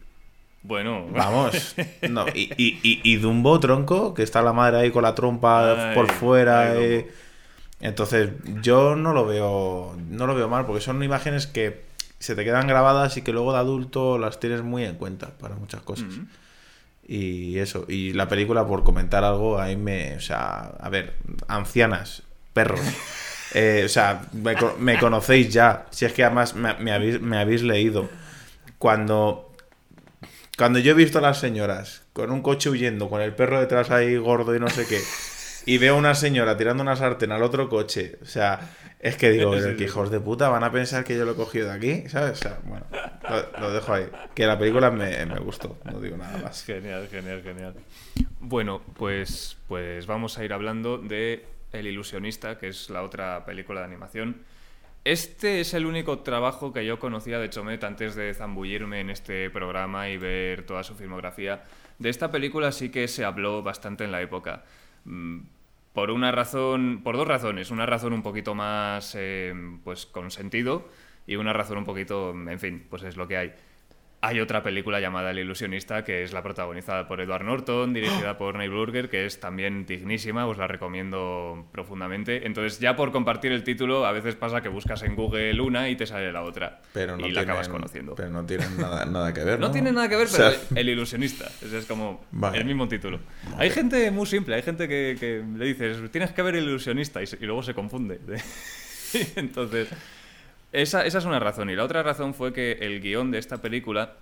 bueno, 0.64 1.08
vamos. 1.12 1.76
No, 2.10 2.26
y, 2.34 2.52
y, 2.58 2.80
y, 2.84 3.16
Dumbo, 3.18 3.60
tronco, 3.60 4.14
que 4.14 4.24
está 4.24 4.42
la 4.42 4.54
madre 4.54 4.80
ahí 4.80 4.92
con 4.92 5.04
la 5.04 5.16
trompa 5.16 5.94
por 5.96 6.12
fuera. 6.12 6.76
eh, 6.76 7.10
entonces, 7.80 8.30
yo 8.62 8.96
no 8.96 9.12
lo 9.14 9.26
veo 9.26 9.96
no 10.10 10.28
lo 10.28 10.36
veo 10.36 10.48
mal 10.48 10.66
porque 10.66 10.82
son 10.82 11.02
imágenes 11.02 11.48
que 11.48 11.82
se 12.20 12.36
te 12.36 12.44
quedan 12.44 12.68
grabadas 12.68 13.18
y 13.18 13.24
que 13.24 13.32
luego 13.32 13.54
de 13.54 13.60
adulto 13.60 14.20
las 14.20 14.40
tienes 14.40 14.62
muy 14.62 14.84
en 14.84 14.96
cuenta 14.96 15.30
para 15.40 15.56
muchas 15.56 15.82
cosas. 15.82 16.10
Y 17.08 17.58
eso, 17.60 17.86
y 17.88 18.14
la 18.14 18.28
película, 18.28 18.66
por 18.66 18.84
comentar 18.84 19.24
algo, 19.24 19.60
ahí 19.60 19.76
me. 19.76 20.16
O 20.16 20.20
sea, 20.22 20.72
a 20.80 20.90
ver, 20.90 21.16
ancianas, 21.48 22.24
perros. 22.54 22.82
Eh, 23.54 23.84
o 23.84 23.90
sea, 23.90 24.22
me, 24.32 24.98
conocéis 24.98 25.52
ya. 25.52 25.86
Si 25.90 26.06
es 26.06 26.14
que 26.14 26.24
además 26.24 26.56
me, 26.56 26.94
habéis, 26.94 27.20
me 27.20 27.38
habéis 27.38 27.64
leído. 27.64 28.10
Cuando. 28.78 29.54
Cuando 30.58 30.80
yo 30.80 30.92
he 30.92 30.96
visto 30.96 31.18
a 31.18 31.22
las 31.22 31.42
señoras 31.42 32.04
con 32.14 32.32
un 32.32 32.42
coche 32.42 32.70
huyendo, 32.70 33.10
con 33.10 33.20
el 33.20 33.36
perro 33.36 33.60
detrás 33.60 33.92
ahí 33.92 34.16
gordo 34.16 34.56
y 34.56 34.60
no 34.62 34.70
sé 34.70 34.86
qué 34.88 35.02
y 35.66 35.78
veo 35.78 35.96
a 35.96 35.98
una 35.98 36.16
señora 36.16 36.58
tirando 36.58 36.84
una 36.84 36.96
sartén 36.96 37.32
al 37.32 37.44
otro 37.44 37.70
coche. 37.70 38.18
O 38.22 38.26
sea, 38.26 38.60
es 39.00 39.18
que 39.18 39.32
digo, 39.32 39.52
que 39.78 39.84
hijos 39.84 40.12
de 40.12 40.20
puta 40.20 40.50
van 40.50 40.64
a 40.64 40.72
pensar 40.72 41.04
que 41.04 41.18
yo 41.18 41.26
lo 41.26 41.32
he 41.32 41.36
cogido 41.36 41.68
de 41.68 41.74
aquí, 41.74 42.10
¿sabes? 42.10 42.32
O 42.32 42.36
sea, 42.36 42.60
bueno, 42.64 42.86
lo, 43.60 43.74
dejo 43.74 43.94
ahí. 43.94 44.08
Que 44.34 44.46
la 44.46 44.58
película 44.58 44.92
me, 44.92 45.26
gustó, 45.40 45.78
no 45.86 46.00
digo 46.00 46.18
nada 46.18 46.38
más. 46.40 46.64
Genial, 46.64 47.08
genial, 47.10 47.42
genial. 47.44 47.74
Bueno, 48.40 48.82
pues, 48.96 49.58
pues 49.68 50.06
vamos 50.08 50.38
a 50.38 50.46
ir 50.46 50.54
hablando 50.54 50.98
de 50.98 51.46
El 51.72 51.88
ilusionista, 51.88 52.58
que 52.58 52.68
es 52.70 52.90
la 52.90 53.04
otra 53.04 53.46
película 53.46 53.82
de 53.82 53.88
animación. 53.88 54.44
Este 55.04 55.62
es 55.62 55.74
el 55.74 55.88
único 55.88 56.20
trabajo 56.20 56.72
que 56.72 56.86
yo 56.86 57.00
conocía 57.00 57.40
de 57.40 57.50
Chomet 57.50 57.84
antes 57.84 58.14
de 58.14 58.36
zambullirme 58.36 59.00
en 59.00 59.10
este 59.10 59.50
programa 59.50 60.10
y 60.10 60.18
ver 60.18 60.64
toda 60.64 60.84
su 60.84 60.94
filmografía. 60.94 61.64
De 61.98 62.10
esta 62.10 62.30
película 62.30 62.72
sí 62.72 62.90
que 62.90 63.08
se 63.08 63.26
habló 63.26 63.64
bastante 63.64 64.04
en 64.04 64.12
la 64.12 64.22
época. 64.22 64.64
Mm, 65.06 65.40
por 65.94 66.12
una 66.12 66.32
razón, 66.32 67.02
por 67.04 67.18
dos 67.18 67.28
razones. 67.28 67.72
Una 67.72 67.86
razón 67.86 68.14
un 68.14 68.24
poquito 68.24 68.56
más, 68.56 69.16
eh, 69.18 69.54
pues, 69.84 70.06
con 70.06 70.32
sentido 70.32 70.88
y 71.28 71.36
una 71.36 71.54
razón 71.54 71.78
un 71.78 71.86
poquito, 71.86 72.32
en 72.32 72.60
fin, 72.60 72.86
pues 72.90 73.04
es 73.04 73.18
lo 73.18 73.28
que 73.28 73.38
hay. 73.38 73.54
Hay 74.24 74.40
otra 74.40 74.62
película 74.62 75.00
llamada 75.00 75.32
El 75.32 75.40
ilusionista, 75.40 76.04
que 76.04 76.22
es 76.22 76.32
la 76.32 76.44
protagonizada 76.44 77.08
por 77.08 77.22
Edward 77.22 77.44
Norton, 77.44 77.92
dirigida 77.92 78.38
por 78.38 78.56
Neil 78.56 78.70
Burger, 78.70 79.10
que 79.10 79.26
es 79.26 79.40
también 79.40 79.88
dignísima, 79.88 80.46
os 80.46 80.60
la 80.60 80.68
recomiendo 80.68 81.66
profundamente. 81.72 82.46
Entonces, 82.46 82.80
ya 82.80 82.96
por 82.96 83.12
compartir 83.12 83.52
el 83.52 83.64
título, 83.64 84.06
a 84.06 84.12
veces 84.12 84.36
pasa 84.36 84.62
que 84.62 84.70
buscas 84.70 85.02
en 85.02 85.16
Google 85.16 85.60
una 85.60 85.90
y 85.90 85.96
te 85.96 86.06
sale 86.06 86.32
la 86.32 86.44
otra. 86.44 86.82
Pero 86.94 87.18
no 87.18 87.26
y 87.26 87.32
la 87.32 87.42
acabas 87.42 87.66
tienen- 87.68 87.80
conociendo. 87.82 88.14
Pero 88.14 88.30
no 88.30 88.46
tienen 88.46 88.78
nada, 88.78 89.06
nada 89.06 89.34
que 89.34 89.44
ver, 89.44 89.60
¿no? 89.60 89.68
No 89.68 89.74
tiene 89.74 89.92
nada 89.92 90.08
que 90.08 90.16
ver, 90.18 90.28
O 90.28 90.30
sea, 90.30 90.52
pero 90.70 90.80
El 90.82 90.90
ilusionista. 90.90 91.46
Ese 91.60 91.80
es 91.80 91.86
como 91.88 92.24
Vale. 92.32 92.60
el 92.60 92.66
mismo 92.66 92.88
título. 92.88 93.20
Hay 93.58 93.72
gente 93.72 94.12
muy 94.12 94.28
simple, 94.28 94.54
hay 94.54 94.62
gente 94.62 94.88
que, 94.88 95.18
que 95.20 95.44
le 95.58 95.66
dices, 95.66 95.98
tienes 96.12 96.30
que 96.32 96.44
ver 96.44 96.56
El 96.58 96.66
ilusionista 96.66 97.24
y, 97.24 97.26
y 97.40 97.46
luego 97.48 97.64
se 97.64 97.74
confunde. 97.74 98.20
Entonces, 99.36 99.90
esa, 100.72 101.06
esa 101.06 101.18
es 101.18 101.26
una 101.26 101.40
razón. 101.40 101.70
Y 101.70 101.76
la 101.76 101.84
otra 101.84 102.04
razón 102.04 102.34
fue 102.34 102.54
que 102.54 102.74
el 102.82 103.02
guion 103.02 103.32
de 103.32 103.40
esta 103.40 103.62
película 103.62 104.14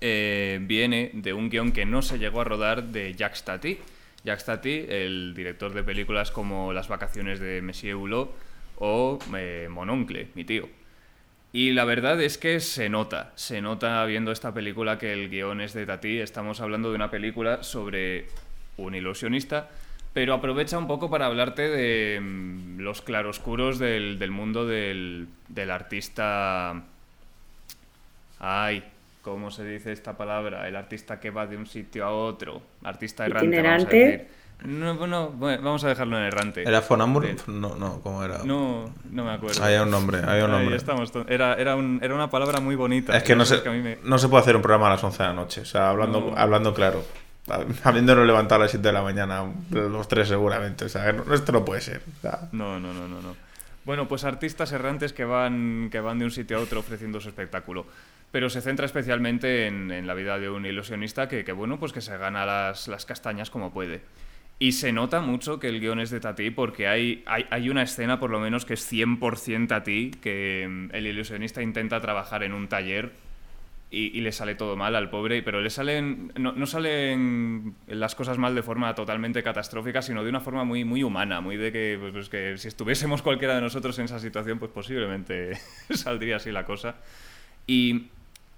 eh, 0.00 0.58
viene 0.62 1.10
de 1.12 1.32
un 1.32 1.50
guion 1.50 1.72
que 1.72 1.84
no 1.84 2.02
se 2.02 2.18
llegó 2.18 2.40
a 2.40 2.44
rodar 2.44 2.84
de 2.84 3.14
Jacques 3.14 3.44
Tati. 3.44 3.78
Jacques 4.24 4.44
Tati, 4.44 4.86
el 4.88 5.34
director 5.34 5.72
de 5.72 5.82
películas 5.82 6.30
como 6.30 6.72
Las 6.72 6.88
vacaciones 6.88 7.40
de 7.40 7.62
Monsieur 7.62 7.96
Hulot 7.96 8.34
o 8.78 9.18
eh, 9.36 9.68
Mononcle, 9.70 10.28
mi 10.34 10.44
tío. 10.44 10.68
Y 11.52 11.72
la 11.72 11.84
verdad 11.84 12.20
es 12.22 12.38
que 12.38 12.60
se 12.60 12.88
nota, 12.88 13.32
se 13.34 13.60
nota 13.60 14.04
viendo 14.04 14.30
esta 14.30 14.54
película 14.54 14.98
que 14.98 15.12
el 15.12 15.28
guion 15.28 15.60
es 15.60 15.72
de 15.74 15.84
Tati. 15.84 16.20
Estamos 16.20 16.60
hablando 16.60 16.90
de 16.90 16.94
una 16.94 17.10
película 17.10 17.62
sobre 17.62 18.28
un 18.76 18.94
ilusionista, 18.94 19.68
pero 20.12 20.34
aprovecha 20.34 20.76
un 20.78 20.86
poco 20.86 21.08
para 21.10 21.26
hablarte 21.26 21.68
de 21.68 22.20
mm, 22.20 22.80
los 22.80 23.02
claroscuros 23.02 23.78
del, 23.78 24.18
del 24.18 24.30
mundo 24.30 24.66
del, 24.66 25.28
del 25.48 25.70
artista. 25.70 26.82
Ay, 28.38 28.82
¿cómo 29.22 29.50
se 29.50 29.64
dice 29.64 29.92
esta 29.92 30.16
palabra? 30.16 30.66
El 30.66 30.76
artista 30.76 31.20
que 31.20 31.30
va 31.30 31.46
de 31.46 31.56
un 31.56 31.66
sitio 31.66 32.04
a 32.06 32.10
otro. 32.10 32.62
Artista 32.82 33.26
errante. 33.26 33.46
Vamos 33.46 33.54
a 33.54 33.60
¿Itinerante? 33.60 33.96
decir. 33.96 34.40
No, 34.62 34.94
bueno, 34.94 35.32
vamos 35.38 35.82
a 35.84 35.88
dejarlo 35.88 36.18
en 36.18 36.24
errante. 36.24 36.62
¿Era 36.68 36.82
Fonámbulo? 36.82 37.26
Bien. 37.28 37.38
No, 37.46 37.76
no, 37.76 38.00
¿cómo 38.02 38.22
era? 38.22 38.40
No, 38.44 38.92
no 39.10 39.24
me 39.24 39.30
acuerdo. 39.32 39.64
Había 39.64 39.82
un 39.84 39.90
nombre, 39.90 40.18
había 40.18 40.44
un 40.44 40.50
Ahí 40.52 40.58
nombre. 40.58 40.76
estamos 40.76 41.10
to- 41.12 41.24
era, 41.28 41.54
era, 41.54 41.76
un- 41.76 41.98
era 42.02 42.14
una 42.14 42.28
palabra 42.28 42.60
muy 42.60 42.76
bonita. 42.76 43.16
Es 43.16 43.22
que 43.22 43.34
no 43.34 43.46
se, 43.46 43.62
que 43.62 43.68
a 43.70 43.72
mí 43.72 43.80
me- 43.80 43.96
no 44.04 44.18
se 44.18 44.28
puede 44.28 44.42
hacer 44.42 44.56
un 44.56 44.60
programa 44.62 44.88
a 44.88 44.90
las 44.90 45.02
11 45.04 45.22
de 45.22 45.28
la 45.30 45.34
noche. 45.34 45.62
O 45.62 45.64
sea, 45.64 45.88
hablando, 45.88 46.20
No. 46.20 46.36
hablando 46.36 46.74
claro. 46.74 47.02
Habiéndonos 47.84 48.26
levantado 48.26 48.60
a 48.60 48.64
las 48.64 48.70
7 48.70 48.86
de 48.86 48.92
la 48.92 49.02
mañana, 49.02 49.44
los 49.70 50.08
tres 50.08 50.28
seguramente. 50.28 50.84
O 50.84 50.88
sea, 50.88 51.12
no- 51.12 51.32
esto 51.34 51.52
no 51.52 51.64
puede 51.64 51.80
ser. 51.80 52.02
No, 52.52 52.78
no, 52.80 52.92
no, 52.92 53.08
no, 53.08 53.20
no. 53.20 53.36
Bueno, 53.84 54.06
pues 54.08 54.24
artistas 54.24 54.72
errantes 54.72 55.12
que 55.12 55.24
van, 55.24 55.88
que 55.90 56.00
van 56.00 56.18
de 56.18 56.26
un 56.26 56.30
sitio 56.30 56.58
a 56.58 56.60
otro 56.60 56.80
ofreciendo 56.80 57.20
su 57.20 57.28
espectáculo. 57.28 57.86
Pero 58.30 58.48
se 58.48 58.60
centra 58.60 58.86
especialmente 58.86 59.66
en, 59.66 59.90
en 59.90 60.06
la 60.06 60.14
vida 60.14 60.38
de 60.38 60.48
un 60.50 60.64
ilusionista 60.64 61.28
que, 61.28 61.44
que, 61.44 61.52
bueno, 61.52 61.80
pues 61.80 61.92
que 61.92 62.00
se 62.00 62.16
gana 62.16 62.46
las, 62.46 62.86
las 62.86 63.04
castañas 63.06 63.50
como 63.50 63.72
puede. 63.72 64.02
Y 64.58 64.72
se 64.72 64.92
nota 64.92 65.20
mucho 65.20 65.58
que 65.58 65.68
el 65.68 65.80
guion 65.80 65.98
es 66.00 66.10
de 66.10 66.20
Tati 66.20 66.50
porque 66.50 66.86
hay, 66.86 67.24
hay, 67.26 67.46
hay 67.50 67.70
una 67.70 67.82
escena, 67.82 68.20
por 68.20 68.30
lo 68.30 68.38
menos, 68.38 68.66
que 68.66 68.74
es 68.74 68.92
100% 68.92 69.66
Tati, 69.68 70.10
que 70.22 70.66
mm, 70.68 70.94
el 70.94 71.06
ilusionista 71.06 71.62
intenta 71.62 72.00
trabajar 72.00 72.42
en 72.42 72.52
un 72.52 72.68
taller 72.68 73.10
y, 73.90 74.16
y 74.16 74.20
le 74.20 74.32
sale 74.32 74.54
todo 74.54 74.76
mal 74.76 74.94
al 74.96 75.10
pobre, 75.10 75.42
pero 75.42 75.60
le 75.60 75.70
salen 75.70 76.32
no, 76.38 76.52
no 76.52 76.66
salen 76.66 77.74
las 77.88 78.14
cosas 78.14 78.38
mal 78.38 78.54
de 78.54 78.62
forma 78.62 78.94
totalmente 78.94 79.42
catastrófica, 79.42 80.02
sino 80.02 80.22
de 80.22 80.30
una 80.30 80.40
forma 80.40 80.64
muy 80.64 80.84
muy 80.84 81.02
humana, 81.02 81.40
muy 81.40 81.56
de 81.56 81.72
que 81.72 81.96
pues, 82.00 82.12
pues 82.12 82.28
que 82.28 82.56
si 82.58 82.68
estuviésemos 82.68 83.22
cualquiera 83.22 83.54
de 83.56 83.60
nosotros 83.62 83.98
en 83.98 84.04
esa 84.06 84.20
situación, 84.20 84.58
pues 84.58 84.70
posiblemente 84.72 85.54
saldría 85.90 86.36
así 86.36 86.52
la 86.52 86.64
cosa. 86.64 86.96
Y 87.66 88.06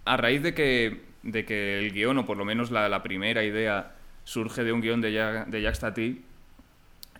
a 0.04 0.16
raíz 0.16 0.42
de 0.42 0.54
que, 0.54 1.02
de 1.22 1.44
que 1.44 1.78
el 1.78 1.92
guion, 1.92 2.18
o 2.18 2.26
por 2.26 2.36
lo 2.36 2.44
menos 2.44 2.70
la, 2.70 2.88
la 2.88 3.02
primera 3.02 3.44
idea, 3.44 3.94
surge 4.24 4.64
de 4.64 4.72
un 4.72 4.80
guion 4.80 5.00
de, 5.00 5.12
Ja- 5.14 5.44
de 5.46 5.62
Jacques 5.62 5.80
Tati, 5.80 6.22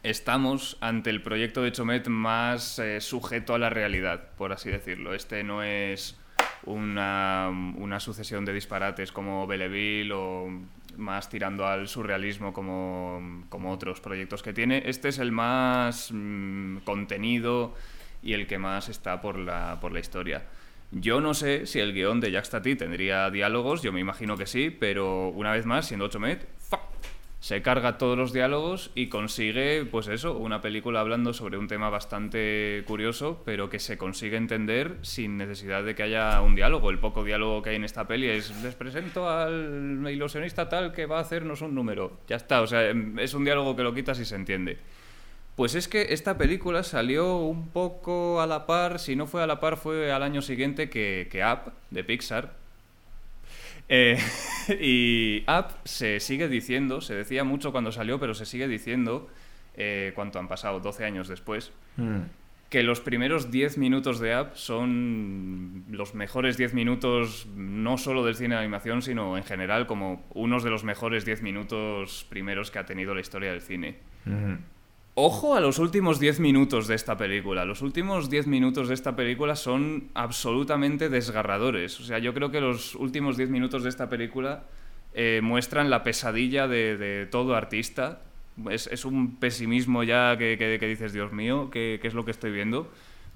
estamos 0.02 0.76
ante 0.80 1.10
el 1.10 1.22
proyecto 1.22 1.62
de 1.62 1.72
Chomet 1.72 2.08
más 2.08 2.78
eh, 2.78 3.00
sujeto 3.00 3.54
a 3.54 3.58
la 3.58 3.70
realidad, 3.70 4.30
por 4.36 4.52
así 4.52 4.70
decirlo. 4.70 5.14
Este 5.14 5.44
no 5.44 5.62
es 5.62 6.16
una, 6.64 7.48
una 7.76 8.00
sucesión 8.00 8.44
de 8.44 8.52
disparates 8.52 9.12
como 9.12 9.46
Belleville 9.46 10.12
o 10.12 10.48
más 10.96 11.28
tirando 11.28 11.66
al 11.66 11.88
surrealismo 11.88 12.52
como, 12.52 13.44
como 13.48 13.72
otros 13.72 14.00
proyectos 14.00 14.42
que 14.42 14.52
tiene. 14.52 14.82
Este 14.86 15.08
es 15.08 15.18
el 15.18 15.32
más 15.32 16.10
mm, 16.12 16.78
contenido 16.78 17.74
y 18.22 18.34
el 18.34 18.46
que 18.46 18.58
más 18.58 18.88
está 18.88 19.20
por 19.20 19.38
la, 19.38 19.78
por 19.80 19.92
la 19.92 20.00
historia. 20.00 20.44
Yo 20.92 21.20
no 21.20 21.32
sé 21.32 21.66
si 21.66 21.80
el 21.80 21.94
guion 21.94 22.20
de 22.20 22.30
Jacques 22.30 22.50
Tati 22.50 22.76
tendría 22.76 23.30
diálogos, 23.30 23.82
yo 23.82 23.92
me 23.92 24.00
imagino 24.00 24.36
que 24.36 24.46
sí, 24.46 24.68
pero 24.68 25.28
una 25.30 25.52
vez 25.52 25.64
más, 25.64 25.86
siendo 25.86 26.08
Chomet, 26.08 26.46
¡fa! 26.58 26.61
Se 27.42 27.60
carga 27.60 27.98
todos 27.98 28.16
los 28.16 28.32
diálogos 28.32 28.92
y 28.94 29.08
consigue, 29.08 29.84
pues 29.84 30.06
eso, 30.06 30.38
una 30.38 30.60
película 30.60 31.00
hablando 31.00 31.32
sobre 31.32 31.58
un 31.58 31.66
tema 31.66 31.90
bastante 31.90 32.84
curioso, 32.86 33.42
pero 33.44 33.68
que 33.68 33.80
se 33.80 33.98
consigue 33.98 34.36
entender 34.36 34.98
sin 35.02 35.38
necesidad 35.38 35.82
de 35.82 35.96
que 35.96 36.04
haya 36.04 36.40
un 36.40 36.54
diálogo. 36.54 36.88
El 36.90 37.00
poco 37.00 37.24
diálogo 37.24 37.60
que 37.60 37.70
hay 37.70 37.76
en 37.76 37.84
esta 37.84 38.06
peli 38.06 38.28
es, 38.28 38.62
les 38.62 38.76
presento 38.76 39.28
al 39.28 40.06
ilusionista 40.08 40.68
tal 40.68 40.92
que 40.92 41.06
va 41.06 41.18
a 41.18 41.22
hacernos 41.22 41.62
un 41.62 41.74
número. 41.74 42.20
Ya 42.28 42.36
está, 42.36 42.62
o 42.62 42.68
sea, 42.68 42.88
es 43.18 43.34
un 43.34 43.44
diálogo 43.44 43.74
que 43.74 43.82
lo 43.82 43.92
quitas 43.92 44.20
y 44.20 44.24
se 44.24 44.36
entiende. 44.36 44.78
Pues 45.56 45.74
es 45.74 45.88
que 45.88 46.12
esta 46.14 46.38
película 46.38 46.84
salió 46.84 47.38
un 47.38 47.70
poco 47.70 48.40
a 48.40 48.46
la 48.46 48.66
par, 48.66 49.00
si 49.00 49.16
no 49.16 49.26
fue 49.26 49.42
a 49.42 49.48
la 49.48 49.58
par, 49.58 49.78
fue 49.78 50.12
al 50.12 50.22
año 50.22 50.42
siguiente 50.42 50.88
que, 50.88 51.26
que 51.28 51.44
Up, 51.44 51.72
de 51.90 52.04
Pixar. 52.04 52.61
Eh, 53.88 54.18
y 54.80 55.44
Up 55.48 55.66
se 55.84 56.20
sigue 56.20 56.48
diciendo, 56.48 57.00
se 57.00 57.14
decía 57.14 57.44
mucho 57.44 57.72
cuando 57.72 57.92
salió, 57.92 58.18
pero 58.18 58.34
se 58.34 58.46
sigue 58.46 58.68
diciendo, 58.68 59.28
eh, 59.74 60.12
cuánto 60.14 60.38
han 60.38 60.48
pasado, 60.48 60.80
12 60.80 61.04
años 61.04 61.28
después, 61.28 61.72
mm. 61.96 62.20
que 62.70 62.82
los 62.82 63.00
primeros 63.00 63.50
10 63.50 63.78
minutos 63.78 64.20
de 64.20 64.40
Up 64.40 64.50
son 64.54 65.84
los 65.90 66.14
mejores 66.14 66.56
10 66.56 66.74
minutos, 66.74 67.46
no 67.54 67.98
solo 67.98 68.24
del 68.24 68.36
cine 68.36 68.54
de 68.54 68.60
animación, 68.60 69.02
sino 69.02 69.36
en 69.36 69.44
general 69.44 69.86
como 69.86 70.24
unos 70.34 70.62
de 70.62 70.70
los 70.70 70.84
mejores 70.84 71.24
10 71.24 71.42
minutos 71.42 72.26
primeros 72.28 72.70
que 72.70 72.78
ha 72.78 72.86
tenido 72.86 73.14
la 73.14 73.20
historia 73.20 73.50
del 73.50 73.62
cine. 73.62 73.98
Mm. 74.24 74.54
Ojo 75.14 75.54
a 75.54 75.60
los 75.60 75.78
últimos 75.78 76.18
10 76.20 76.40
minutos 76.40 76.88
de 76.88 76.94
esta 76.94 77.18
película. 77.18 77.66
Los 77.66 77.82
últimos 77.82 78.30
10 78.30 78.46
minutos 78.46 78.88
de 78.88 78.94
esta 78.94 79.14
película 79.14 79.56
son 79.56 80.08
absolutamente 80.14 81.10
desgarradores. 81.10 82.00
O 82.00 82.02
sea, 82.02 82.18
yo 82.18 82.32
creo 82.32 82.50
que 82.50 82.62
los 82.62 82.94
últimos 82.94 83.36
10 83.36 83.50
minutos 83.50 83.82
de 83.82 83.90
esta 83.90 84.08
película 84.08 84.64
eh, 85.12 85.40
muestran 85.42 85.90
la 85.90 86.02
pesadilla 86.02 86.66
de, 86.66 87.28
todo 87.30 87.54
artista. 87.54 88.22
Es, 88.70 89.04
un 89.04 89.36
pesimismo 89.36 90.02
ya 90.02 90.38
que, 90.38 90.56
que- 90.56 90.88
dices, 90.88 91.12
Dios 91.12 91.30
mío, 91.30 91.68
¿qué, 91.70 92.00
es 92.02 92.14
lo 92.14 92.24
que 92.24 92.30
estoy 92.30 92.50
viendo? 92.50 92.90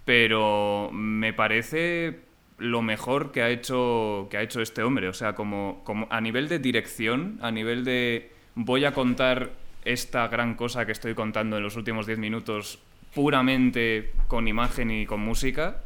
Pero 0.07 0.89
me 0.93 1.35
parece 1.35 2.21
lo 2.57 2.81
mejor 2.81 3.33
que 3.33 3.43
ha 3.43 3.51
hecho, 3.51 4.29
que 4.31 4.39
ha 4.39 4.43
hecho 4.43 4.63
este 4.63 4.83
hombre. 4.83 5.09
O 5.09 5.15
sea, 5.15 5.35
como 5.35 5.83
a 6.09 6.23
nivel 6.23 6.49
de 6.49 6.59
dirección, 6.59 7.39
a 7.43 7.51
nivel 7.51 7.85
de 7.85 8.31
voy 8.55 8.87
a 8.87 8.95
contar 8.95 9.66
esta 9.87 10.27
gran 10.29 10.55
cosa 10.57 10.85
que 10.85 10.93
estoy 10.93 11.15
contando 11.15 11.57
en 11.57 11.63
los 11.63 11.77
últimos 11.77 12.07
10 12.07 12.19
minutos 12.19 12.79
puramente 13.15 14.13
con 14.29 14.47
imagen 14.49 14.91
y 14.91 15.07
con 15.07 15.21
música, 15.21 15.83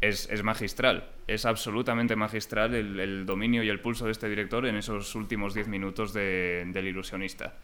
es, 0.00 0.28
es 0.30 0.42
magistral. 0.42 1.04
Es 1.26 1.44
absolutamente 1.44 2.16
magistral 2.16 2.74
el, 2.74 2.98
el 2.98 3.26
dominio 3.26 3.62
y 3.62 3.68
el 3.68 3.78
pulso 3.80 4.06
de 4.06 4.12
este 4.12 4.28
director 4.28 4.66
en 4.66 4.76
esos 4.76 5.14
últimos 5.14 5.54
10 5.54 5.68
minutos 5.68 6.12
de- 6.12 6.64
del 6.68 6.88
ilusionista. 6.88 7.54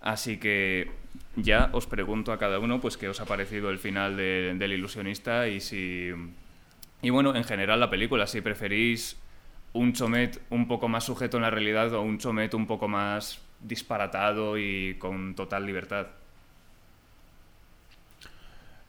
Así 0.00 0.36
que 0.38 0.90
ya 1.36 1.70
os 1.72 1.86
pregunto 1.86 2.32
a 2.32 2.38
cada 2.38 2.58
uno 2.58 2.80
pues 2.80 2.96
qué 2.96 3.08
os 3.08 3.20
ha 3.20 3.24
parecido 3.24 3.70
el 3.70 3.78
final 3.78 4.16
de- 4.16 4.54
del 4.56 4.72
ilusionista 4.74 5.48
y 5.48 5.60
si... 5.60 6.10
Y 7.02 7.08
bueno, 7.10 7.34
en 7.34 7.44
general 7.44 7.80
la 7.80 7.88
película, 7.90 8.26
si 8.26 8.42
preferís 8.42 9.16
un 9.72 9.92
Chomet 9.94 10.40
un 10.50 10.68
poco 10.68 10.88
más 10.88 11.04
sujeto 11.04 11.38
en 11.38 11.42
la 11.44 11.50
realidad 11.50 11.92
o 11.94 12.02
un 12.02 12.18
Chomet 12.18 12.52
un 12.54 12.66
poco 12.66 12.86
más 12.88 13.40
disparatado 13.60 14.58
y 14.58 14.96
con 14.98 15.34
total 15.34 15.66
libertad. 15.66 16.06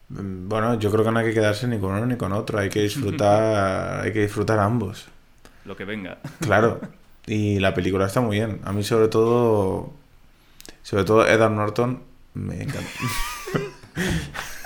Mm, 0.08 0.48
Bueno, 0.48 0.78
yo 0.78 0.90
creo 0.90 1.04
que 1.04 1.10
no 1.10 1.18
hay 1.20 1.26
que 1.26 1.34
quedarse 1.34 1.66
ni 1.68 1.78
con 1.78 1.92
uno 1.92 2.06
ni 2.06 2.16
con 2.16 2.32
otro. 2.32 2.58
Hay 2.58 2.70
que 2.70 2.82
disfrutar, 2.82 4.00
hay 4.04 4.12
que 4.12 4.22
disfrutar 4.22 4.58
ambos. 4.58 5.08
Lo 5.64 5.76
que 5.76 5.84
venga. 5.84 6.18
Claro. 6.40 6.80
Y 7.24 7.60
la 7.60 7.72
película 7.72 8.06
está 8.06 8.20
muy 8.20 8.36
bien. 8.38 8.60
A 8.64 8.72
mí 8.72 8.82
sobre 8.82 9.06
todo, 9.06 9.92
sobre 10.82 11.04
todo 11.04 11.26
Edward 11.26 11.52
Norton 11.52 12.02
me 12.34 12.62
encanta. 12.62 13.00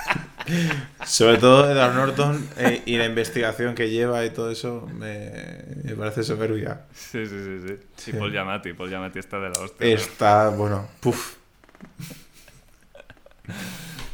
Sobre 1.04 1.38
todo 1.38 1.70
Edward 1.70 1.94
Norton 1.94 2.48
eh, 2.58 2.82
y 2.86 2.96
la 2.96 3.06
investigación 3.06 3.74
que 3.74 3.90
lleva 3.90 4.24
y 4.24 4.30
todo 4.30 4.50
eso 4.50 4.88
me, 4.92 5.62
me 5.82 5.94
parece 5.94 6.22
soberbia. 6.22 6.82
Sí, 6.94 7.26
sí, 7.26 7.36
sí, 7.44 7.68
sí. 7.68 7.76
Sí, 7.96 8.12
Paul 8.12 8.32
Giamatti, 8.32 8.72
Paul 8.72 8.90
Giamatti 8.90 9.18
está 9.18 9.38
de 9.40 9.50
la 9.50 9.60
hostia. 9.60 9.86
Está, 9.86 10.48
bueno, 10.50 10.88
puf. 11.00 11.36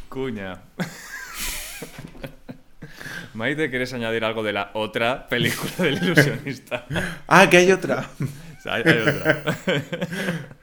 Cuña. 0.09 0.61
Maite, 3.33 3.69
¿quieres 3.69 3.93
añadir 3.93 4.23
algo 4.23 4.43
de 4.43 4.53
la 4.53 4.71
otra 4.73 5.27
película 5.27 5.71
del 5.79 6.03
ilusionista? 6.03 6.85
Ah, 7.27 7.49
que 7.49 7.57
hay 7.57 7.71
otra. 7.71 8.07
O 8.57 8.61
sea, 8.63 8.75
hay, 8.75 8.83
hay 8.85 8.97
otra. 8.99 9.43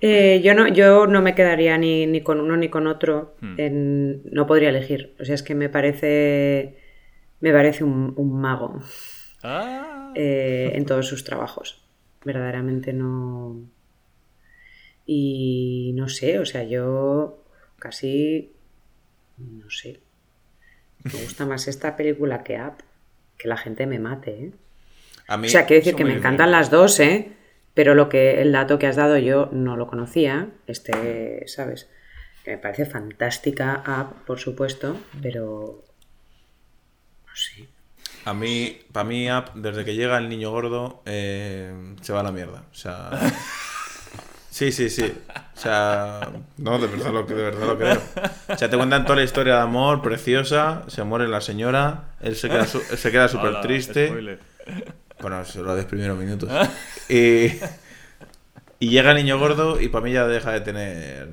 Eh, 0.00 0.40
yo, 0.44 0.54
no, 0.54 0.68
yo 0.68 1.06
no 1.06 1.22
me 1.22 1.34
quedaría 1.34 1.76
ni, 1.78 2.06
ni 2.06 2.20
con 2.22 2.40
uno 2.40 2.56
ni 2.56 2.68
con 2.68 2.86
otro. 2.86 3.34
Hmm. 3.40 3.54
En- 3.58 4.22
no 4.30 4.46
podría 4.46 4.68
elegir. 4.68 5.14
O 5.20 5.24
sea, 5.24 5.34
es 5.34 5.42
que 5.42 5.54
me 5.54 5.68
parece. 5.68 6.76
Me 7.40 7.52
parece 7.52 7.84
un, 7.84 8.12
un 8.16 8.40
mago 8.40 8.80
Ah. 9.42 10.12
eh, 10.14 10.72
en 10.74 10.84
todos 10.86 11.06
sus 11.06 11.24
trabajos. 11.24 11.84
Verdaderamente 12.24 12.92
no. 12.92 13.60
Y 15.06 15.92
no 15.94 16.08
sé, 16.08 16.38
o 16.38 16.44
sea, 16.46 16.64
yo 16.64 17.42
casi. 17.78 18.52
No 19.38 19.70
sé. 19.70 20.00
Me 21.04 21.12
gusta 21.22 21.46
más 21.46 21.68
esta 21.68 21.96
película 21.96 22.42
que 22.42 22.56
Up. 22.60 22.74
Que 23.36 23.46
la 23.48 23.56
gente 23.56 23.86
me 23.86 23.98
mate, 24.00 24.30
¿eh? 24.32 24.52
A 25.28 25.36
mí, 25.36 25.46
O 25.46 25.50
sea, 25.50 25.64
quiero 25.66 25.80
decir 25.80 25.94
que 25.94 26.04
me 26.04 26.14
encantan 26.14 26.50
las 26.50 26.70
dos, 26.70 26.98
¿eh? 27.00 27.32
Pero 27.78 27.94
lo 27.94 28.08
que, 28.08 28.42
el 28.42 28.50
dato 28.50 28.76
que 28.80 28.88
has 28.88 28.96
dado 28.96 29.18
yo 29.18 29.50
no 29.52 29.76
lo 29.76 29.86
conocía. 29.86 30.48
Este, 30.66 31.46
¿sabes? 31.46 31.88
Que 32.44 32.50
me 32.56 32.58
parece 32.58 32.86
fantástica 32.86 33.84
Up, 33.86 34.24
por 34.26 34.40
supuesto, 34.40 34.96
pero. 35.22 35.84
No 37.24 37.36
sé. 37.36 37.68
a 38.24 38.34
mí, 38.34 38.80
para 38.90 39.04
mí, 39.04 39.30
Up, 39.30 39.52
desde 39.54 39.84
que 39.84 39.94
llega 39.94 40.18
el 40.18 40.28
niño 40.28 40.50
gordo, 40.50 41.02
eh, 41.06 41.72
se 42.02 42.12
va 42.12 42.18
a 42.18 42.22
la 42.24 42.32
mierda. 42.32 42.64
O 42.72 42.74
sea. 42.74 43.10
Sí, 44.50 44.72
sí, 44.72 44.90
sí. 44.90 45.04
O 45.54 45.60
sea, 45.60 46.30
no, 46.56 46.80
de 46.80 46.88
verdad 46.88 47.12
lo, 47.12 47.22
de 47.22 47.34
verdad 47.34 47.64
lo 47.68 47.78
creo. 47.78 48.02
O 48.48 48.56
sea, 48.58 48.68
te 48.68 48.76
cuentan 48.76 49.04
toda 49.04 49.14
la 49.16 49.22
historia 49.22 49.54
de 49.54 49.60
amor, 49.60 50.02
preciosa, 50.02 50.82
se 50.88 51.04
muere 51.04 51.28
la 51.28 51.40
señora, 51.40 52.14
él 52.20 52.34
se 52.34 52.48
queda 52.48 52.66
su- 52.66 52.82
él 52.90 52.98
se 52.98 53.12
queda 53.12 53.28
súper 53.28 53.60
triste. 53.60 54.38
Bueno, 55.20 55.44
solo 55.44 55.74
los 55.74 55.84
primeros 55.86 56.18
minutos. 56.18 56.48
Y, 57.08 57.46
y 58.80 58.90
llega 58.90 59.10
el 59.10 59.16
niño 59.16 59.38
gordo 59.38 59.80
y 59.80 59.88
para 59.88 60.04
mí 60.04 60.12
ya 60.12 60.26
deja 60.26 60.52
de 60.52 60.60
tener 60.60 61.28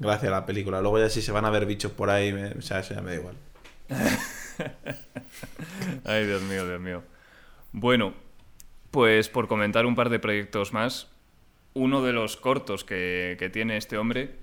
gracia 0.00 0.30
la 0.30 0.46
película. 0.46 0.80
Luego 0.80 0.98
ya 0.98 1.10
si 1.10 1.20
se 1.22 1.32
van 1.32 1.44
a 1.44 1.50
ver 1.50 1.66
bichos 1.66 1.92
por 1.92 2.10
ahí, 2.10 2.32
me- 2.32 2.52
o 2.52 2.62
sea, 2.62 2.80
eso 2.80 2.94
ya 2.94 3.02
me 3.02 3.10
da 3.10 3.16
igual. 3.16 3.34
Ay, 6.04 6.26
Dios 6.26 6.42
mío, 6.42 6.66
Dios 6.66 6.80
mío. 6.80 7.02
Bueno, 7.72 8.14
pues 8.90 9.28
por 9.28 9.48
comentar 9.48 9.86
un 9.86 9.94
par 9.94 10.08
de 10.10 10.18
proyectos 10.18 10.72
más, 10.72 11.08
uno 11.74 12.02
de 12.02 12.12
los 12.12 12.36
cortos 12.36 12.84
que, 12.84 13.36
que 13.38 13.50
tiene 13.50 13.76
este 13.76 13.98
hombre 13.98 14.36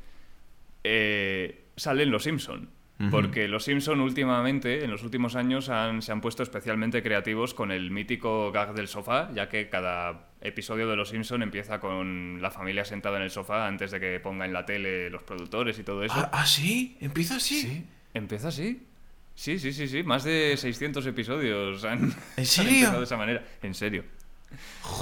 eh, 0.84 1.64
sale 1.78 2.04
en 2.04 2.12
Los 2.12 2.24
Simpson. 2.24 2.70
Porque 3.12 3.48
Los 3.50 3.66
Simpson 3.66 4.00
últimamente, 4.00 4.86
en 4.86 4.92
los 4.92 5.04
últimos 5.04 5.36
años, 5.36 5.68
han- 5.70 6.02
se 6.02 6.12
han 6.14 6.22
puesto 6.22 6.42
especialmente 6.44 7.04
creativos 7.04 7.54
con 7.54 7.72
el 7.72 7.92
mítico 7.92 8.52
gag 8.54 8.74
del 8.76 8.88
sofá, 8.88 9.30
ya 9.34 9.50
que 9.50 9.68
cada 9.68 10.30
episodio 10.42 10.88
de 10.88 10.96
Los 10.96 11.10
Simpson 11.10 11.42
empieza 11.44 11.80
con 11.82 12.42
la 12.42 12.50
familia 12.52 12.86
sentada 12.86 13.18
en 13.18 13.24
el 13.24 13.30
sofá 13.32 13.68
antes 13.68 13.92
de 13.92 14.00
que 14.00 14.20
ponga 14.22 14.46
en 14.46 14.54
la 14.54 14.66
tele 14.66 15.10
los 15.10 15.24
productores 15.24 15.78
y 15.80 15.84
todo 15.84 16.04
eso. 16.04 16.14
Ah, 16.18 16.30
¿ah, 16.32 16.46
sí? 16.46 16.96
¿Empieza 17.02 17.36
así? 17.38 17.62
Sí, 17.62 17.86
empieza 18.14 18.48
así. 18.50 18.88
Sí, 19.36 19.58
sí, 19.58 19.74
sí, 19.74 19.88
sí. 19.88 20.04
Más 20.04 20.24
de 20.24 20.56
600 20.56 21.06
episodios 21.08 21.84
han, 21.86 22.12
serio? 22.44 22.72
empezado 22.74 23.00
de 23.00 23.06
esa 23.06 23.18
manera. 23.18 23.44
En 23.64 23.74
serio. 23.74 24.06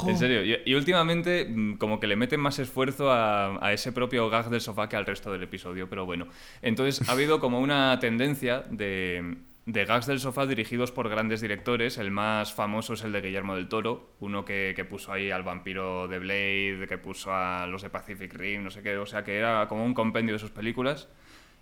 En 0.07 0.17
serio. 0.17 0.59
Y, 0.65 0.75
últimamente 0.75 1.45
mm, 1.45 1.77
como 1.77 1.99
que 1.99 2.07
le 2.07 2.15
meten 2.15 2.39
más 2.39 2.59
esfuerzo 2.59 3.11
a, 3.11 3.73
ese 3.73 3.91
propio 3.91 4.29
gag 4.29 4.49
del 4.49 4.61
sofá 4.61 4.89
que 4.89 4.95
al 4.95 5.05
resto 5.05 5.31
del 5.31 5.43
episodio, 5.43 5.89
pero 5.89 6.05
bueno. 6.05 6.27
Entonces 6.61 7.07
ha 7.07 7.13
habido 7.13 7.39
como 7.39 7.59
una 7.59 7.99
tendencia 7.99 8.63
de, 8.69 9.37
de 9.65 9.85
gags 9.85 10.05
del 10.05 10.19
sofá 10.19 10.45
dirigidos 10.45 10.91
por 10.91 11.09
grandes 11.09 11.41
directores. 11.41 11.97
El 11.97 12.11
más 12.11 12.53
famoso 12.53 12.93
es 12.93 13.03
el 13.03 13.11
de 13.11 13.21
Guillermo 13.21 13.55
del 13.55 13.67
Toro, 13.67 14.11
uno 14.19 14.45
que, 14.45 14.73
que 14.75 14.85
puso 14.85 15.11
ahí 15.11 15.31
al 15.31 15.43
vampiro 15.43 16.07
de 16.07 16.19
Blade, 16.19 16.87
que 16.87 16.97
puso 16.97 17.33
a 17.33 17.67
los 17.67 17.81
de 17.81 17.89
Pacific 17.89 18.33
Rim, 18.33 18.63
no 18.63 18.71
sé 18.71 18.81
qué. 18.81 18.97
O 18.97 19.05
sea 19.05 19.23
que 19.23 19.37
era 19.37 19.67
como 19.67 19.85
un 19.85 19.93
compendio 19.93 20.33
de 20.33 20.39
sus 20.39 20.51
películas. 20.51 21.09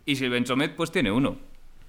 Y 0.06 0.16
Sylvain 0.16 0.44
Chomet 0.44 0.76
pues 0.76 0.92
tiene 0.92 1.12
uno. 1.12 1.38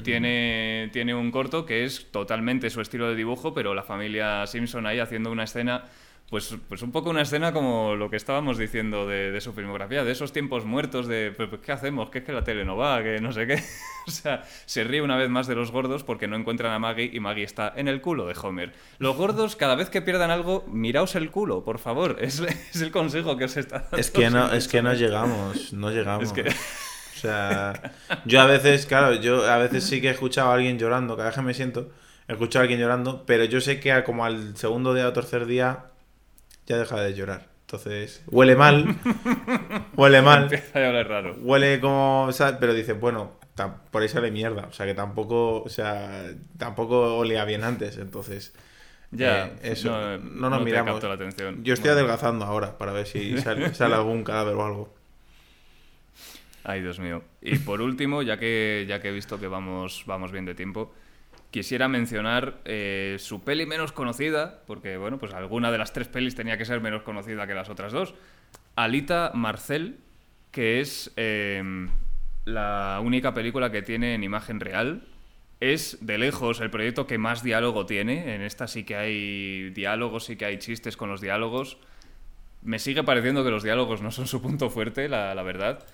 Tiene, 0.03 0.91
tiene 0.93 1.15
un 1.15 1.31
corto 1.31 1.65
que 1.67 1.85
es 1.85 2.11
totalmente 2.11 2.71
su 2.71 2.81
estilo 2.81 3.09
de 3.09 3.15
dibujo, 3.17 3.55
pero 3.55 3.75
la 3.75 3.83
familia 3.83 4.47
Simpson 4.47 4.87
ahí 4.87 4.99
haciendo 4.99 5.31
una 5.31 5.45
escena, 5.45 5.85
pues, 6.29 6.57
pues 6.69 6.83
un 6.83 6.93
poco 6.93 7.11
una 7.11 7.23
escena 7.23 7.53
como 7.53 7.97
lo 7.97 8.09
que 8.09 8.17
estábamos 8.17 8.57
diciendo 8.57 9.07
de, 9.07 9.33
de 9.33 9.41
su 9.41 9.53
filmografía, 9.53 10.05
de 10.05 10.13
esos 10.13 10.33
tiempos 10.33 10.65
muertos 10.65 11.09
de 11.09 11.33
"Pero, 11.37 11.51
pues, 11.51 11.63
¿qué 11.63 11.73
hacemos? 11.73 12.09
Que 12.11 12.19
es 12.19 12.25
que 12.25 12.33
la 12.33 12.45
tele 12.45 12.65
no 12.65 12.77
va, 12.77 13.03
que 13.03 13.19
no 13.21 13.33
sé 13.33 13.47
qué. 13.49 13.55
o 14.07 14.11
sea, 14.11 14.45
se 14.65 14.85
ríe 14.85 15.03
una 15.03 15.17
vez 15.17 15.29
más 15.29 15.47
de 15.49 15.57
los 15.57 15.73
gordos 15.73 16.05
porque 16.05 16.29
no 16.29 16.37
encuentran 16.37 16.73
a 16.73 16.79
Maggie 16.79 17.11
y 17.13 17.19
Maggie 17.19 17.43
está 17.45 17.73
en 17.77 17.89
el 17.89 18.01
culo 18.01 18.27
de 18.27 18.35
Homer. 18.41 18.73
Los 18.99 19.17
gordos, 19.17 19.57
cada 19.57 19.75
vez 19.75 19.91
que 19.91 20.03
pierdan 20.03 20.31
algo, 20.31 20.65
miraos 20.69 21.17
el 21.17 21.31
culo, 21.33 21.65
por 21.65 21.79
favor. 21.81 22.17
Es, 22.21 22.39
es 22.41 22.81
el 22.81 22.93
consejo 22.93 23.37
que 23.37 23.45
os 23.47 23.57
está 23.57 23.81
dando. 23.81 23.97
Es 23.97 24.11
que 24.13 24.31
no, 24.31 24.53
es 24.53 24.69
que 24.69 24.83
no 24.83 24.95
llegamos, 24.95 25.73
no 25.73 25.91
llegamos. 25.91 26.23
Es 26.25 26.33
que- 26.33 26.51
O 27.21 27.23
sea, 27.23 27.93
yo 28.25 28.41
a 28.41 28.47
veces, 28.47 28.87
claro, 28.87 29.15
yo 29.15 29.45
a 29.49 29.59
veces 29.59 29.85
sí 29.85 30.01
que 30.01 30.09
he 30.09 30.11
escuchado 30.11 30.51
a 30.51 30.55
alguien 30.55 30.79
llorando, 30.79 31.17
cada 31.17 31.29
vez 31.29 31.37
que 31.37 31.43
me 31.43 31.55
siento, 31.55 31.91
he 32.29 32.33
escuchado 32.33 32.61
a 32.61 32.65
alguien 32.65 32.81
llorando, 32.81 33.25
pero 33.27 33.45
yo 33.45 33.61
sé 33.61 33.79
que 33.81 33.93
a- 33.93 34.05
como 34.05 34.25
al 34.25 34.57
segundo 34.57 34.95
día 34.95 35.09
o 35.09 35.13
tercer 35.13 35.47
día 35.47 35.87
ya 36.67 36.79
deja 36.79 37.01
de 37.01 37.15
llorar. 37.15 37.49
Entonces, 37.63 38.23
huele 38.29 38.57
mal, 38.57 38.97
huele 39.97 40.23
mal, 40.23 40.45
Empieza 40.45 40.87
a 40.87 40.91
oler 40.91 41.09
raro. 41.09 41.37
huele 41.43 41.81
como, 41.81 42.25
o 42.25 42.33
sea, 42.33 42.59
pero 42.59 42.75
dice, 42.75 42.95
bueno, 42.95 43.39
por 43.91 44.03
ahí 44.03 44.09
sale 44.09 44.31
mierda, 44.31 44.67
o 44.69 44.73
sea, 44.73 44.87
que 44.87 44.95
tampoco, 44.95 45.63
o 45.63 45.69
sea, 45.69 46.25
tampoco 46.59 47.17
olía 47.19 47.45
bien 47.45 47.65
antes, 47.65 47.99
entonces... 47.99 48.55
Ya, 49.13 49.47
eh, 49.47 49.59
eso, 49.63 49.91
no, 49.91 50.19
no, 50.19 50.51
nos 50.51 50.59
no 50.61 50.65
miramos. 50.65 51.03
la 51.03 51.15
atención. 51.15 51.65
Yo 51.65 51.75
estoy 51.75 51.91
Bueno. 51.91 52.01
adelgazando 52.01 52.45
ahora 52.47 52.79
para 52.79 52.93
ver 52.93 53.07
si 53.07 53.37
sale, 53.39 53.75
sale 53.75 53.95
algún 53.97 54.25
cadáver 54.25 54.55
o 54.55 54.65
algo. 54.65 54.95
Ay, 56.65 56.83
Dios 56.83 56.99
mío. 56.99 57.23
Y 57.41 57.59
por 57.59 57.81
último, 57.83 58.23
ya 58.23 58.37
que, 58.37 58.85
ya 58.89 59.01
que 59.01 59.09
he 59.09 59.13
visto 59.13 59.39
que 59.39 59.47
vamos, 59.47 60.05
vamos 60.07 60.33
bien 60.33 60.45
de 60.45 60.55
tiempo, 60.55 60.93
quisiera 61.51 61.89
mencionar 61.89 62.61
eh, 62.65 63.17
su 63.19 63.43
peli 63.43 63.67
menos 63.67 63.93
conocida, 63.93 64.63
porque, 64.67 64.97
bueno, 64.97 65.19
pues 65.19 65.35
alguna 65.35 65.71
de 65.71 65.79
las 65.79 65.93
tres 65.93 66.09
pelis 66.09 66.35
tenía 66.35 66.59
que 66.59 66.65
ser 66.65 66.81
menos 66.81 67.03
conocida 67.03 67.47
que 67.47 67.55
las 67.55 67.69
otras 67.69 67.93
dos. 67.93 68.15
Alita 68.77 69.33
Marcel, 69.35 69.99
que 70.51 70.81
es 70.81 71.13
eh, 71.17 71.63
la 72.45 73.01
única 73.03 73.35
película 73.35 73.71
que 73.71 73.83
tiene 73.83 74.15
en 74.15 74.25
imagen 74.25 74.61
real. 74.61 75.07
Es 75.61 75.99
de 76.01 76.17
lejos 76.17 76.61
el 76.61 76.71
proyecto 76.71 77.07
que 77.07 77.19
más 77.19 77.43
diálogo 77.43 77.85
tiene. 77.85 78.35
En 78.35 78.41
esta 78.41 78.67
sí 78.67 78.85
que 78.85 78.97
hay 78.97 79.71
diálogos, 79.71 80.25
sí 80.25 80.37
que 80.37 80.47
hay 80.47 80.59
chistes 80.59 80.97
con 80.97 81.11
los 81.11 81.21
diálogos. 81.21 81.77
Me 82.63 82.79
sigue 82.79 83.03
pareciendo 83.05 83.45
que 83.45 83.51
los 83.51 83.63
diálogos 83.63 84.01
no 84.01 84.11
son 84.11 84.27
su 84.27 84.41
punto 84.41 84.71
fuerte, 84.71 85.09
la, 85.09 85.35
la 85.35 85.43
verdad. 85.43 85.85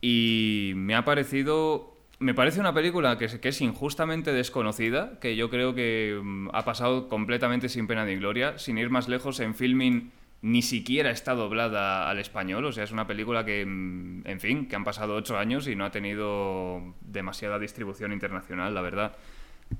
Y 0.00 0.72
me 0.76 0.94
ha 0.94 1.04
parecido. 1.04 1.94
Me 2.20 2.34
parece 2.34 2.58
una 2.58 2.74
película 2.74 3.16
que 3.16 3.26
es, 3.26 3.60
injustamente 3.60 4.32
desconocida, 4.32 5.20
que 5.20 5.36
yo 5.36 5.50
creo 5.50 5.74
que 5.74 6.18
mm, 6.20 6.48
ha 6.52 6.64
pasado 6.64 7.08
completamente 7.08 7.68
sin 7.68 7.86
pena 7.86 8.04
ni 8.04 8.16
gloria. 8.16 8.58
Sin 8.58 8.78
ir 8.78 8.90
más 8.90 9.08
lejos, 9.08 9.38
en 9.40 9.54
filming 9.54 10.10
ni 10.40 10.62
siquiera 10.62 11.10
está 11.10 11.34
doblada 11.34 12.08
al 12.10 12.18
español. 12.18 12.64
O 12.64 12.72
sea, 12.72 12.84
es 12.84 12.92
una 12.92 13.06
película 13.06 13.44
que, 13.44 13.64
mm, 13.64 14.22
en 14.26 14.40
fin, 14.40 14.68
que 14.68 14.76
han 14.76 14.84
pasado 14.84 15.14
ocho 15.14 15.38
años 15.38 15.68
y 15.68 15.76
no 15.76 15.84
ha 15.84 15.90
tenido 15.90 16.94
demasiada 17.00 17.58
distribución 17.58 18.12
internacional, 18.12 18.74
la 18.74 18.80
verdad. 18.80 19.16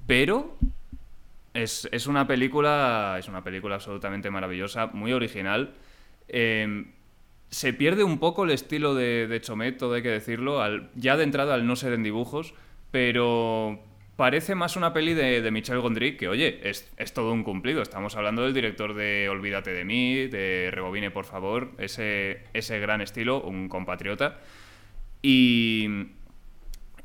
Pero 0.06 0.56
es, 1.54 1.88
es 1.92 2.06
una 2.06 2.26
película. 2.26 3.16
Es 3.18 3.28
una 3.28 3.42
película 3.42 3.76
absolutamente 3.76 4.30
maravillosa, 4.30 4.86
muy 4.86 5.12
original. 5.12 5.74
Eh, 6.28 6.84
se 7.50 7.72
pierde 7.72 8.04
un 8.04 8.18
poco 8.18 8.44
el 8.44 8.50
estilo 8.50 8.94
de, 8.94 9.26
de 9.26 9.40
Chomet, 9.40 9.82
hay 9.82 10.02
que 10.02 10.08
decirlo, 10.10 10.60
al- 10.62 10.90
ya 10.94 11.16
de 11.16 11.24
entrada 11.24 11.54
al 11.54 11.66
no 11.66 11.76
ser 11.76 11.92
en 11.92 12.02
dibujos, 12.02 12.54
pero 12.90 13.80
parece 14.16 14.54
más 14.54 14.76
una 14.76 14.92
peli 14.92 15.14
de, 15.14 15.40
de 15.42 15.50
Michel 15.50 15.80
Gondry 15.80 16.16
que, 16.16 16.28
oye, 16.28 16.60
es, 16.68 16.90
es 16.96 17.14
todo 17.14 17.32
un 17.32 17.44
cumplido. 17.44 17.82
Estamos 17.82 18.16
hablando 18.16 18.42
del 18.42 18.52
director 18.52 18.94
de 18.94 19.28
Olvídate 19.28 19.72
de 19.72 19.84
mí, 19.84 20.26
de 20.26 20.70
Rebobine, 20.72 21.10
por 21.10 21.24
favor, 21.24 21.70
ese, 21.78 22.42
ese 22.52 22.80
gran 22.80 23.00
estilo, 23.00 23.40
un 23.40 23.68
compatriota. 23.68 24.38
Y, 25.22 25.86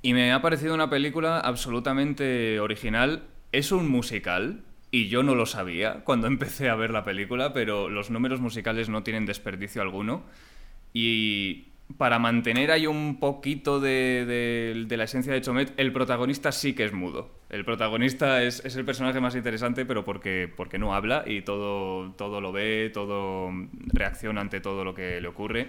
y 0.01 0.13
me 0.13 0.31
ha 0.33 0.41
parecido 0.41 0.73
una 0.73 0.89
película 0.89 1.39
absolutamente 1.39 2.59
original. 2.59 3.23
Es 3.51 3.71
un 3.71 3.87
musical, 3.89 4.63
y 4.93 5.07
yo 5.07 5.23
no 5.23 5.33
lo 5.33 5.47
sabía 5.47 6.03
cuando 6.03 6.27
empecé 6.35 6.69
a 6.69 6.75
ver 6.75 6.91
la 6.91 7.03
película, 7.03 7.51
pero 7.51 7.89
los 7.89 8.11
números 8.11 8.39
musicales 8.39 8.89
no 8.89 9.01
tienen 9.01 9.25
desperdicio 9.25 9.81
alguno. 9.81 10.23
Y 10.93 11.65
para 11.97 12.19
mantener 12.19 12.69
ahí 12.69 12.85
un 12.85 13.19
poquito 13.19 13.79
de, 13.79 14.85
la 14.87 15.03
esencia 15.03 15.33
de 15.33 15.41
Chomet, 15.41 15.73
el 15.77 15.91
protagonista 15.91 16.51
sí 16.51 16.73
que 16.73 16.85
es 16.85 16.93
mudo. 16.93 17.31
El 17.49 17.65
protagonista 17.65 18.43
es, 18.43 18.63
el 18.63 18.85
personaje 18.85 19.19
más 19.19 19.35
interesante, 19.35 19.83
pero 19.83 20.05
porque, 20.05 20.47
porque 20.55 20.77
no 20.77 20.93
habla 20.93 21.23
y 21.25 21.41
todo, 21.41 22.11
todo 22.11 22.39
lo 22.39 22.51
ve, 22.51 22.91
todo 22.93 23.49
reacciona 23.87 24.41
ante 24.41 24.61
todo 24.61 24.83
lo 24.83 24.93
que 24.93 25.19
le 25.19 25.27
ocurre. 25.27 25.67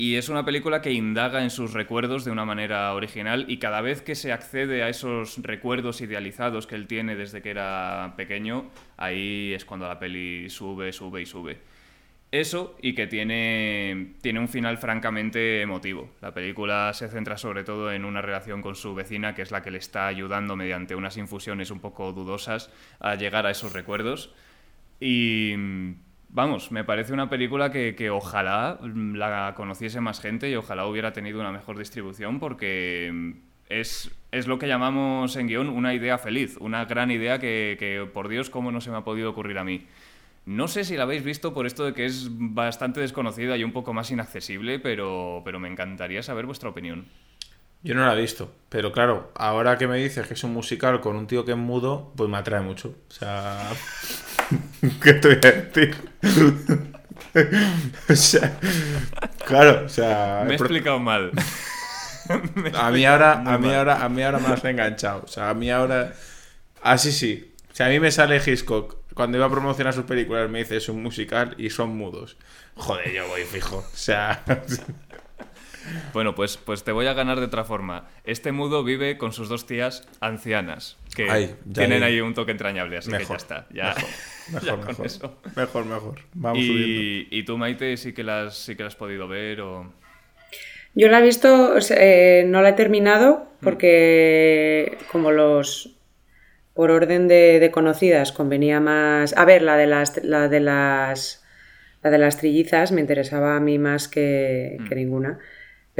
Y 0.00 0.16
es 0.16 0.30
una 0.30 0.46
película 0.46 0.80
que 0.80 0.94
indaga 0.94 1.42
en 1.42 1.50
sus 1.50 1.74
recuerdos 1.74 2.24
de 2.24 2.30
una 2.30 2.46
manera 2.46 2.94
original 2.94 3.44
y 3.48 3.58
cada 3.58 3.82
vez 3.82 4.00
que 4.00 4.14
se 4.14 4.32
accede 4.32 4.82
a 4.82 4.88
esos 4.88 5.36
recuerdos 5.42 6.00
idealizados 6.00 6.66
que 6.66 6.74
él 6.74 6.86
tiene 6.86 7.16
desde 7.16 7.42
que 7.42 7.50
era 7.50 8.14
pequeño, 8.16 8.70
ahí 8.96 9.52
es 9.52 9.66
cuando 9.66 9.86
la 9.86 9.98
peli 9.98 10.48
sube, 10.48 10.90
sube 10.94 11.20
y 11.20 11.26
sube. 11.26 11.58
Eso 12.32 12.78
y 12.80 12.94
que 12.94 13.08
tiene, 13.08 14.14
tiene 14.22 14.40
un 14.40 14.48
final 14.48 14.78
francamente 14.78 15.60
emotivo. 15.60 16.08
La 16.22 16.32
película 16.32 16.94
se 16.94 17.08
centra 17.08 17.36
sobre 17.36 17.62
todo 17.62 17.92
en 17.92 18.06
una 18.06 18.22
relación 18.22 18.62
con 18.62 18.76
su 18.76 18.94
vecina, 18.94 19.34
que 19.34 19.42
es 19.42 19.50
la 19.50 19.60
que 19.60 19.70
le 19.70 19.76
está 19.76 20.06
ayudando 20.06 20.56
mediante 20.56 20.94
unas 20.94 21.18
infusiones 21.18 21.70
un 21.70 21.80
poco 21.80 22.14
dudosas 22.14 22.70
a 23.00 23.16
llegar 23.16 23.44
a 23.44 23.50
esos 23.50 23.74
recuerdos. 23.74 24.32
Y 24.98 25.56
vamos, 26.32 26.72
me 26.72 26.84
parece 26.84 27.12
una 27.12 27.28
película 27.28 27.70
que, 27.70 28.10
ojalá 28.10 28.78
la 28.82 29.54
conociese 29.56 30.00
más 30.00 30.20
gente 30.20 30.50
y 30.50 30.54
ojalá 30.54 30.86
hubiera 30.86 31.12
tenido 31.12 31.40
una 31.40 31.52
mejor 31.52 31.78
distribución 31.78 32.38
porque 32.38 33.34
es, 33.68 34.10
es 34.32 34.46
lo 34.46 34.58
que 34.58 34.68
llamamos 34.68 35.36
en 35.36 35.46
guion 35.48 35.68
una 35.68 35.94
idea 35.94 36.18
feliz, 36.18 36.56
una 36.58 36.84
gran 36.84 37.10
idea 37.10 37.38
que, 37.38 37.76
que 37.78 38.08
por 38.12 38.28
Dios, 38.28 38.50
cómo 38.50 38.72
no 38.72 38.80
se 38.80 38.90
me 38.90 38.96
ha 38.96 39.04
podido 39.04 39.30
ocurrir 39.30 39.58
a 39.58 39.64
mí. 39.64 39.86
No 40.46 40.68
sé 40.68 40.84
si 40.84 40.96
la 40.96 41.02
habéis 41.02 41.22
visto 41.22 41.52
por 41.52 41.66
esto 41.66 41.84
de 41.84 41.92
que 41.92 42.06
es 42.06 42.28
bastante 42.30 43.00
desconocida 43.00 43.56
y 43.56 43.64
un 43.64 43.72
poco 43.72 43.92
más 43.92 44.10
inaccesible, 44.10 44.78
pero, 44.78 45.42
pero 45.44 45.60
me 45.60 45.68
encantaría 45.68 46.22
saber 46.22 46.46
vuestra 46.46 46.70
opinión. 46.70 47.06
Yo 47.82 47.94
no 47.94 48.04
la 48.04 48.14
he 48.14 48.20
visto, 48.20 48.52
pero 48.68 48.92
claro, 48.92 49.32
ahora 49.34 49.78
que 49.78 49.88
me 49.88 49.96
dices 49.96 50.26
que 50.26 50.34
es 50.34 50.44
un 50.44 50.52
musical 50.52 51.00
con 51.00 51.16
un 51.16 51.26
tío 51.26 51.44
que 51.44 51.52
es 51.52 51.56
mudo, 51.56 52.12
pues 52.14 52.28
me 52.28 52.36
atrae 52.36 52.60
mucho. 52.60 52.94
O 53.08 53.12
sea, 53.12 53.70
¿qué 55.02 55.14
te 55.14 55.28
voy 55.28 55.36
a 55.36 55.52
decir? 55.52 55.96
o 58.08 58.14
sea, 58.14 58.58
claro, 59.46 59.86
o 59.86 59.88
sea, 59.88 60.42
me 60.44 60.52
he 60.52 60.56
explicado 60.56 60.98
mal. 60.98 61.30
a 62.74 62.90
mí 62.90 63.04
ahora, 63.06 63.32
a 63.46 63.58
mí 63.58 63.72
ahora, 63.72 64.04
a 64.04 64.08
mí 64.08 64.22
ahora 64.22 64.38
me 64.38 64.48
has 64.48 64.64
enganchado. 64.64 65.22
O 65.24 65.28
sea, 65.28 65.48
a 65.48 65.54
mí 65.54 65.70
ahora, 65.70 66.12
así 66.82 67.12
sí. 67.12 67.54
O 67.72 67.74
sea, 67.74 67.86
a 67.86 67.88
mí 67.88 67.98
me 67.98 68.10
sale 68.10 68.42
Hitchcock 68.44 69.00
cuando 69.14 69.38
iba 69.38 69.46
a 69.46 69.50
promocionar 69.50 69.92
sus 69.92 70.04
películas 70.04 70.48
me 70.48 70.60
dice 70.60 70.76
es 70.76 70.88
un 70.88 71.02
musical 71.02 71.54
y 71.58 71.70
son 71.70 71.96
mudos. 71.96 72.36
Joder, 72.76 73.12
yo 73.12 73.26
voy 73.28 73.42
fijo. 73.42 73.78
O 73.78 73.96
sea. 73.96 74.42
Bueno, 76.12 76.34
pues, 76.34 76.56
pues 76.56 76.84
te 76.84 76.92
voy 76.92 77.06
a 77.06 77.14
ganar 77.14 77.38
de 77.38 77.46
otra 77.46 77.64
forma. 77.64 78.08
Este 78.24 78.52
mudo 78.52 78.84
vive 78.84 79.18
con 79.18 79.32
sus 79.32 79.48
dos 79.48 79.66
tías 79.66 80.06
ancianas, 80.20 80.96
que 81.14 81.54
tienen 81.72 82.02
ahí 82.02 82.20
un 82.20 82.34
toque 82.34 82.52
entrañable, 82.52 82.98
así 82.98 83.10
que 83.10 83.24
ya 83.24 83.34
está. 83.34 83.66
Ya, 83.72 83.94
mejor, 84.52 84.78
mejor, 84.98 85.32
mejor, 85.56 85.84
mejor, 85.86 86.20
Vamos 86.34 86.58
y, 86.58 86.66
subiendo. 86.66 87.36
¿Y 87.36 87.42
tú, 87.44 87.58
Maite, 87.58 87.96
sí 87.96 88.12
que 88.12 88.24
las, 88.24 88.56
sí 88.56 88.76
que 88.76 88.82
has 88.82 88.96
podido 88.96 89.28
ver 89.28 89.60
o...? 89.60 89.92
Yo 90.94 91.08
la 91.08 91.20
he 91.20 91.22
visto, 91.22 91.76
eh, 91.90 92.44
no 92.46 92.62
la 92.62 92.70
he 92.70 92.72
terminado 92.72 93.46
porque 93.60 94.98
como 95.12 95.30
los 95.30 96.00
por 96.74 96.90
orden 96.90 97.28
de, 97.28 97.70
conocidas 97.72 98.32
convenía 98.32 98.80
más. 98.80 99.36
A 99.36 99.44
ver, 99.44 99.62
la 99.62 99.76
de 99.76 99.86
las, 99.86 100.24
la 100.24 100.48
de 100.48 100.60
las, 100.60 101.44
la 102.02 102.10
de 102.10 102.18
las 102.18 102.38
trillizas 102.38 102.90
me 102.92 103.00
interesaba 103.00 103.56
a 103.56 103.60
mí 103.60 103.78
más 103.78 104.08
que, 104.08 104.78
mm. 104.78 104.94
ninguna, 104.94 105.38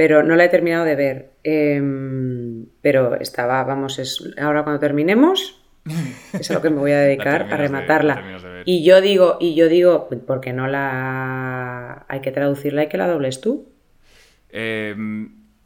pero 0.01 0.23
no 0.23 0.35
la 0.35 0.45
he 0.45 0.49
terminado 0.49 0.83
de 0.83 0.95
ver. 0.95 1.29
Em, 1.43 2.65
pero 2.81 3.19
estaba, 3.19 3.63
vamos, 3.63 3.99
es 3.99 4.33
ahora 4.41 4.63
cuando 4.63 4.79
terminemos 4.79 5.61
es 6.33 6.49
a 6.49 6.55
lo 6.55 6.61
que 6.63 6.71
me 6.71 6.77
voy 6.77 6.91
a 6.91 7.01
dedicar 7.01 7.53
a 7.53 7.55
rematarla. 7.55 8.63
y 8.65 8.83
yo 8.83 8.99
digo, 8.99 9.37
y 9.39 9.53
yo 9.53 9.69
digo, 9.69 10.09
porque 10.25 10.53
no 10.53 10.65
la 10.65 12.07
hay 12.07 12.21
que 12.21 12.31
traducirla 12.31 12.85
y 12.85 12.87
que 12.87 12.97
la 12.97 13.07
dobles 13.07 13.41
tú. 13.41 13.69
Eh, 14.49 14.95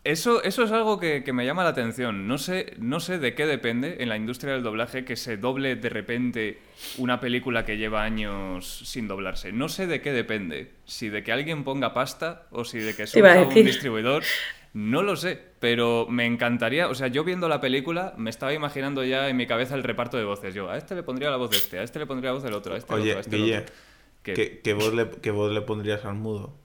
eso, 0.05 0.43
eso 0.43 0.63
es 0.63 0.71
algo 0.71 0.99
que, 0.99 1.23
me 1.33 1.45
llama 1.45 1.63
la 1.63 1.69
atención. 1.69 2.27
No 2.27 2.37
sé, 2.37 2.73
no 2.77 2.99
sé 2.99 3.17
de 3.17 3.33
qué 3.33 3.47
depende 3.47 3.97
en 3.99 4.09
la 4.09 4.15
industria 4.15 4.53
del 4.53 4.61
doblaje 4.61 5.03
que 5.03 5.15
se 5.15 5.35
doble 5.35 5.75
de 5.75 5.89
repente 5.89 6.59
una 6.97 7.19
película 7.19 7.65
que 7.65 7.77
lleva 7.77 8.03
años 8.03 8.83
sin 8.85 9.07
doblarse. 9.07 9.51
No 9.51 9.67
sé 9.67 9.87
de 9.87 10.01
qué 10.01 10.13
depende. 10.13 10.71
Si 10.85 11.09
de 11.09 11.23
que 11.23 11.31
alguien 11.31 11.63
ponga 11.63 11.93
pasta 11.93 12.47
o 12.51 12.63
si 12.63 12.77
de 12.77 12.95
que 12.95 13.07
surja 13.07 13.41
un 13.41 13.53
distribuidor. 13.53 14.23
No 14.73 15.01
lo 15.01 15.15
sé, 15.15 15.39
pero 15.59 16.05
me 16.09 16.25
encantaría. 16.25 16.89
O 16.89 16.95
sea, 16.95 17.07
yo 17.07 17.23
viendo 17.23 17.49
la 17.49 17.59
película 17.59 18.13
me 18.17 18.29
estaba 18.29 18.53
imaginando 18.53 19.03
ya 19.03 19.27
en 19.29 19.37
mi 19.37 19.47
cabeza 19.47 19.73
el 19.73 19.83
reparto 19.83 20.17
de 20.17 20.25
voces. 20.25 20.53
Yo, 20.53 20.69
a 20.69 20.77
este 20.77 20.93
le 20.93 21.01
pondría 21.01 21.31
la 21.31 21.37
voz 21.37 21.49
de 21.49 21.57
este, 21.57 21.79
a 21.79 21.83
este 21.83 21.97
le 21.97 22.05
pondría 22.05 22.29
la 22.29 22.35
voz 22.35 22.43
del 22.43 22.53
otro, 22.53 22.75
a 22.75 22.77
este, 22.77 22.93
Oye, 22.93 23.11
otro, 23.11 23.17
a 23.17 23.21
este 23.21 23.37
Guille, 23.37 23.65
¿Qué, 24.21 24.59
¿qué, 24.63 24.73
voz 24.73 24.93
le, 24.93 25.09
¿qué 25.09 25.31
voz 25.31 25.51
le 25.51 25.61
pondrías 25.61 26.03
al 26.03 26.15
mudo? 26.15 26.64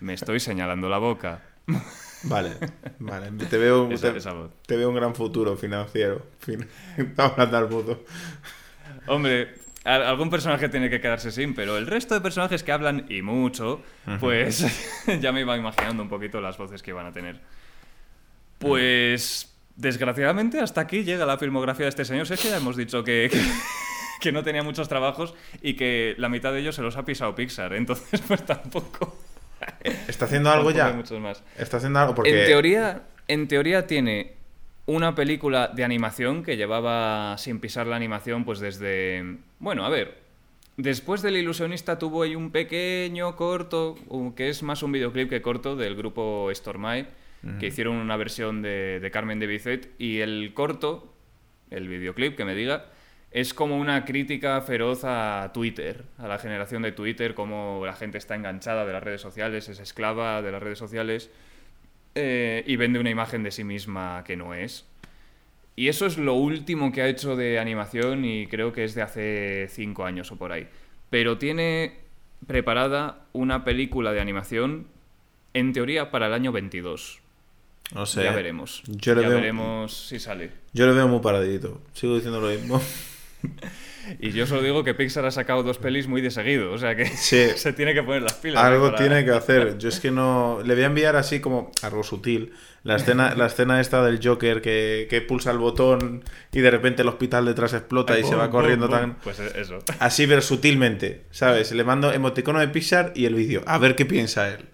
Me 0.00 0.14
estoy 0.14 0.40
señalando 0.40 0.88
la 0.88 0.98
boca. 0.98 1.42
Vale, 2.24 2.56
vale. 2.98 3.30
Te 3.46 3.58
veo, 3.58 3.88
te, 4.66 4.76
veo 4.76 4.88
un 4.88 4.94
gran 4.94 5.14
futuro 5.14 5.56
financiero. 5.56 6.26
Vamos 7.16 7.38
a 7.38 7.46
dar 7.46 7.70
mudo. 7.70 8.04
Hombre, 9.06 9.54
algún 9.84 10.30
personaje 10.30 10.68
tiene 10.68 10.90
que 10.90 11.00
quedarse 11.00 11.30
sin, 11.30 11.54
pero 11.54 11.78
el 11.78 11.86
resto 11.86 12.14
de 12.14 12.20
personajes 12.20 12.62
que 12.62 12.72
hablan 12.72 13.06
y 13.08 13.22
mucho, 13.22 13.82
pues 14.20 14.66
ya 15.20 15.32
me 15.32 15.40
iba 15.40 15.56
imaginando 15.56 16.02
un 16.02 16.08
poquito 16.08 16.40
las 16.40 16.58
voces 16.58 16.82
que 16.82 16.90
iban 16.90 17.06
a 17.06 17.12
tener. 17.12 17.40
Pues 18.58 19.54
desgraciadamente 19.76 20.58
hasta 20.58 20.80
aquí 20.80 21.04
llega 21.04 21.24
la 21.24 21.38
filmografía 21.38 21.84
de 21.84 21.90
este 21.90 22.04
señor. 22.04 22.26
Sé 22.26 22.36
que 22.36 22.48
ya 22.48 22.56
hemos 22.56 22.76
dicho 22.76 23.04
que, 23.04 23.30
que, 24.20 24.32
no 24.32 24.42
tenía 24.42 24.62
muchos 24.62 24.88
trabajos 24.88 25.34
y 25.62 25.74
que 25.74 26.14
la 26.18 26.28
mitad 26.28 26.52
de 26.52 26.60
ellos 26.60 26.74
se 26.74 26.82
los 26.82 26.96
ha 26.96 27.04
pisado 27.04 27.34
Pixar, 27.34 27.72
entonces 27.74 28.20
pues 28.26 28.44
tampoco... 28.44 29.27
¿Está 30.08 30.26
haciendo 30.26 30.50
algo 30.50 30.70
ya? 30.70 30.92
más. 31.20 31.42
¿Está 31.56 31.78
haciendo 31.78 31.98
algo? 31.98 32.14
Porque... 32.14 32.42
En, 32.42 32.46
teoría, 32.46 33.02
en 33.26 33.48
teoría 33.48 33.86
tiene 33.86 34.34
una 34.86 35.14
película 35.14 35.68
de 35.68 35.84
animación 35.84 36.42
que 36.42 36.56
llevaba 36.56 37.36
sin 37.38 37.60
pisar 37.60 37.86
la 37.86 37.96
animación 37.96 38.44
pues 38.44 38.58
desde... 38.58 39.36
Bueno, 39.58 39.84
a 39.84 39.90
ver, 39.90 40.18
después 40.76 41.20
del 41.22 41.36
ilusionista 41.36 41.98
tuvo 41.98 42.22
ahí 42.22 42.34
un 42.34 42.50
pequeño 42.50 43.36
corto, 43.36 43.96
que 44.34 44.48
es 44.48 44.62
más 44.62 44.82
un 44.82 44.92
videoclip 44.92 45.28
que 45.28 45.42
corto, 45.42 45.76
del 45.76 45.94
grupo 45.94 46.50
Stormai, 46.54 47.06
que 47.60 47.66
hicieron 47.66 47.96
una 47.96 48.16
versión 48.16 48.62
de, 48.62 48.98
de 49.00 49.10
Carmen 49.10 49.38
de 49.38 49.46
Bizet, 49.46 49.90
y 49.98 50.20
el 50.20 50.52
corto, 50.54 51.12
el 51.70 51.86
videoclip, 51.86 52.36
que 52.36 52.44
me 52.44 52.54
diga, 52.54 52.86
es 53.30 53.52
como 53.52 53.76
una 53.76 54.04
crítica 54.04 54.60
feroz 54.62 55.02
a 55.04 55.50
Twitter, 55.52 56.04
a 56.16 56.28
la 56.28 56.38
generación 56.38 56.82
de 56.82 56.92
Twitter, 56.92 57.34
cómo 57.34 57.82
la 57.84 57.92
gente 57.92 58.18
está 58.18 58.34
enganchada 58.34 58.86
de 58.86 58.92
las 58.92 59.02
redes 59.02 59.20
sociales, 59.20 59.68
es 59.68 59.80
esclava 59.80 60.40
de 60.40 60.50
las 60.50 60.62
redes 60.62 60.78
sociales 60.78 61.30
eh, 62.14 62.64
y 62.66 62.76
vende 62.76 62.98
una 62.98 63.10
imagen 63.10 63.42
de 63.42 63.50
sí 63.50 63.64
misma 63.64 64.24
que 64.24 64.36
no 64.36 64.54
es. 64.54 64.86
Y 65.76 65.88
eso 65.88 66.06
es 66.06 66.18
lo 66.18 66.34
último 66.34 66.90
que 66.90 67.02
ha 67.02 67.08
hecho 67.08 67.36
de 67.36 67.58
animación 67.58 68.24
y 68.24 68.46
creo 68.46 68.72
que 68.72 68.84
es 68.84 68.94
de 68.94 69.02
hace 69.02 69.68
cinco 69.70 70.04
años 70.04 70.32
o 70.32 70.36
por 70.36 70.50
ahí. 70.50 70.66
Pero 71.10 71.38
tiene 71.38 71.98
preparada 72.46 73.26
una 73.32 73.64
película 73.64 74.12
de 74.12 74.20
animación, 74.20 74.88
en 75.54 75.72
teoría, 75.72 76.10
para 76.10 76.26
el 76.26 76.32
año 76.32 76.50
22. 76.50 77.20
No 77.94 78.06
sé. 78.06 78.24
Ya 78.24 78.32
veremos. 78.34 78.82
ya 78.86 79.14
veremos 79.14 80.08
si 80.08 80.18
sale. 80.18 80.50
Yo 80.72 80.86
lo 80.86 80.94
veo 80.94 81.06
muy 81.08 81.20
paradito. 81.20 81.80
Sigo 81.92 82.16
diciendo 82.16 82.40
lo 82.40 82.48
mismo. 82.48 82.82
Y 84.20 84.32
yo 84.32 84.46
solo 84.46 84.62
digo 84.62 84.84
que 84.84 84.94
Pixar 84.94 85.24
ha 85.26 85.30
sacado 85.30 85.62
dos 85.62 85.78
pelis 85.78 86.06
muy 86.06 86.20
de 86.20 86.30
seguido, 86.30 86.72
o 86.72 86.78
sea 86.78 86.96
que 86.96 87.06
se 87.16 87.72
tiene 87.74 87.94
que 87.94 88.02
poner 88.02 88.22
las 88.22 88.34
pilas. 88.34 88.62
Algo 88.62 88.94
tiene 88.94 89.24
que 89.24 89.32
hacer. 89.32 89.78
Yo 89.78 89.88
es 89.88 90.00
que 90.00 90.10
no. 90.10 90.60
Le 90.64 90.74
voy 90.74 90.84
a 90.84 90.86
enviar 90.86 91.16
así 91.16 91.40
como 91.40 91.70
algo 91.82 92.02
sutil. 92.02 92.54
La 92.84 92.96
escena, 92.96 93.34
la 93.34 93.46
escena 93.46 93.80
esta 93.80 94.02
del 94.02 94.20
Joker 94.22 94.62
que, 94.62 95.24
pulsa 95.28 95.50
el 95.50 95.58
botón 95.58 96.24
y 96.52 96.60
de 96.60 96.70
repente 96.70 97.02
el 97.02 97.08
hospital 97.08 97.44
detrás 97.44 97.74
explota 97.74 98.18
y 98.18 98.24
se 98.24 98.34
va 98.34 98.50
corriendo 98.50 98.88
tan. 98.88 99.16
Pues 99.16 99.40
eso. 99.40 99.80
Así, 99.98 100.26
pero 100.26 100.40
sutilmente, 100.40 101.24
¿sabes? 101.30 101.72
Le 101.72 101.84
mando 101.84 102.12
emoticono 102.12 102.60
de 102.60 102.68
Pixar 102.68 103.12
y 103.14 103.26
el 103.26 103.34
vídeo. 103.34 103.62
A 103.66 103.78
ver 103.78 103.94
qué 103.94 104.06
piensa 104.06 104.48
él. 104.48 104.64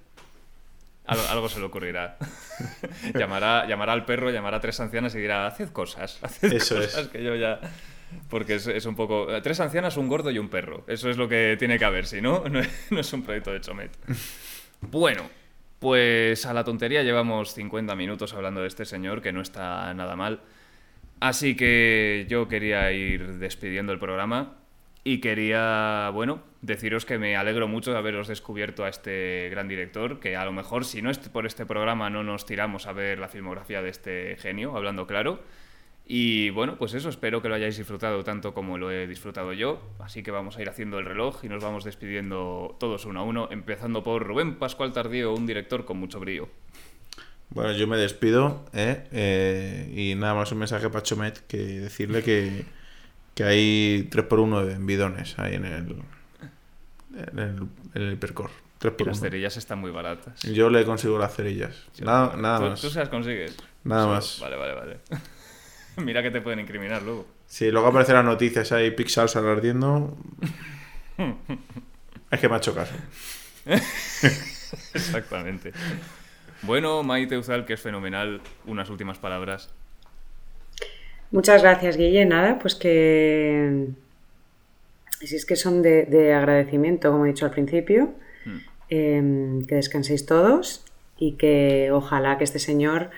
Algo, 1.07 1.49
se 1.49 1.59
le 1.59 1.67
ocurrirá. 1.67 2.17
llamará, 3.15 3.67
llamará 3.67 3.93
al 3.93 4.07
perro, 4.07 4.31
llamará 4.31 4.59
a 4.59 4.61
tres 4.61 4.79
ancianas 4.81 5.15
y 5.15 5.19
dirá: 5.19 5.47
Haced 5.47 5.71
cosas. 5.71 6.19
Haced 6.23 6.53
eso 6.53 6.77
cosas 6.77 6.97
es. 6.97 7.09
que 7.09 7.23
yo 7.23 7.35
ya. 7.35 7.61
Porque 8.29 8.55
es, 8.57 8.87
un 8.87 8.97
poco... 8.97 9.27
Tres 9.43 9.61
ancianas, 9.61 9.97
un 9.97 10.09
gordo 10.09 10.31
y 10.31 10.39
un 10.39 10.49
perro. 10.49 10.85
Eso 10.87 11.11
es 11.11 11.17
lo 11.17 11.29
que 11.29 11.57
tiene 11.59 11.79
que 11.79 11.85
haber, 11.85 12.07
si 12.07 12.21
no, 12.21 12.45
no 12.91 13.01
es 13.01 13.13
un 13.13 13.23
proyecto 13.23 13.53
de 13.53 13.61
Chomet. 13.61 13.91
Bueno, 14.81 15.29
pues 15.79 16.47
a 16.47 16.55
la 16.55 16.65
tontería 16.65 17.03
llevamos 17.03 17.53
50 17.55 17.95
minutos 17.95 18.33
hablando 18.33 18.63
de 18.63 18.69
este 18.69 18.85
señor, 18.85 19.21
que 19.21 19.33
no 19.33 19.43
está 19.43 19.93
nada 19.95 20.17
mal. 20.17 20.41
Así 21.21 21.57
que 21.57 22.27
yo 22.29 22.49
quería 22.49 22.91
ir 22.93 23.35
despidiendo 23.35 23.93
el 23.93 23.99
programa 23.99 24.57
y 25.05 25.21
quería, 25.21 26.11
bueno, 26.15 26.43
deciros 26.63 27.05
que 27.05 27.19
me 27.19 27.37
alegro 27.37 27.69
mucho 27.69 27.93
de 27.93 27.99
haberos 27.99 28.29
descubierto 28.29 28.85
a 28.85 28.89
este 28.89 29.49
gran 29.51 29.69
director, 29.69 30.21
que 30.21 30.37
a 30.37 30.45
lo 30.47 30.53
mejor 30.53 30.87
si 30.87 31.03
no 31.03 31.11
es 31.11 31.19
por 31.19 31.45
este 31.45 31.67
programa 31.67 32.09
no 32.09 32.25
nos 32.25 32.47
tiramos 32.47 32.87
a 32.87 32.93
ver 32.93 33.19
la 33.19 33.29
filmografía 33.29 33.83
de 33.83 33.91
este 33.91 34.37
genio, 34.39 34.75
hablando 34.77 35.07
claro. 35.07 35.43
Y 36.07 36.51
bueno, 36.51 36.77
pues 36.77 36.93
eso, 36.93 37.09
espero 37.09 37.41
que 37.41 37.49
lo 37.49 37.55
hayáis 37.55 37.79
disfrutado 37.79 38.23
tanto 38.25 38.53
como 38.53 38.77
lo 38.77 38.91
he 38.91 39.07
disfrutado 39.07 39.53
yo. 39.55 39.81
Así 40.01 40.23
que 40.23 40.31
vamos 40.31 40.57
a 40.59 40.63
ir 40.63 40.69
haciendo 40.69 40.99
el 40.99 41.07
reloj 41.07 41.43
y 41.45 41.49
nos 41.49 41.63
vamos 41.63 41.85
despidiendo 41.85 42.77
todos 42.79 43.07
uno 43.07 43.21
a 43.21 43.23
uno, 43.23 43.49
empezando 43.51 44.03
por 44.03 44.23
Rubén 44.27 44.57
Pascual 44.57 44.93
Tardío, 44.93 45.33
un 45.33 45.47
director 45.47 45.85
con 45.87 45.97
mucho 45.99 46.21
brío. 46.21 46.49
Bueno, 47.51 47.73
yo 47.73 47.87
me 47.87 47.97
despido 47.97 48.65
¿eh? 48.73 49.07
Eh, 49.13 49.93
y 49.95 50.15
nada 50.15 50.35
más 50.35 50.51
un 50.53 50.59
mensaje 50.59 50.89
para 50.91 51.03
Chomet 51.03 51.47
que 51.47 51.57
decirle 51.57 52.23
que, 52.23 52.65
que 53.35 53.45
hay 53.45 54.09
3x1 54.11 54.75
en 54.75 54.87
bidones 54.87 55.39
ahí 55.39 55.55
en 55.55 55.65
el, 55.65 55.97
en 57.33 57.39
el, 57.39 57.57
en 57.95 58.03
el 58.03 58.13
hipercore. 58.13 58.53
3 58.79 58.95
Y 58.99 59.05
las 59.05 59.19
1. 59.19 59.29
cerillas 59.31 59.57
están 59.57 59.79
muy 59.79 59.91
baratas. 59.91 60.43
Yo 60.43 60.69
le 60.69 60.85
consigo 60.85 61.19
las 61.19 61.35
cerillas. 61.35 61.87
Nada, 62.01 62.37
nada 62.37 62.59
¿Tú, 62.59 62.65
más. 62.65 62.81
¿Tú 62.81 62.91
se 62.91 62.99
las 62.99 63.09
consigues? 63.09 63.57
Nada 63.85 64.07
más. 64.07 64.39
Vale, 64.41 64.57
vale, 64.57 64.75
vale. 64.75 64.99
Mira 66.05 66.23
que 66.23 66.31
te 66.31 66.41
pueden 66.41 66.61
incriminar 66.61 67.03
luego. 67.03 67.27
Si 67.47 67.71
luego 67.71 67.89
aparecen 67.89 68.17
las 68.17 68.25
noticias 68.25 68.73
ahí, 68.73 68.91
Pixar 68.91 69.29
ardiendo. 69.37 70.17
es 72.31 72.41
que 72.41 72.49
me 72.49 72.55
ha 72.55 72.59
hecho 72.59 72.75
caso. 72.75 72.95
Exactamente. 74.95 75.73
Bueno, 76.63 77.03
Maite 77.03 77.39
Uzal, 77.39 77.65
que 77.65 77.75
es 77.75 77.81
fenomenal, 77.81 78.41
unas 78.67 78.91
últimas 78.91 79.19
palabras. 79.19 79.71
Muchas 81.31 81.63
gracias, 81.63 81.97
Guille. 81.97 82.25
Nada, 82.25 82.59
pues 82.59 82.75
que. 82.75 83.89
Si 85.21 85.37
es 85.37 85.47
que 85.47 85.57
son 85.57 85.83
de, 85.83 86.05
de 86.05 86.35
agradecimiento, 86.35 87.11
como 87.11 87.25
he 87.25 87.29
dicho 87.29 87.47
al 87.47 87.51
principio, 87.51 88.15
Hmm. 88.45 88.59
eh, 88.91 89.65
que 89.67 89.75
descanséis 89.77 90.27
todos 90.27 90.85
y 91.19 91.33
que 91.33 91.91
ojalá 91.93 92.39
que 92.39 92.45
este 92.45 92.59
señor. 92.59 93.11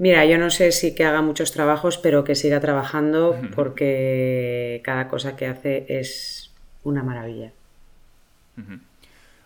Mira, 0.00 0.24
yo 0.24 0.38
no 0.38 0.48
sé 0.48 0.72
si 0.72 0.94
que 0.94 1.04
haga 1.04 1.20
muchos 1.20 1.52
trabajos, 1.52 1.98
pero 1.98 2.24
que 2.24 2.34
siga 2.34 2.58
trabajando 2.58 3.38
porque 3.54 4.80
cada 4.82 5.08
cosa 5.08 5.36
que 5.36 5.46
hace 5.46 5.84
es 5.90 6.54
una 6.82 7.02
maravilla. 7.02 7.52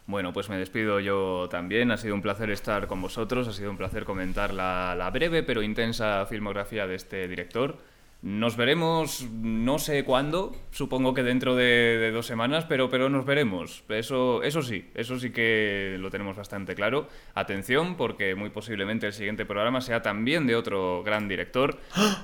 Bueno, 0.06 0.32
pues 0.32 0.48
me 0.48 0.56
despido 0.56 1.00
yo 1.00 1.48
también. 1.50 1.90
Ha 1.90 1.96
sido 1.96 2.14
un 2.14 2.22
placer 2.22 2.50
estar 2.50 2.86
con 2.86 3.02
vosotros. 3.02 3.48
Ha 3.48 3.52
sido 3.52 3.68
un 3.68 3.76
placer 3.76 4.04
comentar 4.04 4.54
la, 4.54 4.94
la 4.96 5.10
breve 5.10 5.42
pero 5.42 5.60
intensa 5.60 6.24
filmografía 6.26 6.86
de 6.86 6.94
este 6.94 7.26
director. 7.26 7.78
Nos 8.24 8.56
veremos 8.56 9.26
no 9.42 9.78
sé 9.78 10.02
cuándo, 10.02 10.56
supongo 10.70 11.12
que 11.12 11.22
dentro 11.22 11.54
de, 11.56 11.98
de 11.98 12.10
dos 12.10 12.26
semanas, 12.26 12.64
pero, 12.66 12.88
pero 12.88 13.10
nos 13.10 13.26
veremos. 13.26 13.84
Eso, 13.90 14.42
eso 14.42 14.62
sí, 14.62 14.88
eso 14.94 15.18
sí 15.18 15.28
que 15.28 15.96
lo 15.98 16.10
tenemos 16.10 16.34
bastante 16.34 16.74
claro. 16.74 17.06
Atención, 17.34 17.96
porque 17.96 18.34
muy 18.34 18.48
posiblemente 18.48 19.06
el 19.06 19.12
siguiente 19.12 19.44
programa 19.44 19.82
sea 19.82 20.00
también 20.00 20.46
de 20.46 20.56
otro 20.56 21.02
gran 21.04 21.28
director 21.28 21.78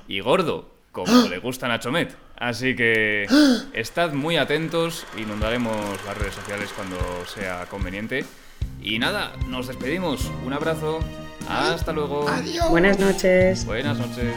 y 0.07 0.21
gordo, 0.21 0.71
como 0.91 1.29
le 1.29 1.37
gusta 1.37 1.67
a 1.67 1.69
Nacho 1.69 1.91
Met. 1.91 2.15
Así 2.35 2.75
que 2.75 3.27
estad 3.73 4.13
muy 4.13 4.37
atentos, 4.37 5.05
inundaremos 5.19 6.03
las 6.03 6.17
redes 6.17 6.33
sociales 6.33 6.73
cuando 6.75 6.97
sea 7.27 7.67
conveniente. 7.67 8.25
Y 8.81 8.97
nada, 8.97 9.33
nos 9.47 9.67
despedimos. 9.67 10.31
Un 10.43 10.53
abrazo. 10.53 10.97
Hasta 11.47 11.91
luego. 11.91 12.25
Buenas 12.71 12.97
noches. 12.97 13.67
Buenas 13.67 13.99
noches. 13.99 14.35